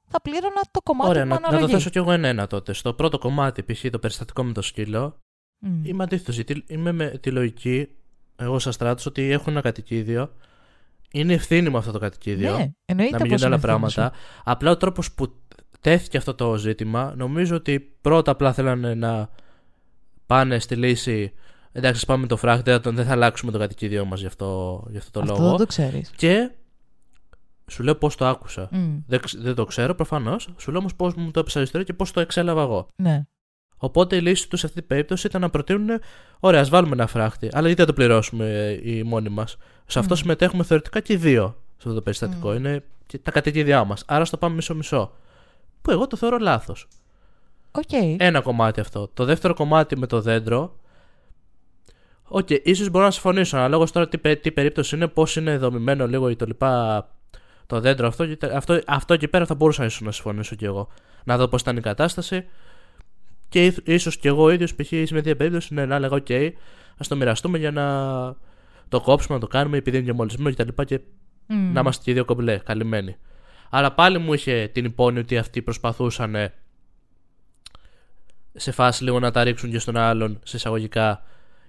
[0.09, 1.63] Θα πλήρωνα το κομμάτι Ωραία, που να, μου αναλογεί.
[1.65, 2.73] να το θέσω κι εγώ ένα τότε.
[2.73, 3.85] Στο πρώτο κομμάτι, π.χ.
[3.91, 5.21] το περιστατικό με το σκύλο,
[5.59, 5.85] Μμ.
[5.85, 6.35] είμαι αντίθετος.
[6.35, 7.87] Γιατί είμαι με τη λογική,
[8.35, 10.31] εγώ σαν στράτος, ότι έχουν ένα κατοικίδιο.
[11.11, 12.57] Είναι ευθύνη μου αυτό το κατοικίδιο.
[12.57, 13.95] Ναι, εννοείται να μην πως γίνονται άλλα είναι ευθύνη σου.
[13.95, 14.11] πράγματα.
[14.43, 15.33] Απλά ο τρόπος που
[15.81, 19.29] τέθηκε αυτό το ζήτημα, νομίζω ότι πρώτα απλά θέλανε να
[20.25, 21.33] πάνε στη λύση.
[21.71, 24.83] Εντάξει, πάμε με το φράχτη, δεν θα- δεν θα αλλάξουμε το κατοικίδιό μας γι' αυτό,
[24.89, 25.49] γι' αυτό το Αυτό λόγο.
[25.49, 26.09] δεν το ξέρεις.
[26.15, 26.51] Και
[27.71, 28.69] σου λέω πώς το άκουσα.
[29.07, 30.49] Δεν, ξ- δεν το ξέρω προφανώς.
[30.57, 32.87] Σου λέω όμως πώς μου το έπεσε η ιστορία και πώς το εξέλαβα εγώ.
[32.95, 33.23] Ναι.
[33.77, 35.99] Οπότε η λύση τους σε αυτή την περίπτωση ήταν να προτείνουν:
[36.39, 38.45] Ωραία, ας βάλουμε ένα φράχτη, αλλά γιατί δεν το πληρώσουμε
[38.83, 39.57] ε, οι μόνοι μας.
[39.85, 40.17] Σε αυτό Μμ.
[40.17, 42.49] συμμετέχουμε θεωρητικά και οι δύο σε αυτό το περιστατικό.
[42.49, 42.55] Μμ.
[42.55, 44.03] Είναι και τα κατοικίδια μας.
[44.07, 45.11] Άρα στο πάμε μισό-μισό.
[45.81, 46.87] Που εγώ το θεωρώ λάθος.
[47.71, 47.89] Οκ.
[48.17, 49.09] Ένα κομμάτι αυτό.
[49.13, 50.75] Το δεύτερο κομμάτι με το δέντρο.
[52.23, 53.57] Οκ, ίσως μπορώ να συμφωνήσω.
[53.57, 57.07] Αναλόγως τώρα τι, πε- τι περίπτωση είναι, πώς είναι δομημένο λίγο ή το λοιπά
[57.65, 58.25] το δέντρο αυτό.
[58.27, 60.87] και τα- Αυτό, αυτό εκεί πέρα θα μπορούσα ίσως να συμφωνήσω κι εγώ.
[61.23, 62.45] Να δω πώς ήταν η κατάσταση.
[63.49, 64.87] Και ίσως κι εγώ ίδιος π.χ.
[64.87, 66.27] σε μια τέτοια περίπτωση ναι, να έλεγα: Οκ,
[66.97, 67.85] ας το μοιραστούμε για να
[68.89, 70.83] το κόψουμε, να το κάνουμε επειδή είναι και μολυσμένο κτλ.
[70.83, 71.01] Και, και
[71.47, 71.71] Μμ.
[71.73, 73.15] να είμαστε και οι δύο κομπλέ, καλυμμένοι.
[73.69, 76.53] Αλλά πάλι μου είχε την υπόνοια ότι αυτοί προσπαθούσαν ε,
[78.53, 81.21] σε φάση λίγο να τα ρίξουν και στον άλλον σε εισαγωγικά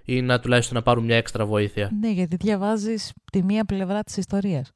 [0.03, 1.91] ή να τουλάχιστον να πάρουν μια έξτρα βοήθεια.
[1.99, 4.71] Ναι, γιατί διαβάζεις τη μία πλευρά της ιστορίας.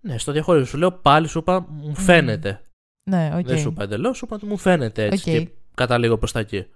[0.00, 2.60] Ναι, στο διαχώριο σου λέω πάλι σου είπα μου φαίνεται.
[3.10, 3.46] Ναι, οκ.
[3.46, 5.36] Δεν σου είπα εντελώς, σου είπα ότι μου φαίνεται έτσι Οκ.
[5.36, 6.66] και καταλήγω προς τα εκεί.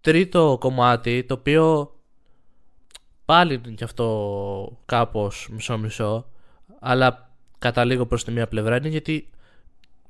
[0.00, 1.94] Τρίτο κομμάτι το οποίο
[3.24, 6.30] πάλι είναι και αυτό κάπως μισό-μισό
[6.80, 9.30] αλλά καταλήγω προς τη μία πλευρά είναι γιατί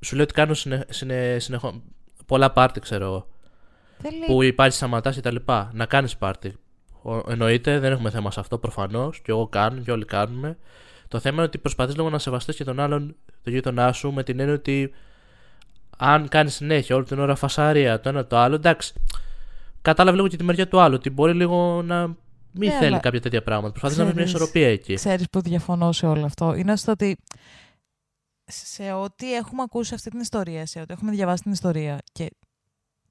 [0.01, 1.83] σου λέω ότι κάνω συνε, συνε, συνεχώ,
[2.27, 3.29] πολλά πάρτι ξέρω εγώ
[3.99, 5.71] Δεν λέει- που υπάρχει σταματάς και τα λοιπά.
[5.75, 6.57] Να κάνεις πάρτι.
[7.03, 10.59] Ο- εννοείται δεν έχουμε θέμα σε αυτό προφανώς και εγώ κάνω και όλοι κάνουμε.
[11.09, 14.23] Το θέμα είναι ότι προσπαθείς λίγο να σεβαστείς και τον άλλον το γείτονά σου με
[14.23, 14.93] την έννοια ότι
[15.99, 18.93] αν κάνεις συνέχεια όλη την ώρα φασάρια το ένα το άλλο εντάξει
[19.83, 22.07] κατάλαβε λίγο και τη μεριά του άλλου ότι μπορεί λίγο να
[22.55, 25.27] μην Ναι, θέλει αλλά κάποια τέτοια πράγματα προσπαθείς να βρεις μια ξέρεις- ισορροπία εκεί Ξέρεις
[25.31, 26.55] που διαφωνώ σε όλο αυτό.
[26.55, 27.17] Είναι στο ότι
[28.45, 32.31] σε ό,τι έχουμε ακούσει αυτή την ιστορία, σε ό,τι έχουμε διαβάσει την ιστορία και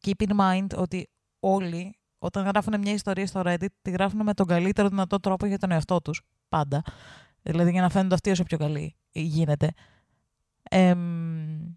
[0.05, 1.09] keep in mind ότι
[1.39, 5.57] όλοι όταν γράφουν μια ιστορία στο Reddit τη γράφουν με τον καλύτερο δυνατό τρόπο για
[5.57, 6.21] τον εαυτό τους.
[6.49, 6.81] Πάντα.
[7.41, 9.71] Δηλαδή για να φαίνονται αυτοί όσο πιο καλοί γίνεται.
[10.69, 11.73] Εμ,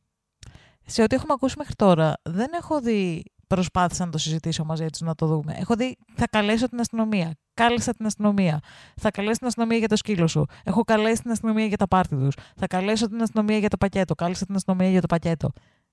[0.86, 5.00] σε ό,τι έχουμε ακούσει μέχρι τώρα, δεν έχω δει προσπάθησα να το συζητήσω μαζί τους
[5.00, 5.54] να το δούμε.
[5.58, 7.34] Έχω δει, θα καλέσω την αστυνομία.
[7.54, 8.60] Κάλεσα την αστυνομία.
[8.96, 10.44] Θα καλέσω την αστυνομία για το σκύλο σου.
[10.64, 12.34] Έχω καλέσει την αστυνομία για τα πάρτι τους.
[12.56, 14.14] Θα καλέσω την αστυνομία για το πακέτο.
[14.14, 15.50] Κάλεσα την αστυνομία για το πακέτο.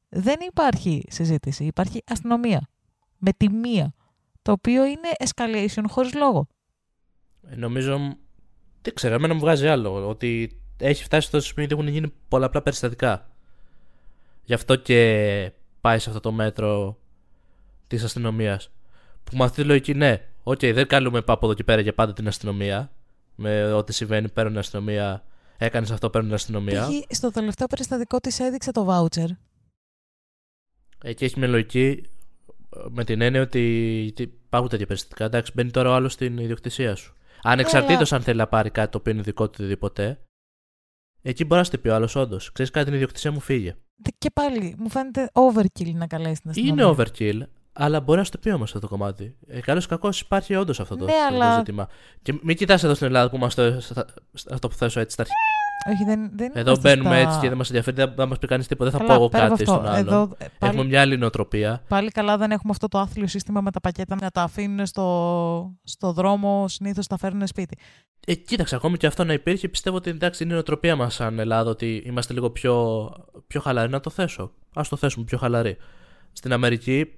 [0.10, 1.64] Δεν υπάρχει συζήτηση.
[1.64, 2.68] Υπάρχει αστυνομία.
[3.18, 3.94] Με τη μία.
[4.42, 6.48] Το οποίο είναι escalation χωρίς λόγο.
[7.50, 7.98] Ε, Νομίζω.
[8.82, 10.08] Δεν ξέρω, εμένα μου βγάζει άλλο.
[10.08, 13.30] Ότι έχει φτάσει στο σημείο ότι έχουν γίνει πολλαπλά περιστατικά.
[14.44, 16.98] Γι' αυτό και πάει σε αυτό το μέτρο
[17.88, 18.72] της αστυνομίας.
[19.24, 22.14] Που με αυτή τη λογική, ναι, οκ, δεν καλούμε από εδώ και πέρα για πάντα
[22.14, 22.92] την αστυνομία.
[23.36, 25.24] Με ό,τι συμβαίνει, παίρνουν την αστυνομία.
[25.58, 26.88] Έκανες αυτό, παίρνουν την αστυνομία.
[26.88, 27.16] Π.χ.
[27.16, 29.28] στο τελευταίο περιστατικό της έδειξε το voucher.
[31.04, 32.04] Εκεί έχει μια λογική
[32.76, 35.26] ε, με την έννοια ότι τι- υπάρχουν τέτοια περιστατικά.
[35.26, 37.14] Εντάξει, μπαίνει τώρα ο άλλος στην ιδιοκτησία σου.
[37.44, 40.20] Ανεξαρτήτως αν θέλει να πάρει κάτι το οποίο είναι δικό του οτιδήποτε,
[41.22, 42.51] εκεί μπορεί να σου το πει ο άλλος, όντως.
[42.51, 43.76] Ξέρεις κάτι, την ιδιοκτησία μου φύγε.
[44.17, 46.84] Και πάλι μου φαίνεται overkill να καλέσει την αστυνομία.
[46.86, 49.36] Είναι overkill, αλλά μπορεί να σου το πει όμως αυτό το κομμάτι.
[49.47, 51.88] Ε, Καλό ή κακό υπάρχει όντως αυτό το, Ναι, το- το αλλά- ζήτημα.
[52.22, 53.80] Και μην κοιτάς εδώ στην Ελλάδα που είμαστε.
[53.80, 55.34] στα- στα- Αυτό που θέσω έτσι στα αρχή.
[55.89, 58.38] Όχι, δεν, δεν Εδώ είμαστε μπαίνουμε στα- έτσι και δεν μας ενδιαφέρει, δεν θα μας
[58.38, 58.89] πει κανείς τίποτα.
[58.89, 60.07] Δεν θα Καλά, πω εγώ πέρα από κάτι αυτό, στον άλλον.
[60.07, 61.84] Εδώ, ε, πάλι, Έχουμε μια άλλη νοοτροπία.
[61.88, 65.75] πάλι καλά δεν έχουμε αυτό το άθλιο σύστημα με τα πακέτα να τα αφήνουν στο,
[65.84, 67.77] στο δρόμο, συνήθως τα φέρνουν σπίτι.
[68.25, 71.39] Ε, κοίταξε, ακόμη και αυτό να υπήρχε, πιστεύω ότι εντάξει είναι η νοοτροπία μας σαν
[71.39, 73.07] Ελλάδα ότι είμαστε λίγο πιο,
[73.47, 73.91] πιο χαλαροί.
[73.91, 74.51] Να το θέσω.
[74.73, 75.77] Α το θέσουμε πιο χαλαροί.
[76.32, 77.13] Στην Αμερική,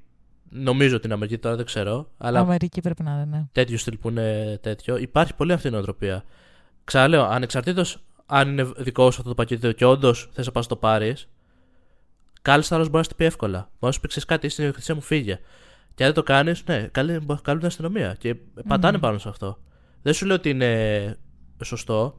[0.49, 3.43] νομίζω την Αμερική τώρα δεν ξέρω, αλλά Αμερική πρέπει να είναι, ναι.
[3.51, 6.23] τέτοιο στυλ που είναι τέτοιο, υπάρχει πολύ αυτή η νοοτροπία.
[6.83, 10.75] Ξαναλέω, ανεξαρτήτως αν είναι δικό σου αυτό το πακέτο και όντως θες να πας το
[10.75, 11.29] πάρεις,
[12.41, 13.57] κάλεσε άλλο μπορείς να σου το πει εύκολα.
[13.59, 15.39] Μπορείς να σου πει «Ξέρεις κάτι, στην ιδιοκτησία μου φύγε.
[15.95, 18.15] Και αν δεν το κάνεις, ναι, καλεί- καλούν την αστυνομία.
[18.19, 18.35] Και
[18.67, 19.01] πατάνε Μμμ.
[19.03, 19.57] πάνω σε αυτό.
[20.01, 21.17] Δεν σου λέω ότι είναι
[21.63, 22.17] σωστό,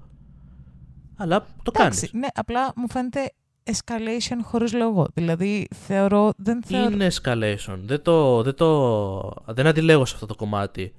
[1.17, 1.97] αλλά το κάνεις.
[1.97, 3.33] Εντάξει, ναι, απλά μου φαίνεται
[3.65, 5.07] escalation χωρίς λόγο.
[5.15, 6.91] Δηλαδή, θεωρώ, δεν θεωρώ...
[6.93, 7.79] Είναι escalation.
[7.85, 10.95] Δεν, το, δεν, το, δεν αντιλέγω σε αυτό το κομμάτι.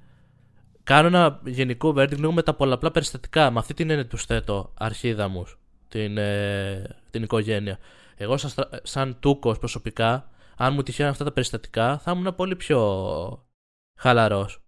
[0.86, 3.50] Κάνω ένα γενικό verdict λίγο με τα πολλαπλά περιστατικά.
[3.50, 5.46] Με αυτή την έννοια τους θέτω αρχίδα μου
[5.88, 7.78] την, ε, την οικογένεια.
[8.16, 12.78] Εγώ σαν, σαν τούκος προσωπικά, αν μου τυχαίνουν αυτά τα περιστατικά, θα ήμουν πολύ πιο
[14.00, 14.60] χαλαρός.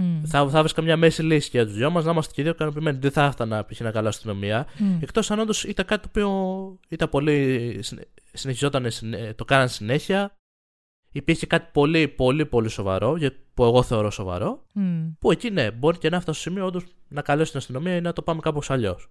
[0.00, 0.20] Mm.
[0.26, 2.98] Θα, θα βρει καμιά μέση λύση για τους δυο μας να είμαστε και δύο ικανοποιημένοι.
[2.98, 3.80] Δεν θα έφτανα π.χ.
[3.80, 4.66] ένα καλό αστυνομία.
[4.78, 4.98] Mm.
[5.00, 6.30] Εκτός αν όντως ήταν κάτι το οποίο
[6.88, 7.78] ήταν πολύ.
[7.82, 10.34] συνε- συνεχιζόταν, συνε- το κάναν συνέχεια.
[11.12, 14.62] Υπήρχε κάτι πολύ, πολύ, πολύ σοβαρό, για- που εγώ θεωρώ σοβαρό.
[14.74, 15.12] Mm.
[15.18, 18.00] Που εκεί ναι, μπορεί και να φτάσει στο σημείο όντως να καλέσει την αστυνομία ή
[18.00, 19.10] να το πάμε κάπως αλλιώς.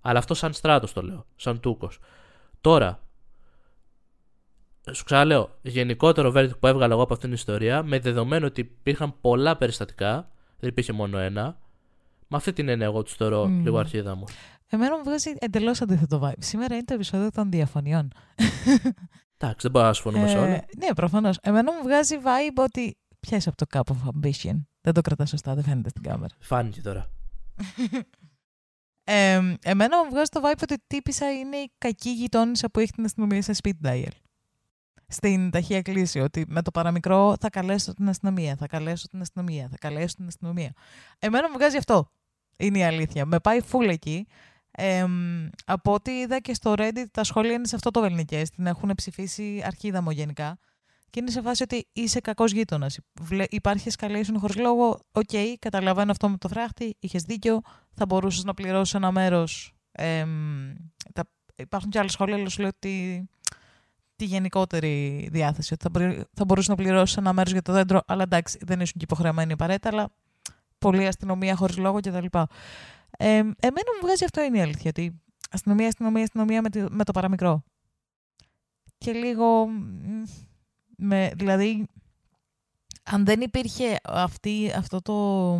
[0.00, 1.98] Αλλά αυτό σαν στράτος το λέω, σαν τούκος.
[2.60, 3.02] Τώρα,
[4.92, 9.14] σου ξαναλέω, γενικότερο verdict που έβγαλα εγώ από αυτήν την ιστορία, με δεδομένο ότι υπήρχαν
[9.20, 11.58] πολλά περιστατικά, δεν υπήρχε μόνο ένα,
[12.28, 13.62] με αυτή την έννοια εγώ τους θεωρώ Μμμ.
[13.62, 14.24] λίγο αρχίδα μου.
[14.68, 16.32] Εμένα μου βγάζει εντελώς αντίθετο vibe.
[16.38, 18.12] Σήμερα είναι το επεισόδιο των διαφωνιών.
[19.42, 20.64] Εντάξει, δεν μπορούμε να συμφωνούμε σε Ε, όλα.
[20.76, 21.38] ναι, προφανώς.
[21.42, 24.62] Εμένα μου βγάζει vibe ότι πιάσει από το cup of ambition.
[24.80, 26.34] Δεν το κρατάς σωστά, δεν φαίνεται στην κάμερα.
[26.40, 27.10] Φάνηκε τώρα.
[29.04, 32.92] Ε, εμένα μου βγάζει το vibe ότι η τύπησα είναι η κακή γειτόνισσα που έχει
[32.92, 34.08] την αστυνομία σε speed dial.
[35.06, 39.68] Στην ταχεία κλίση, ότι με το παραμικρό θα καλέσω την αστυνομία, θα καλέσω την αστυνομία,
[39.70, 40.72] θα καλέσω την αστυνομία.
[41.18, 42.10] Εμένα μου βγάζει αυτό.
[42.56, 43.24] Είναι η αλήθεια.
[43.26, 44.26] Με πάει full εκεί.
[44.74, 45.06] Ε,
[45.64, 48.50] από ό,τι είδα και στο Reddit, τα σχόλια είναι σε αυτό το βελνικές.
[48.50, 50.58] Την έχουν ψηφίσει αρχίδα μου γενικά.
[51.10, 52.98] Και είναι σε φάση ότι είσαι κακός γείτονας.
[53.48, 55.00] Υπάρχει escalation χωρίς λόγο.
[55.12, 56.96] Οκ, καταλαβαίνω αυτό με το φράχτη.
[57.00, 57.60] Είχες δίκιο.
[57.92, 59.72] Θα μπορούσες να πληρώσεις ένα μέρος.
[61.12, 61.24] τα...
[61.56, 63.28] Υπάρχουν και άλλα σχόλια, αλλά σου λέω ότι
[64.16, 65.74] τη γενικότερη διάθεση.
[65.74, 68.80] Ότι θα, μπο- θα μπορούσες να πληρώσεις ένα μέρος για το δέντρο, αλλά εντάξει, δεν
[68.80, 70.08] ήσουν και υποχρεωμένοι απαραίτητα, αλλά
[70.78, 72.38] πολλή αστυνομία χωρίς λόγο κτλ.
[73.18, 74.90] Ε, εμένα μου βγάζει αυτό είναι η αλήθεια.
[74.90, 77.62] Ότι αστυνομία, αστυνομία, αστυνομία με, τη- με το παραμικρό.
[78.98, 79.66] Και λίγο.
[79.66, 80.22] μ,
[80.96, 81.86] Με, δηλαδή,
[83.02, 85.54] αν δεν υπήρχε αυτή, αυτό το,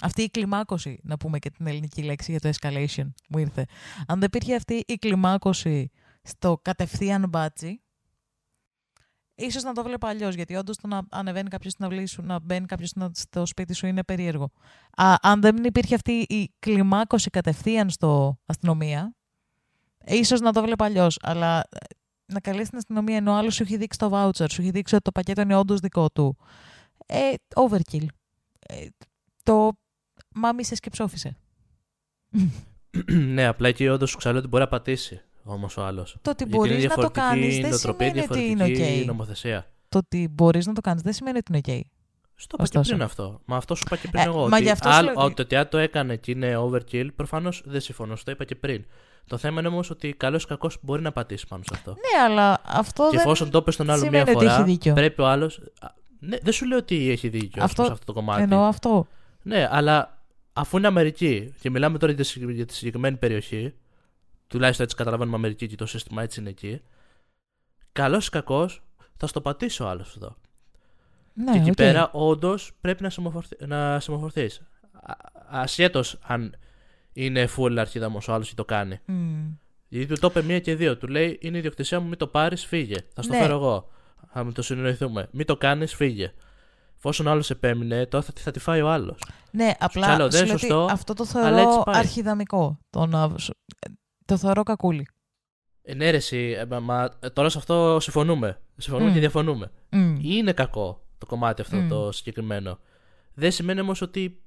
[0.00, 3.66] αυτή η κλιμάκωση, να πούμε και την ελληνική λέξη για το escalation μου ήρθε.
[4.06, 5.90] Αν δεν υπήρχε αυτή η κλιμάκωση
[6.22, 7.80] στο κατευθείαν μπάτσι,
[9.36, 10.34] ίσως να το βλέπα αλλιώς.
[10.34, 13.86] Γιατί όντως το να ανεβαίνει κάποιος στην αυλή σου, να μπαίνει κάποιος στο σπίτι σου
[13.86, 14.50] είναι περίεργο.
[14.96, 19.14] Α, αν δεν υπήρχε αυτή η κλιμάκωση κατευθείαν στο αστυνομία,
[20.04, 21.18] ίσως να το βλέπα αλλιώς.
[21.22, 21.76] Αλλά ε,
[22.26, 25.04] να καλέσει την αστυνομία ενώ άλλος σου έχει δείξει το voucher, σου έχει δείξει ότι
[25.04, 26.36] το πακέτο είναι όντως δικό του.
[27.06, 28.06] Ε, overkill.
[28.58, 28.86] Ε,
[29.42, 29.72] το
[30.34, 31.36] μάμισες και ψόφισε.
[33.12, 36.16] ναι, απλά εκεί όντως σου ξαναλέω ότι μπορεί να πατήσει όμως ο άλλος.
[36.22, 39.02] Το ότι Γιατί είναι μπορεί να το διαφορετική κάνεις δεν νοοτροπία, σημαίνει ότι είναι διαφορετική
[39.02, 39.06] OK.
[39.06, 39.66] νομοθεσία.
[39.88, 41.80] Το ότι μπορείς να το κάνεις δεν σημαίνει ότι είναι OK.
[42.38, 42.90] Στο είπα και Ωστόσο.
[42.90, 43.40] πριν αυτό.
[43.44, 44.48] Μα αυτό σου είπα και πριν Ε, εγώ.
[44.48, 47.06] μα ότι, γι' αυτό σου άλλο- λέω- ότι, ότι αν το έκανε και είναι overkill,
[47.16, 48.16] προφανώς δεν συμφωνώ.
[48.16, 48.84] Στο είπα και πριν.
[49.26, 51.90] Το θέμα είναι όμως ότι καλός ή κακός μπορεί να πατήσει πάνω σε αυτό.
[51.90, 54.62] Ναι, αλλά αυτό και δεν εφόσον το είπε στον άλλο μία σημαίνει ότι φορά, έχει
[54.70, 54.92] δίκιο.
[54.94, 55.50] πρέπει ο άλλο.
[56.20, 57.86] Ναι, δεν σου λέω ότι έχει δίκιο Αυτό- αυτός...
[57.86, 58.42] σε αυτό το κομμάτι.
[58.42, 59.06] εννοώ αυτό.
[59.42, 60.22] Ναι, αλλά
[60.52, 63.74] αφού είναι Αμερική και μιλάμε τώρα για τη, συγκεκ- για τη συγκεκριμένη περιοχή,
[64.46, 66.80] τουλάχιστον έτσι καταλαβαίνουμε Αμερική και το σύστημα έτσι είναι εκεί,
[67.92, 68.82] καλός ή κακός
[69.16, 70.36] θα στο πατήσει ο άλλος εδώ.
[71.34, 71.76] Ναι, και εκεί οκ.
[71.76, 74.60] πέρα όντως πρέπει να, συμμορφωθεί- να συμμορφωθείς.
[75.48, 76.54] Ασχέτως αν
[77.12, 79.00] είναι full αρχίδα μου ο άλλος ή το κάνει.
[79.06, 79.46] Μμ.
[79.88, 80.96] Γιατί του το είπε μία και δύο.
[80.96, 82.94] Του λέει είναι ιδιοκτησία μου, μην το πάρεις, φύγε.
[83.14, 83.40] Θα στο Ναι.
[83.40, 83.88] φέρω εγώ.
[84.32, 85.28] Θα με το συνοηθούμε.
[85.32, 86.32] Μην το κάνεις, φύγε.
[86.96, 89.18] Εφόσον ο άλλος επέμεινε, τώρα θα, τη- θα τη φάει ο άλλος.
[89.50, 91.96] Ναι, απλά Ξαναλέω, δεν σου είναι λέω ότι σωστό, αυτό το αλλά έτσι θεωρώ πάει.
[91.98, 92.78] αρχιδαμικό.
[92.90, 93.34] Το, να...
[94.26, 95.08] το θεωρώ κακούλι.
[95.82, 98.60] Ε, ναι, ρε, εσύ, ε, μα- μα, ε, τώρα σε αυτό συμφωνούμε.
[98.76, 99.14] Συμφωνούμε Μμ.
[99.14, 99.70] και διαφωνούμε.
[99.90, 100.16] Μμ.
[100.20, 101.88] Είναι κακό το κομμάτι αυτό Μμ.
[101.88, 102.78] το συγκεκριμένο.
[103.34, 104.40] Δεν σημαίνει όμως ότι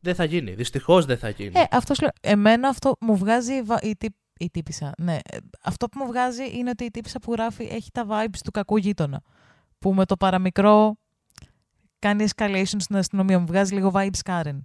[0.00, 0.54] δεν θα γίνει.
[0.54, 1.52] Δυστυχώς δεν θα γίνει.
[1.58, 2.12] Ε, αυτός σου λέω.
[2.34, 4.92] Εμένα αυτό μου βγάζει η, βα- η, τύπ- η τύπησα.
[4.98, 5.14] Ναι.
[5.14, 8.50] Ε, Αυτό που μου βγάζει είναι ότι η τύπησα που γράφει έχει τα vibes του
[8.50, 9.22] κακού γείτονα.
[9.78, 10.96] Που με το παραμικρό
[11.98, 13.38] κάνει escalation στην αστυνομία.
[13.38, 14.58] Μου βγάζει λίγο vibes Karen.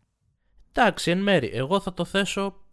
[0.73, 1.47] Εντάξει, εν μέρη.
[1.53, 2.64] Εγώ θα το θέσω.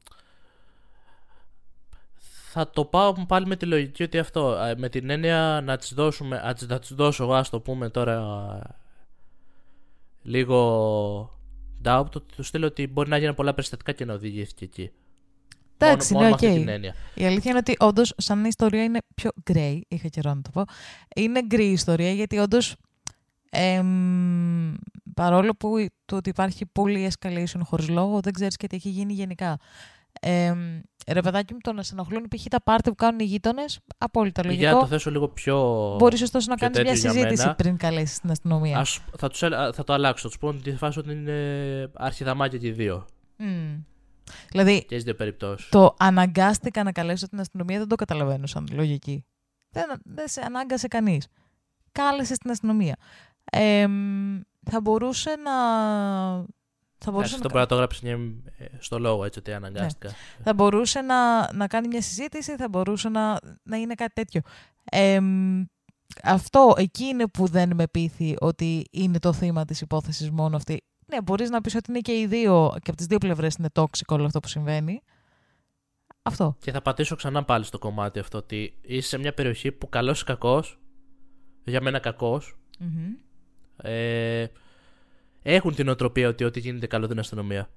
[2.54, 4.54] Θα το πάω πάλι με τη λογική ότι αυτό.
[4.56, 6.40] ε, Με την έννοια να τις δώσουμε.
[6.44, 8.14] Να τις, να τις δώσω εγώ, ας το πούμε τώρα.
[8.64, 8.74] ε,
[10.22, 11.38] Λίγο.
[11.84, 14.90] Doubt ότι του στείλω ότι μπορεί να γίνουν πολλά περιστατικά και να οδηγήθηκε εκεί.
[15.78, 16.52] Εντάξει, μόνο, μόνο είναι με οκ.
[16.52, 16.94] αυτή την έννοια.
[17.14, 20.64] Η αλήθεια είναι ότι όντως, σαν ιστορία είναι πιο grey, είχα καιρό να το πω.
[21.16, 22.76] Είναι grey ιστορία γιατί όντως.
[25.14, 29.12] παρόλο που το ότι υπάρχει πολύ escalation χωρίς λόγο, δεν ξέρεις και τι έχει γίνει
[29.12, 29.58] γενικά.
[30.20, 30.54] Ε,
[31.06, 32.44] ρε παιδάκι μου, το να σε ενοχλούν π.χ.
[32.50, 34.62] τα πάρτι που κάνουν οι γείτονες, απόλυτα λογικό.
[34.62, 35.56] Για να το θέσω λίγο πιο.
[35.98, 37.54] Μπορείς ωστόσο να πιο κάνεις μια τέτοιο για συζήτηση μένα.
[37.54, 38.78] πριν καλέσεις την αστυνομία.
[38.78, 40.22] Ας, θα, τους, έλα- θα το αλλάξω.
[40.22, 43.06] Θα τους πω ότι τη φάση ότι είναι αρχιδαμάκια και οι δύο.
[43.36, 43.74] Μμ.
[44.50, 45.68] Δηλαδή, Και στι δύο περιπτώσεις.
[45.68, 49.24] το αναγκάστηκα να καλέσω την αστυνομία δεν το καταλαβαίνω σαν λογική.
[49.70, 51.26] Δεν, δεν σε ανάγκασε κανείς.
[51.92, 52.96] Κάλεσες την αστυνομία.
[53.52, 54.40] Ε, μ,
[54.70, 55.52] θα μπορούσε να...
[57.04, 57.52] Θα μπορούσε Αυτό να...
[57.52, 60.10] μπορεί να το γράψεις ε, στο λόγο έτσι ότι αναγκάστηκα.
[60.42, 64.40] θα μπορούσε να, να κάνει μια συζήτηση, θα μπορούσε να, να είναι κάτι τέτοιο.
[64.90, 65.64] Εμ,
[66.22, 70.82] αυτό εκεί είναι που δεν με πείθει ότι είναι το θύμα της υπόθεσης μόνο αυτή.
[71.06, 73.68] Ναι, μπορείς να πεις ότι είναι και οι δύο, και από τις δύο πλευρές είναι
[73.72, 75.02] τόξικο όλο αυτό που συμβαίνει.
[76.22, 76.56] Αυτό.
[76.60, 80.20] Και θα πατήσω ξανά πάλι στο κομμάτι αυτό ότι είσαι σε μια περιοχή που καλός
[80.20, 80.80] ή κακός,
[81.64, 83.12] για μένα κακός, Μμμ.
[83.76, 84.46] ε,
[85.42, 87.68] έχουν την οτροπία ότι ό,τι γίνεται καλό την αστυνομία.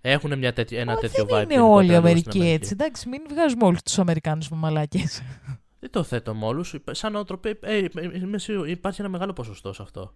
[0.00, 1.50] Έχουν μια τέτοια, ένα Ω, τέτοιο δεν vibe.
[1.50, 2.70] είναι όλη η γενικότερα Αμερική, στην έτσι.
[2.72, 5.22] Εντάξει, μην βγάζουμε όλους τους Αμερικάνους με μαλάκες.
[5.80, 6.74] Δεν το θέτω με όλους.
[6.90, 7.56] Σαν οτροπία.
[7.60, 7.84] Ε,
[8.22, 10.14] είμαι σίγουρο- υπάρχει ένα μεγάλο ποσοστό σε αυτό.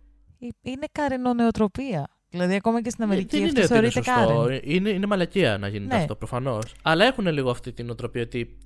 [0.62, 2.08] είναι καρενονεοτροπία.
[2.30, 4.38] Δηλαδή, ακόμα και στην Ε, Αμερική δεν αυτό είναι ότι είναι θεωρείται σωστό.
[4.44, 4.60] κάρεν.
[4.64, 6.00] Είναι, είναι μαλακία να γίνεται Ναι.
[6.00, 6.74] αυτό προφανώς.
[6.82, 8.58] Αλλά έχουν λίγο αυτή την οτροπία ότι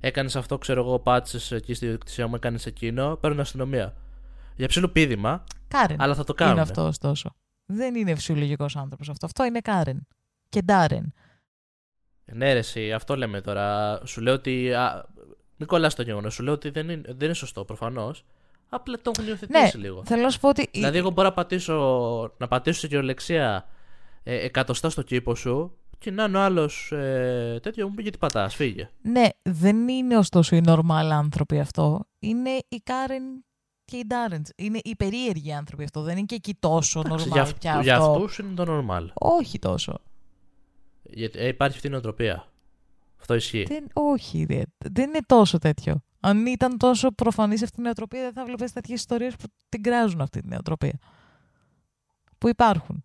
[0.00, 3.94] έκανες αυτό, ξέρω εγώ, πάτησες εκεί στη διοκτησία μου, έκανες εκείνο, παίρνουν αστυνομία.
[4.56, 6.00] Για ψηλό πείδημα, Κάρεν.
[6.00, 6.52] αλλά θα το κάνουν.
[6.52, 7.34] Είναι αυτό, ωστόσο.
[7.66, 9.26] Δεν είναι φυσιολογικός άνθρωπος αυτό.
[9.26, 10.06] Αυτό είναι Κάρεν.
[10.48, 11.12] Και Ντάρεν.
[12.24, 14.00] Ναι, ρε, εσύ, αυτό λέμε τώρα.
[14.04, 14.72] Σου λέω ότι.
[14.72, 15.06] Α,
[15.56, 16.34] μην κολλάς το γεγονός.
[16.34, 18.24] Σου λέω ότι δεν είναι, δεν είναι σωστό προφανώς.
[18.68, 20.02] Απλά το έχουν υιοθετήσει λίγο.
[20.04, 20.68] Θέλω να σου πω ότι.
[20.72, 23.66] Δηλαδή, εγώ μπορώ να πατήσω, να πατήσω σε κυριολεξία
[24.22, 28.18] ε, εκατοστά στο κήπο σου και να είναι ο άλλος ε, τέτοιο μου πει γιατί
[28.18, 28.90] πατά, φύγε.
[29.02, 32.06] Ναι, δεν είναι ωστόσο οι normal άνθρωποι αυτό.
[32.18, 33.44] Είναι οι Κάρεν
[33.84, 34.42] και οι Ντάρεν.
[34.56, 36.02] Είναι οι περίεργοι άνθρωποι αυτό.
[36.02, 38.10] Δεν είναι και εκεί τόσο Εντάξει, normal για, αυτ- πια για αυτό.
[38.10, 39.06] αυτούς είναι το normal.
[39.14, 40.00] Όχι τόσο.
[41.02, 42.48] Γιατί ε, υπάρχει αυτή η νοοτροπία.
[43.20, 43.62] Αυτό ισχύει.
[43.64, 46.00] Δεν, όχι, δεν, δεν είναι τόσο τέτοιο.
[46.20, 50.20] Αν ήταν τόσο προφανής αυτή η νοοτροπία, δεν θα βλέπεις τέτοιες ιστορίες που την κράζουν
[50.20, 50.98] αυτή τη νοοτροπία.
[52.38, 53.02] Που υπάρχουν.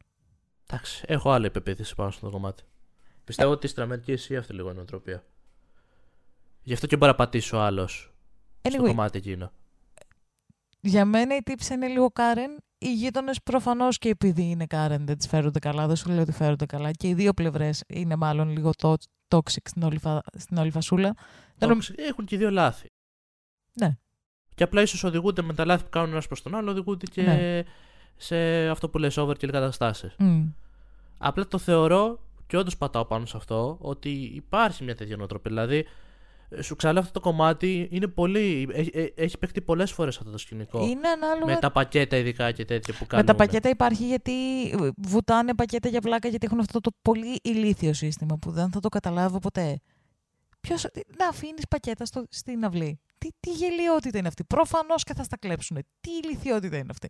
[0.67, 2.63] Εντάξει, έχω άλλη υπεποίθηση πάνω στο κομμάτι.
[3.23, 5.23] Πιστεύω ότι στραμμένη και εσύ αυτή λίγο η νοοτροπία.
[6.63, 8.13] Γι' αυτό και μπορώ να πατήσω άλλος
[8.69, 9.51] στο Anyway, κομμάτι εκείνο.
[10.81, 12.57] Για μένα η τύψη είναι λίγο Κάρεν.
[12.77, 15.87] Οι γείτονες προφανώς και επειδή είναι Κάρεν δεν τις φέρονται καλά.
[15.87, 16.91] Δεν σου λέω ότι φέρονται καλά.
[16.91, 18.95] Και οι δύο πλευρές είναι μάλλον λίγο το,
[19.27, 21.13] toxic στην όλη, φα- στην όλη φασούλα.
[21.55, 22.87] Δεν νομ- Εντάξει, Έχουν και δύο λάθη.
[23.73, 23.97] Ναι.
[24.55, 27.21] Και απλά ίσως οδηγούνται με τα λάθη που κάνουν ένας προς τον άλλο, οδηγούνται και
[27.21, 27.63] Ναι.
[28.17, 30.15] σε αυτό που λες overkill καταστάσεις.
[30.17, 30.45] Μμ.
[31.17, 35.51] Απλά το θεωρώ και όντως πατάω πάνω σε αυτό ότι υπάρχει μια τέτοια νοοτροπία.
[35.51, 35.85] Δηλαδή, ε,
[36.61, 38.69] σου ξαναλέω αυτό το κομμάτι είναι πολύ.
[38.71, 40.85] Έχει, ε, έχει παιχτεί πολλές φορές αυτό το σκηνικό.
[40.85, 41.53] Είναι ανάλογα.
[41.53, 43.25] Με τα πακέτα ειδικά και τέτοια που Με κάνουν.
[43.25, 44.33] τα πακέτα υπάρχει γιατί
[44.97, 48.89] βουτάνε πακέτα για πλάκα γιατί έχουν αυτό το πολύ ηλίθιο σύστημα που δεν θα το
[48.89, 49.79] καταλάβω ποτέ.
[50.59, 50.85] Ποιος,
[51.17, 52.99] να αφήνεις πακέτα στο, στην αυλή.
[53.17, 54.43] Τι, τι γελιότητα είναι αυτή.
[54.43, 55.77] Προφανώς και θα στα κλέψουν.
[55.99, 57.09] Τι ηλικιότητα είναι αυτή.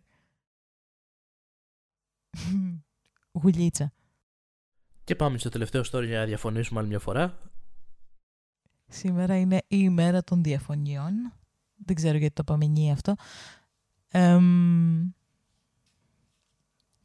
[3.42, 3.92] Γουλίτσα.
[5.04, 7.49] Και πάμε στο τελευταίο story για να διαφωνήσουμε άλλη μια φορά.
[8.90, 11.12] Σήμερα είναι η ημέρα των διαφωνιών.
[11.84, 13.14] Δεν ξέρω γιατί το πάμε αυτό.
[14.08, 15.10] Εμ,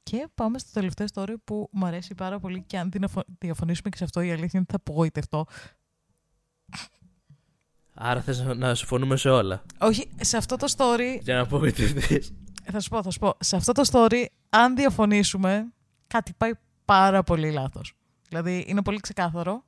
[0.04, 3.90] και πάμε στο τελευταίο story που μου αρέσει πάρα πολύ και αν την αφο- διαφωνήσουμε
[3.90, 5.46] και σε αυτό η αλήθεια είναι ότι θα απογοητευτώ.
[7.94, 9.64] Άρα θες να συμφωνούμε σε όλα.
[9.80, 12.34] Όχι, σε αυτό το story, Για να απογοητευτείς.
[12.72, 15.66] θα σου πω, θα σου πω, σε αυτό το story, αν διαφωνήσουμε,
[16.08, 16.52] κάτι πάει
[16.86, 17.94] πάρα πολύ λάθος.
[18.30, 19.64] Δηλαδή, είναι πολύ ξεκάθαρο.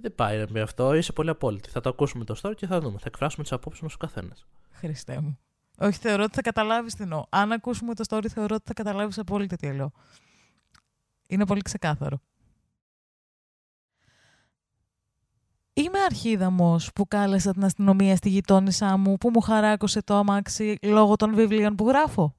[0.00, 0.94] Δεν πάει ρε, με αυτό.
[0.94, 1.68] Είσαι πολύ απόλυτη.
[1.68, 2.98] Θα το ακούσουμε το story και θα δούμε.
[2.98, 4.46] Θα εκφράσουμε τις απόψεις μας ο καθένας.
[4.70, 5.38] Χριστέ μου.
[5.78, 7.24] Όχι, θεωρώ ότι θα καταλάβεις τι εννοώ.
[7.28, 9.90] Αν ακούσουμε το story, θεωρώ ότι θα καταλάβεις απόλυτα τι εννοώ.
[11.26, 12.20] Είναι πολύ ξεκάθαρο.
[15.72, 21.16] Είμαι αρχίδαμος που κάλεσα την αστυνομία στη γειτόνισά μου που μου χαράκωσε το αμάξι λόγω
[21.16, 22.36] των βιβλίων που γράφω.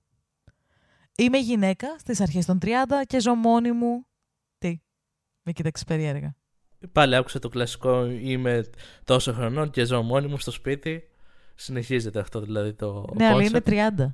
[1.18, 2.68] Είμαι γυναίκα στις αρχές των 30
[3.08, 4.06] και ζω μόνη μου.
[4.58, 4.82] Τι,
[5.42, 6.37] με κοίταξε περίεργα.
[6.92, 8.70] Πάλι άκουσα το κλασικό είμαι
[9.04, 11.04] τόσο χρονών και ζω μόνη μου στο σπίτι.
[11.56, 13.06] Συνεχίζεται αυτό δηλαδή το.
[13.16, 13.46] ναι, αλλά concept.
[13.46, 13.62] είμαι
[14.00, 14.14] 30.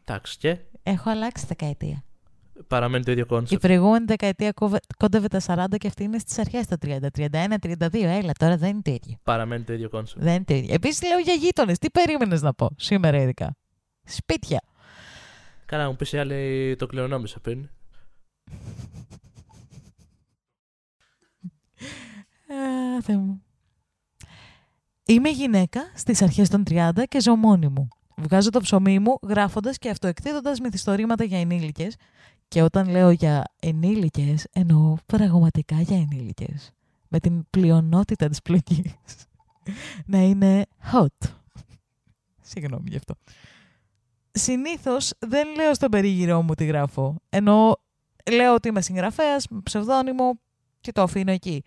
[0.00, 2.04] Εντάξει και; Έχω αλλάξει δεκαετία.
[2.66, 3.62] παραμένει το ίδιο Η concept.
[3.66, 7.10] προηγούμενη δεκαετία κόβε- κόντευε τα 40 και αυτή είναι στις αρχές τα 30.
[7.10, 7.88] 31, 32.
[7.92, 9.16] Έλα, τώρα δεν είναι το ίδιο.
[9.22, 10.22] Παραμένει το ίδιο concept.
[10.22, 10.74] Δεν είναι το ίδιο.
[10.74, 11.78] Επίσης λέω για γείτονες.
[11.78, 13.56] Τι περίμενες να πω σήμερα, ειδικά;
[14.04, 14.62] Σπίτια.
[15.66, 17.68] Καλά, μου πεις η άλλη το κληρονόμησε πριν.
[22.54, 23.42] Α, Θεέ μου.
[25.06, 27.88] Είμαι γυναίκα στις αρχές των 30 και ζω μόνη μου.
[28.16, 31.96] Βγάζω το ψωμί μου γράφοντας και αυτοεκδίδοντα μυθιστορήματα για ενήλικες.
[32.48, 36.70] Και όταν λέω για ενήλικες, εννοώ πραγματικά για ενήλικες.
[37.08, 38.94] Με την πλειονότητα της πλοκής.
[40.12, 41.28] να είναι hot.
[42.40, 43.14] Συγγνώμη γι' αυτό.
[44.30, 47.16] Συνήθως δεν λέω στον περίγυρό μου τι γράφω.
[47.28, 47.80] Ενώ
[48.30, 50.40] λέω ότι είμαι συγγραφέας, ψευδόνυμο
[50.80, 51.62] και το αφήνω εκεί.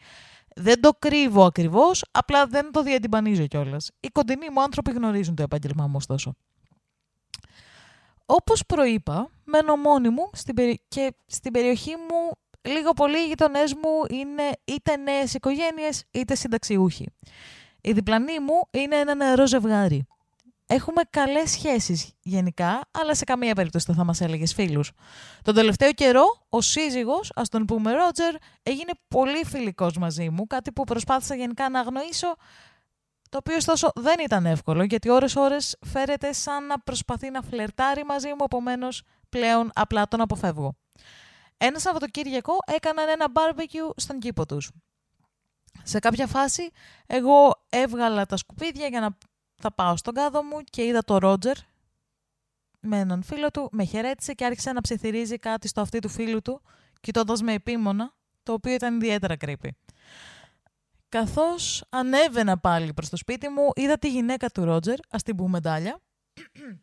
[0.55, 3.91] Δεν το κρύβω ακριβώς, απλά δεν το διατυμπανίζω κιόλας.
[3.99, 6.33] Οι κοντινοί μου άνθρωποι γνωρίζουν το επάγγελμά μου, ωστόσο.
[8.25, 10.79] Όπως προείπα, μένω μόνη μου στην περι...
[10.87, 12.31] και στην περιοχή μου
[12.61, 17.07] λίγο πολύ οι γειτονές μου είναι είτε νέες οικογένειες είτε συνταξιούχοι.
[17.81, 20.07] Η διπλανή μου είναι ένα νεαρό ζευγάρι.
[20.73, 24.91] Έχουμε καλές σχέσεις γενικά, αλλά σε καμία περίπτωση δεν θα μας έλεγες φίλους.
[25.41, 30.71] Τον τελευταίο καιρό, ο σύζυγος, ας τον πούμε Ρότζερ, έγινε πολύ φιλικός μαζί μου, κάτι
[30.71, 32.35] που προσπάθησα γενικά να αγνοήσω,
[33.29, 38.27] το οποίο ωστόσο δεν ήταν εύκολο, γιατί ώρες-ώρες φέρεται σαν να προσπαθεί να φλερτάρει μαζί
[38.27, 40.75] μου, επομένως πλέον απλά τον αποφεύγω.
[41.57, 44.71] Ένα Σαββατοκύριακο έκαναν ένα barbecue στον κήπο τους.
[45.83, 46.69] Σε κάποια φάση
[47.05, 49.17] εγώ έβγαλα τα σκουπίδια για να
[49.61, 51.57] θα πάω στον κάδο μου και είδα το Ρότζερ
[52.79, 56.41] με έναν φίλο του, με χαιρέτησε και άρχισε να ψιθυρίζει κάτι στο αυτί του φίλου
[56.41, 56.61] του,
[57.01, 59.69] κοιτώντα με επίμονα, το οποίο ήταν ιδιαίτερα creepy.
[61.09, 65.59] Καθώς ανέβαινα πάλι προς το σπίτι μου, είδα τη γυναίκα του Ρότζερ, ας την πούμε
[65.59, 65.99] Ντάλια.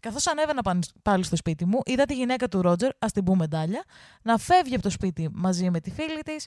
[0.00, 0.62] Καθώς ανέβαινα
[1.02, 3.84] πάλι στο σπίτι μου, είδα τη γυναίκα του Ρότζερ, ας την πούμε Ντάλια,
[4.22, 6.46] να φεύγει από το σπίτι μαζί με τη φίλη της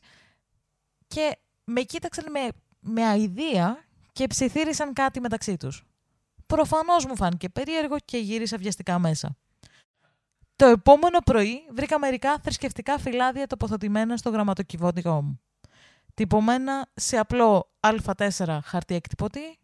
[1.08, 2.48] και με κοίταξαν με,
[2.80, 3.89] με αηδία
[4.20, 5.86] και ψιθύρισαν κάτι μεταξύ τους.
[6.46, 9.38] Προφανώς μου φάνηκε περίεργο και γύρισα βιαστικά μέσα.
[10.56, 15.40] Το επόμενο πρωί βρήκα μερικά θρησκευτικά φυλάδια τοποθετημένα στο γραμματοκιβώτικο μου.
[16.14, 19.60] Τυπωμένα σε απλό α4 χαρτί εκτυπωτή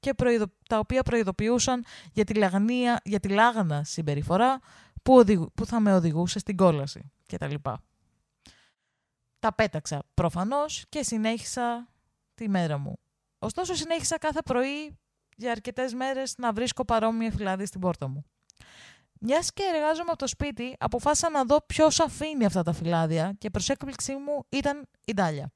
[0.00, 0.44] και προειδο...
[0.68, 4.60] τα οποία προειδοποιούσαν για τη, λαγνία, για τη λάγνα συμπεριφορά
[5.02, 5.24] που,
[5.54, 7.54] που θα με οδηγούσε στην κόλαση κτλ.
[9.38, 11.88] Τα πέταξα προφανώς και συνέχισα
[12.34, 13.01] τη μέρα μου.
[13.44, 14.98] Ωστόσο, συνέχισα κάθε πρωί
[15.36, 18.24] για αρκετές μέρες να βρίσκω παρόμοια φυλάδια στην πόρτα μου.
[19.20, 23.50] Μιας και εργάζομαι από το σπίτι, αποφάσισα να δω ποιος αφήνει αυτά τα φυλάδια και
[23.50, 25.52] προς έκπληξή μου ήταν η Ντάλια.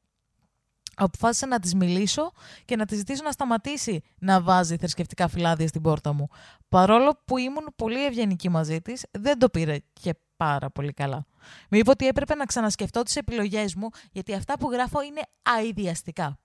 [0.97, 2.33] Αποφάσισα να της μιλήσω
[2.65, 6.29] και να της ζητήσω να σταματήσει να βάζει θρησκευτικά φυλάδια στην πόρτα μου.
[6.69, 11.27] Παρόλο που ήμουν πολύ ευγενική μαζί της, δεν το πήρε και πάρα πολύ καλά.
[11.71, 16.39] Μου είπε ότι έπρεπε να ξανασκεφτώ τις επιλογές μου, γιατί αυτά που γράφω είναι αειδιαστικά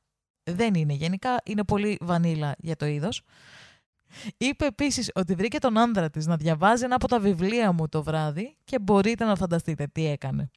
[0.44, 3.22] δεν είναι γενικά, είναι πολύ βανίλα για το είδος.
[4.38, 8.04] Είπε επίσης ότι βρήκε τον άντρα της να διαβάζει ένα από τα βιβλία μου το
[8.04, 10.50] βράδυ και μπορείτε να φανταστείτε τι έκανε.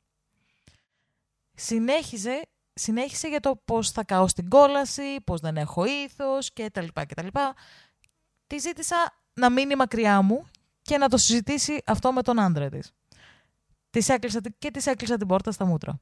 [1.55, 2.43] Συνέχιζε,
[2.75, 7.05] συνέχισε για το πώς θα καώ στην κόλαση, πώς δεν έχω ήθος και τα λοιπά
[7.05, 7.55] και τα λοιπά.
[8.47, 8.97] Τη ζήτησα
[9.35, 10.47] να μείνει μακριά μου
[10.83, 12.93] και να το συζητήσει αυτό με τον άντρα της.
[13.91, 16.01] Της έκλεισα, και της έκλεισα την πόρτα στα μούτρα.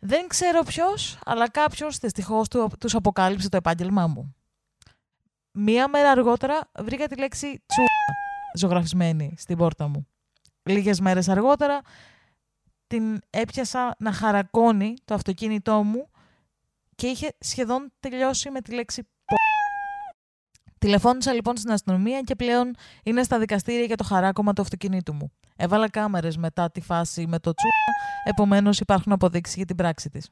[0.00, 4.34] Δεν ξέρω ποιος, αλλά κάποιος δυστυχώς του τους αποκάλυψε το επάγγελμά μου.
[5.52, 7.88] Μία μέρα αργότερα βρήκα τη λέξη τσούρα
[8.54, 10.08] ζωγραφισμένη στην πόρτα μου.
[10.62, 11.80] Λίγες μέρες αργότερα
[12.86, 16.10] την έπιασα να χαρακώνει το αυτοκίνητό μου
[16.94, 19.08] και είχε σχεδόν τελειώσει με τη λέξη πο.
[20.80, 25.32] Τηλεφώνησα λοιπόν στην αστυνομία και πλέον είναι στα δικαστήρια για το χαράκωμα του αυτοκινήτου μου.
[25.56, 30.30] Έβαλα κάμερες μετά τη φάση με το τσούρα, επομένως υπάρχουν αποδείξεις για την πράξη της.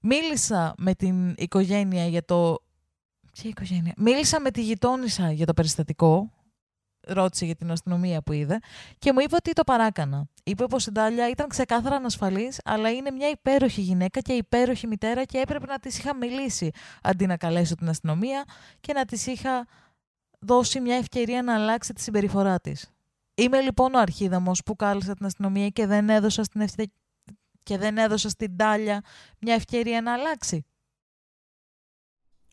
[0.00, 2.58] Μίλησα με την οικογένεια για το...
[3.32, 6.32] Ποια οικογένεια; Μίλησα με τη γειτόνισσα για το περιστατικό,
[7.06, 8.58] ρώτησε για την αστυνομία που είδε
[8.98, 10.26] και μου είπε ότι το παράκανα.
[10.44, 15.24] Είπε πως η Ντάλια ήταν ξεκάθαρα ανασφαλής, αλλά είναι μια υπέροχη γυναίκα και υπέροχη μητέρα
[15.24, 16.70] και έπρεπε να της είχα μιλήσει
[17.02, 18.44] αντί να καλέσω την αστυνομία
[18.80, 19.66] και να της είχα
[20.38, 22.90] δώσει μια ευκαιρία να αλλάξει τη συμπεριφορά της.
[23.34, 26.92] Είμαι λοιπόν ο αρχίδαμος που κάλεσα την αστυνομία και δεν έδωσα στην, ευθυ...
[27.62, 29.00] και δεν έδωσα στην Τάλια
[29.38, 30.66] μια ευκαιρία να αλλάξει.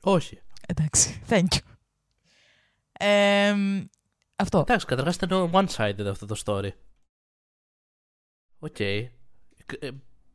[0.02, 0.41] Όχι.
[0.68, 1.60] Εντάξει, thank you.
[2.91, 3.56] Ε,
[4.40, 4.60] αυτό.
[4.60, 6.70] Εντάξει, καταρχάς ήταν one-sided αυτό το story.
[8.60, 8.76] OK.
[8.80, 9.08] Okay.
[9.80, 9.90] Ε,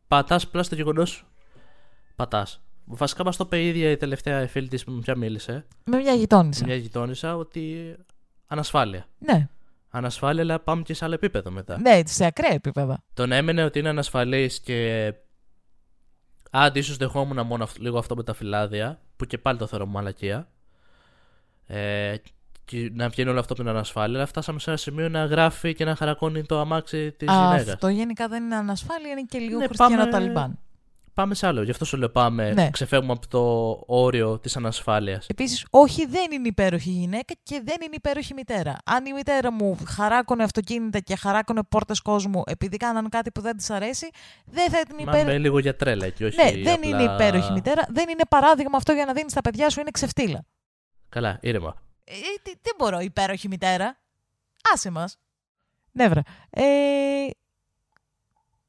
[0.09, 1.27] πατάς πλάς στο γεγονός...
[2.17, 2.63] Πατάς.
[2.85, 5.67] Βασικά μας το είπε η ίδια η τελευταία φίλη της με ποια μίλησε.
[5.85, 6.61] Με μια γειτόνισσα.
[6.67, 7.95] Με μια γειτόνισσα ότι
[8.47, 9.07] ανασφάλεια.
[9.19, 9.49] Ναι
[9.97, 11.81] ανασφάλεια, αλλά πάμε και σε άλλο επίπεδο μετά.
[11.81, 13.03] Ναι, σε ακραία επίπεδα.
[13.15, 15.13] Τον έμενε ότι είναι ανασφαλής και.
[16.51, 20.49] Άντε, ίσως δεχόμουν μόνο λίγο αυτό με τα φυλάδια, που και πάλι το θεωρώ μαλακία.
[21.67, 22.15] Ε,
[22.65, 25.75] και να βγαίνει όλο αυτό από την ανασφάλεια, αλλά φτάσαμε σε ένα σημείο να γράφει
[25.75, 27.69] και να χαρακώνει το αμάξι της γυναίκας.
[27.69, 30.11] Αυτό γενικά δεν είναι ανασφάλεια, είναι και λίγο ναι, χριστιανό πάμε...
[30.11, 30.59] Ταλιμπάν
[31.15, 31.63] πάμε σε άλλο.
[31.63, 32.71] Γι' αυτό σου λέω πάμε, ναι.
[32.71, 35.27] ξεφεύγουμε από το όριο της ανασφάλειας.
[35.27, 38.77] Επίσης, όχι, δεν είναι υπέροχη γυναίκα και δεν είναι υπέροχη μητέρα.
[38.85, 43.57] Αν η μητέρα μου χαράκωνε αυτοκίνητα και χαράκωνε πόρτες κόσμου επειδή κάναν κάτι που δεν
[43.57, 44.09] της αρέσει,
[44.45, 45.25] δεν θα την υπέροχη.
[45.25, 46.37] Μα λίγο για τρέλα και όχι.
[46.45, 47.87] Ναι, δεν είναι υπέροχη μητέρα.
[47.89, 50.45] Δεν είναι παράδειγμα αυτό για να δίνεις τα παιδιά σου, είναι ξεφτύλα.
[51.09, 51.83] Καλά, ήρεμα.
[52.05, 52.15] Ε,
[52.63, 54.01] δεν μπορώ, υπέροχη μητέρα.
[54.73, 55.19] Άσε μας.
[55.93, 56.23] Νεύρα.
[56.51, 56.63] Ε,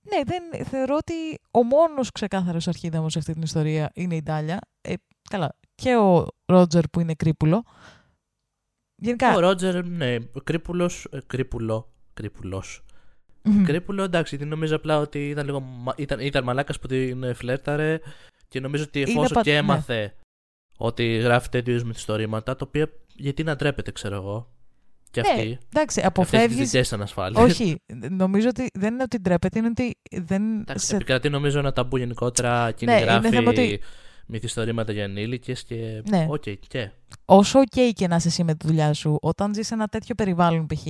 [0.01, 4.59] ναι, δεν, θεωρώ ότι ο μόνος ξεκάθαρος αρχίδαμος σε αυτή την ιστορία είναι η Ντάλια.
[4.81, 4.93] Ε,
[5.29, 7.63] καλά, και ο Ρότζερ που είναι κρύπουλο.
[8.95, 9.35] Γενικά.
[9.35, 11.07] Ο Ρότζερ, ναι, κρύπουλος.
[11.27, 11.93] Κρύπουλο.
[12.13, 12.85] Κρύπουλος.
[13.43, 13.63] μμμ.
[13.63, 17.99] Κρύπουλο, εντάξει, γιατί νομίζω απλά ότι ήταν, λίγο, μα- ήταν, ήταν μαλάκας που την φλέρταρε
[18.47, 19.57] και νομίζω ότι Είναι εφόσον πα- και ναι.
[19.57, 20.15] έμαθε
[20.77, 24.49] ότι γράφει τέτοιου μυθιστορήματα, το οποίο γιατί να ντρέπεται, ξέρω εγώ.
[25.11, 25.41] Και Ναι, αυτή.
[25.41, 26.71] εντάξει, Αυτές τις αποφεύγεις.
[26.71, 27.43] δικές ανασφάλειες.
[27.43, 30.59] Όχι, νομίζω ότι δεν είναι ότι ντρέπεται, είναι ότι δεν.
[30.59, 33.79] Εντάξει, σε- επικρατεί νομίζω ένα ταμπού γενικότερα και Ναι, ναι, είναι γράφει θέμα ότι-
[34.27, 36.01] μυθιστορήματα για ενήλικες και.
[36.09, 36.25] Ναι.
[36.29, 36.89] Οκ, και.
[37.25, 40.15] όσο ok και να είσαι εσύ με τη δουλειά σου, όταν ζεις σε ένα τέτοιο
[40.15, 40.83] περιβάλλον π.χ.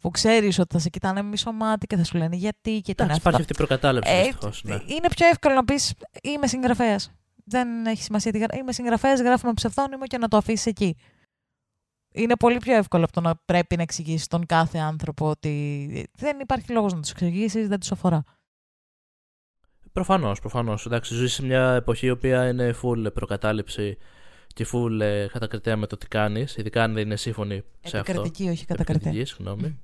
[0.00, 3.02] που ξέρεις ότι θα σε κοιτάνε μισό μάτι και θα σου λένε γιατί και τι
[3.02, 3.28] είναι Εντάξει, αυτό.
[3.28, 4.74] υπάρχει αυτή η προκατάληψη Ε, δυστυχώς, ναι.
[4.74, 5.92] Είναι πιο εύκολο να πεις
[6.22, 7.10] Είμαι συγγραφέας.
[7.44, 8.58] Δεν έχει σημασία τι γράφει.
[8.58, 10.96] Είμαι συγγραφέας, γράφω με ψευδόνυμο και να το αφήσεις εκεί.
[12.12, 16.40] Είναι πολύ πιο εύκολο από το να πρέπει να εξηγήσεις τον κάθε άνθρωπο ότι δεν
[16.40, 18.24] υπάρχει λόγος να τους εξηγήσεις, δεν τους αφορά.
[19.92, 20.86] Προφανώς, προφανώς.
[20.86, 23.96] Εντάξει, ζεις σε μια εποχή η οποία είναι full προκατάληψη
[24.46, 28.10] και full ε, κατακριτέα με το τι κάνεις, ειδικά αν δεν είναι σύμφωνοι σε αυτό.
[28.10, 29.10] Επικρατική, όχι κατακρατέα.
[29.10, 29.80] Επικριτική, συγγνώμη.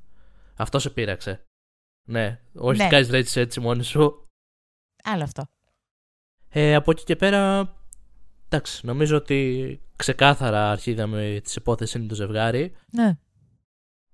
[0.56, 1.44] Αυτό σε πείραξε.
[2.08, 2.84] Ναι, όχι Ναι.
[2.84, 2.90] ναι.
[2.90, 4.26] κάνεις έτσι έτσι μόνη σου.
[5.04, 5.46] Άλλο αυτό.
[6.48, 7.72] Ε, από εκεί και πέρα,
[8.48, 12.72] εντάξει, νομίζω ότι ξεκάθαρα αρχίδαμε τη υπόθεση είναι το ζευγάρι.
[12.92, 13.18] Ναι.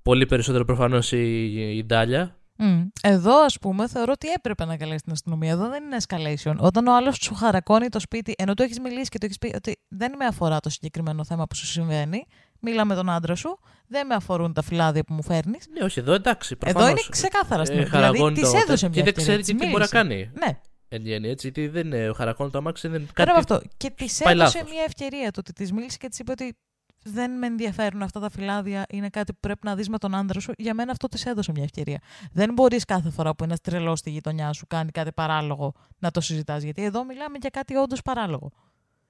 [0.02, 2.38] Πολύ περισσότερο προφανώς η, η Ντάλια.
[2.58, 2.82] Μμ.
[3.02, 5.50] Εδώ, ας πούμε, θεωρώ ότι έπρεπε να καλέσει την αστυνομία.
[5.50, 6.54] Εδώ δεν είναι escalation.
[6.58, 9.52] Όταν ο άλλος σου χαρακώνει το σπίτι, ενώ του έχεις μιλήσει και του έχεις πει
[9.54, 12.26] ότι δεν με αφορά το συγκεκριμένο θέμα που σου συμβαίνει,
[12.60, 15.66] μίλα με τον άντρα σου, δεν με αφορούν τα φυλάδια που μου φέρνεις.
[15.78, 16.56] Ναι, όχι, εδώ εντάξει.
[16.56, 19.22] Προφανώς, Εδώ είναι ξεκάθαρα στην ε, Δηλαδή, χαραγώνει της το- έδωσε μια Και δεν ευκαιρία,
[19.22, 19.94] ξέρει της τι μπορεί να μίλησε.
[19.94, 20.30] κάνει.
[20.46, 20.60] Ναι,
[20.94, 21.50] Εν γέννη, έτσι.
[21.50, 23.40] Γιατί δεν είναι χαρακώνει το αμάξι, δεν είναι πέρα κάτι.
[23.40, 23.68] από αυτό.
[23.76, 24.72] Και της πάει έδωσε λάθος.
[24.72, 26.56] μια ευκαιρία το ότι της μίλησε και της είπε ότι
[27.02, 30.40] δεν με ενδιαφέρουν αυτά τα φυλάδια, είναι κάτι που πρέπει να δεις με τον άντρα
[30.40, 30.52] σου.
[30.56, 32.00] Για μένα αυτό της έδωσε μια ευκαιρία.
[32.32, 36.20] Δεν μπορείς κάθε φορά που ένας τρελός στη γειτονιά σου κάνει κάτι παράλογο να το
[36.20, 36.62] συζητάς.
[36.62, 38.52] Γιατί εδώ μιλάμε για κάτι όντως παράλογο.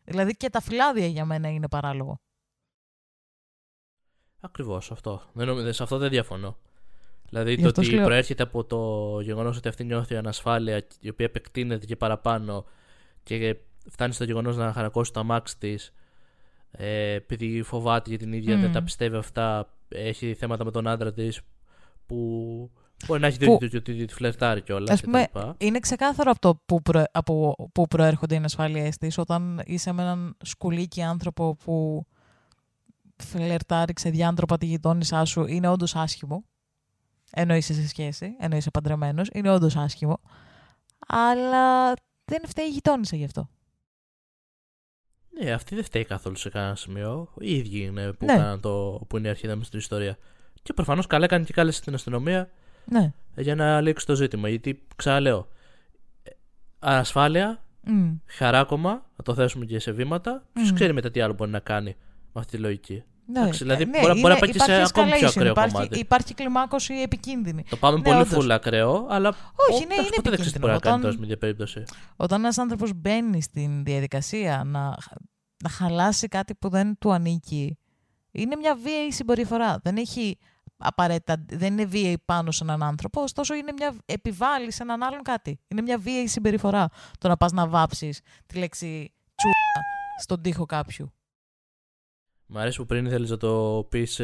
[0.05, 2.21] Δηλαδή και τα φυλάδια για μένα είναι παράλογο.
[4.41, 5.23] Ακριβώς αυτό.
[5.33, 6.57] Δεν, νομι- σε αυτό δεν διαφωνώ.
[7.35, 10.87] Δηλαδή Γι' το αυτό ότι σου λέω- προέρχεται από το γεγονός ότι αυτή νιώθει ανασφάλεια,
[11.01, 12.65] η οποία επεκτείνεται και παραπάνω
[13.23, 13.57] και
[13.91, 15.93] φτάνει στο γεγονός να χαρακώσει το αμάξι της,
[16.71, 18.61] ε, επειδή φοβάται για την ίδια, Μμμ.
[18.63, 21.41] δεν τα πιστεύει αυτά, έχει θέματα με τον άντρα της
[22.07, 22.17] που
[23.07, 24.91] μπορεί να έχει Που- δει ότι τη φλερτάρει κιόλας.
[24.91, 25.29] Ας πούμε,
[25.59, 30.03] είναι ξεκάθαρο από το που, προ, από που προέρχονται οι ανασφάλειές της όταν είσαι με
[30.03, 32.07] έναν σκουλίκι άνθρωπο που
[33.17, 36.45] φλερτάρει ξεδιάντροπα τη γειτόνισά σου είναι όντως άσχημο.
[37.37, 40.21] Ενώ είσαι σε σχέση, ενώ είσαι παντρεμένος, είναι όντως άσχημο.
[41.07, 41.93] Αλλά
[42.25, 43.49] δεν φταίει η γειτόνισσα γι' αυτό.
[45.41, 47.29] Ναι, αυτή δεν φταίει καθόλου σε κανένα σημείο.
[47.39, 48.33] Οι ίδιοι είναι που, Ναι.
[48.37, 50.19] κάναν το, που είναι η αρχίδα με στην ιστορία.
[50.63, 52.51] Και προφανώς καλά έκανε και κάλεσε την αστυνομία
[52.85, 53.13] Ναι.
[53.37, 54.49] για να λήξει το ζήτημα.
[54.49, 55.49] Γιατί ξαναλέω,
[56.23, 56.31] ε,
[56.79, 58.13] ασφάλεια, Μμ.
[58.27, 60.75] χαράκομα, να το θέσουμε και σε βήματα, ποιος Μμμ.
[60.75, 61.97] ξέρει μετά τι άλλο μπορεί να κάνει
[62.33, 63.03] με αυτή τη λογική.
[63.27, 65.51] Ναι, Εντάξει, δηλαδή ε, μπορεί- μπορεί να πάει και σε υπάρχει ακόμη πιο escalation, ακραίο
[65.51, 65.99] υπάρχει, κομμάτι.
[65.99, 67.65] Υπάρχει κλιμάκωση επικίνδυνη.
[67.69, 68.29] Το πάμε Ναι, πολύ όντως.
[68.35, 69.29] φουλ ακραίο, αλλά.
[69.29, 70.81] Όχι, ο- ναι, εντάξει, είναι ποτέ δεν ξέρεις τι μπορεί να επικίνδυνο.
[70.81, 71.83] κάνει Όταν- τώρα με μια περίπτωση.
[72.17, 74.97] Όταν ένας άνθρωπος μπαίνει στην διαδικασία να,
[75.65, 77.79] να χαλάσει κάτι που δεν του ανήκει,
[78.31, 79.79] είναι μια βίαιη συμπεριφορά.
[79.83, 80.39] Δεν έχει
[80.77, 85.23] απαραίτητα, δεν είναι βίαιη πάνω σε έναν άνθρωπο, ωστόσο είναι μια επιβάλλει σε έναν άλλον
[85.23, 85.61] κάτι.
[85.69, 89.85] Είναι μια βίαιη συμπεριφορά το να πας να βάψεις τη λέξη τσούλα
[90.21, 91.13] στον τοίχο κάποιου.
[92.47, 94.17] Μ' αρέσει που πριν ήθελες να το πεις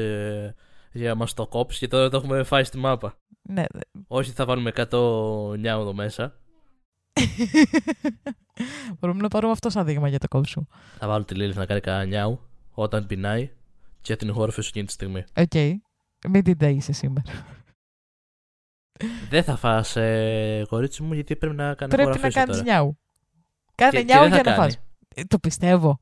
[0.92, 3.14] για να μας το κόψεις και τώρα το έχουμε φάει στη μάπα.
[3.42, 3.64] Ναι.
[4.06, 6.34] Όχι, θα βάλουμε 100 νιάου εδώ μέσα.
[8.98, 10.66] Μπορούμε να πάρουμε αυτό σαν δείγμα για το κόψιμο.
[10.98, 12.40] Θα βάλω τη Λίλιθ να κάνει κανένα νιάου
[12.70, 13.50] όταν πεινάει
[14.00, 15.24] και την χόρφη σου εκείνη τη στιγμή.
[15.36, 15.54] Οκ.
[16.28, 17.22] Μην την ταΐσεις σήμερα.
[19.30, 22.70] δεν θα φας ε, κορίτσι μου γιατί πρέπει να κάνει Πρέπει να χωραφίσιο κάνεις τώρα.
[22.70, 22.98] νιάου.
[23.74, 24.72] Κάνε Και- και νιάου δεν θα για να κάνει.
[24.72, 24.82] φας.
[25.14, 26.00] Ε, το πιστεύω.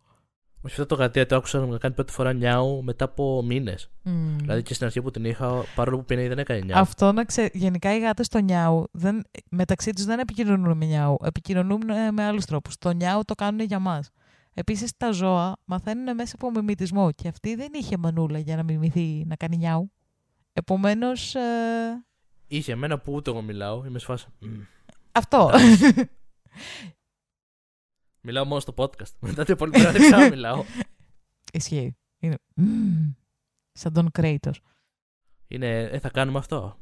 [0.69, 3.91] Όχι αυτό το γατία το άκουσα να κάνει πρώτη φορά νιάου μετά από μήνες.
[4.03, 4.37] Μμμ.
[4.39, 6.79] Δηλαδή και στην αρχή που την είχα, παρόλο που πεινάει δεν έκανε νιάου.
[6.79, 7.51] Αυτό να ξέρει.
[7.53, 11.17] Γενικά οι γάτες στο νιάου δεν, μεταξύ τους δεν επικοινωνούν με νιάου.
[11.23, 12.79] Επικοινωνούν ε, με άλλους τρόπους.
[12.79, 14.11] Το νιάου το κάνουν για μας.
[14.55, 17.13] Επίσης τα ζώα μαθαίνουν μέσα από μιμητισμό.
[17.13, 19.93] Και αυτή δεν είχε μανούλα για να μιμηθεί να κάνει νιάου.
[20.53, 21.35] Επομένως.
[22.47, 23.85] Είχε εμένα που ούτε εγώ μιλάω.
[23.85, 24.27] Είμαι σε φάση.
[24.39, 24.61] «Μμ».
[25.13, 25.51] αυτό.
[28.29, 29.13] Μιλάω μόνο στο podcast.
[29.29, 30.65] Μετά την επόμενη μέρα δεν ξαναμιλάω.
[31.53, 31.97] Ισχύει.
[32.19, 32.37] Είναι.
[32.55, 33.13] «Μμμ».
[33.73, 34.51] Σαν τον Κρέιτο.
[35.49, 36.79] Είναι, ε, θα κάνουμε αυτό;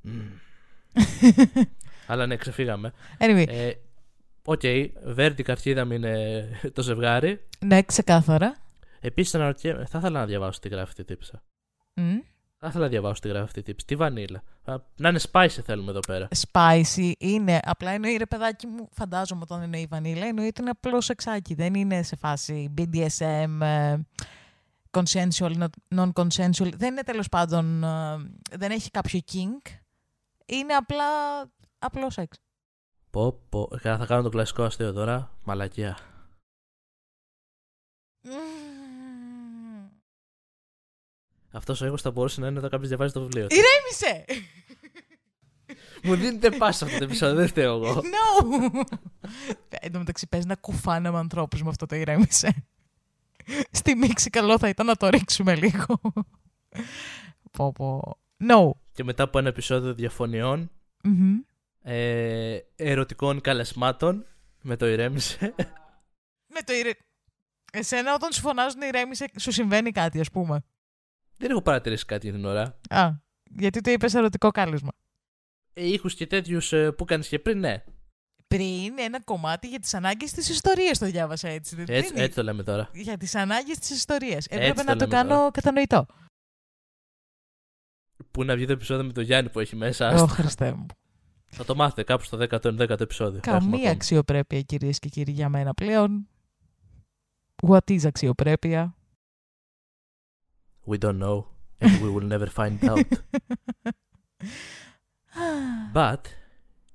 [0.00, 0.20] Μμ.
[2.06, 2.92] Αλλά ναι, ξεφύγαμε.
[3.18, 3.72] anyway, Ε,
[4.44, 4.60] OK,
[5.04, 6.44] verdict αρχίδαμοι είναι
[6.74, 7.46] το ζευγάρι.
[7.64, 8.56] ναι, ξεκάθαρα.
[9.00, 11.42] Επίσης, αναρωτιέμαι, θα ήθελα να διαβάσω τι γράφει αυτή η τύψα.
[12.60, 12.64] Μμ.
[12.64, 13.86] Θα ήθελα να διαβάσω τι γράφει αυτή η τύψη.
[13.86, 14.42] Τι βανίλα.
[14.64, 16.28] Α, Να είναι spicy θέλουμε εδώ πέρα.
[16.52, 17.60] spicy είναι.
[17.64, 21.54] Απλά εννοεί ρε παιδάκι μου, φαντάζομαι όταν εννοεί βανίλα, εννοεί ότι είναι απλό σεξάκι.
[21.54, 23.58] Δεν είναι σε φάση BDSM.
[23.60, 23.96] ε,
[24.90, 26.72] consensual, non-consensual.
[26.76, 28.16] Δεν είναι τέλος πάντων, ε,
[28.50, 29.70] δεν έχει κάποιο kink.
[30.46, 31.04] Είναι απλά
[31.78, 32.36] απλό σεξ.
[33.10, 33.68] Πω, πω.
[33.72, 35.30] Ε, Θα κάνω το κλασικό αστείο τώρα.
[35.44, 35.98] Μαλακία.
[41.50, 43.46] Αυτός ο ήχος θα μπορούσε να είναι όταν κάποιος διαβάζει το βιβλίο.
[43.46, 43.54] του.
[43.54, 44.24] Ηρέμησε!
[46.02, 48.02] Μου δίνετε πάσα αυτό το επεισόδιο, δεν φταίω εγώ.
[48.02, 48.46] No!
[49.68, 52.64] Εν τω μεταξύ παίζει να κουφάνε με ανθρώπους με αυτό το ηρέμησε.
[53.70, 56.00] Στη μίξη καλό θα ήταν να το ρίξουμε λίγο.
[57.50, 58.18] πω πω.
[58.48, 58.70] No.
[58.92, 60.70] Και μετά από ένα επεισόδιο διαφωνιών,
[61.02, 61.36] Μμμ.
[61.82, 64.26] ε, ερωτικών καλεσμάτων,
[64.62, 65.54] με το ηρέμησε.
[66.46, 66.90] Με το ηρε...
[67.72, 70.64] Εσένα όταν σου φωνάζουν ηρέμησε σου συμβαίνει κάτι ας πούμε.
[71.38, 72.78] Δεν έχω παρατηρήσει κάτι για την ώρα.
[72.88, 73.10] Α,
[73.50, 74.90] γιατί το είπες ερωτικό κάλεσμα.
[75.72, 77.84] Ε, ήχους και τέτοιους που έκανε και πριν, ναι.
[78.48, 81.76] Πριν ένα κομμάτι για τις ανάγκες της ιστορίας το διάβασα έτσι.
[81.76, 82.90] δεν Έτσι, είναι; έτσι το λέμε τώρα.
[82.92, 84.46] Για τις ανάγκες της ιστορίας.
[84.46, 85.50] Έπρεπε το να το λέμε κάνω τώρα.
[85.50, 86.06] κατανοητό.
[88.30, 90.22] Πού να βγει το επεισόδιο με τον Γιάννη που έχει μέσα.
[90.22, 90.86] Ω Χριστέ μου.
[91.50, 93.40] Θα το μάθετε κάπου στο 10ο-11ο επεισόδιο.
[93.44, 93.90] Έχουμε Καμία ακόμα.
[93.90, 96.28] αξιοπρέπεια κυρίες και κύριοι για μένα πλέον.
[97.66, 98.96] What is αξιοπρέπεια;
[100.87, 101.37] We don't know
[101.81, 103.09] and we will never find out.
[105.93, 106.23] But,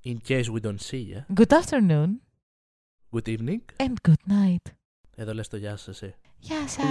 [0.03, 2.09] in case we don't see you, Good afternoon
[3.15, 3.61] good evening.
[3.79, 4.65] and good night.
[5.15, 6.15] Εδώ λες το γεια σας εσύ.
[6.39, 6.85] Γεια σας.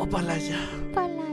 [0.00, 0.56] Ω, παλάγια.
[0.92, 1.27] Παλάκια.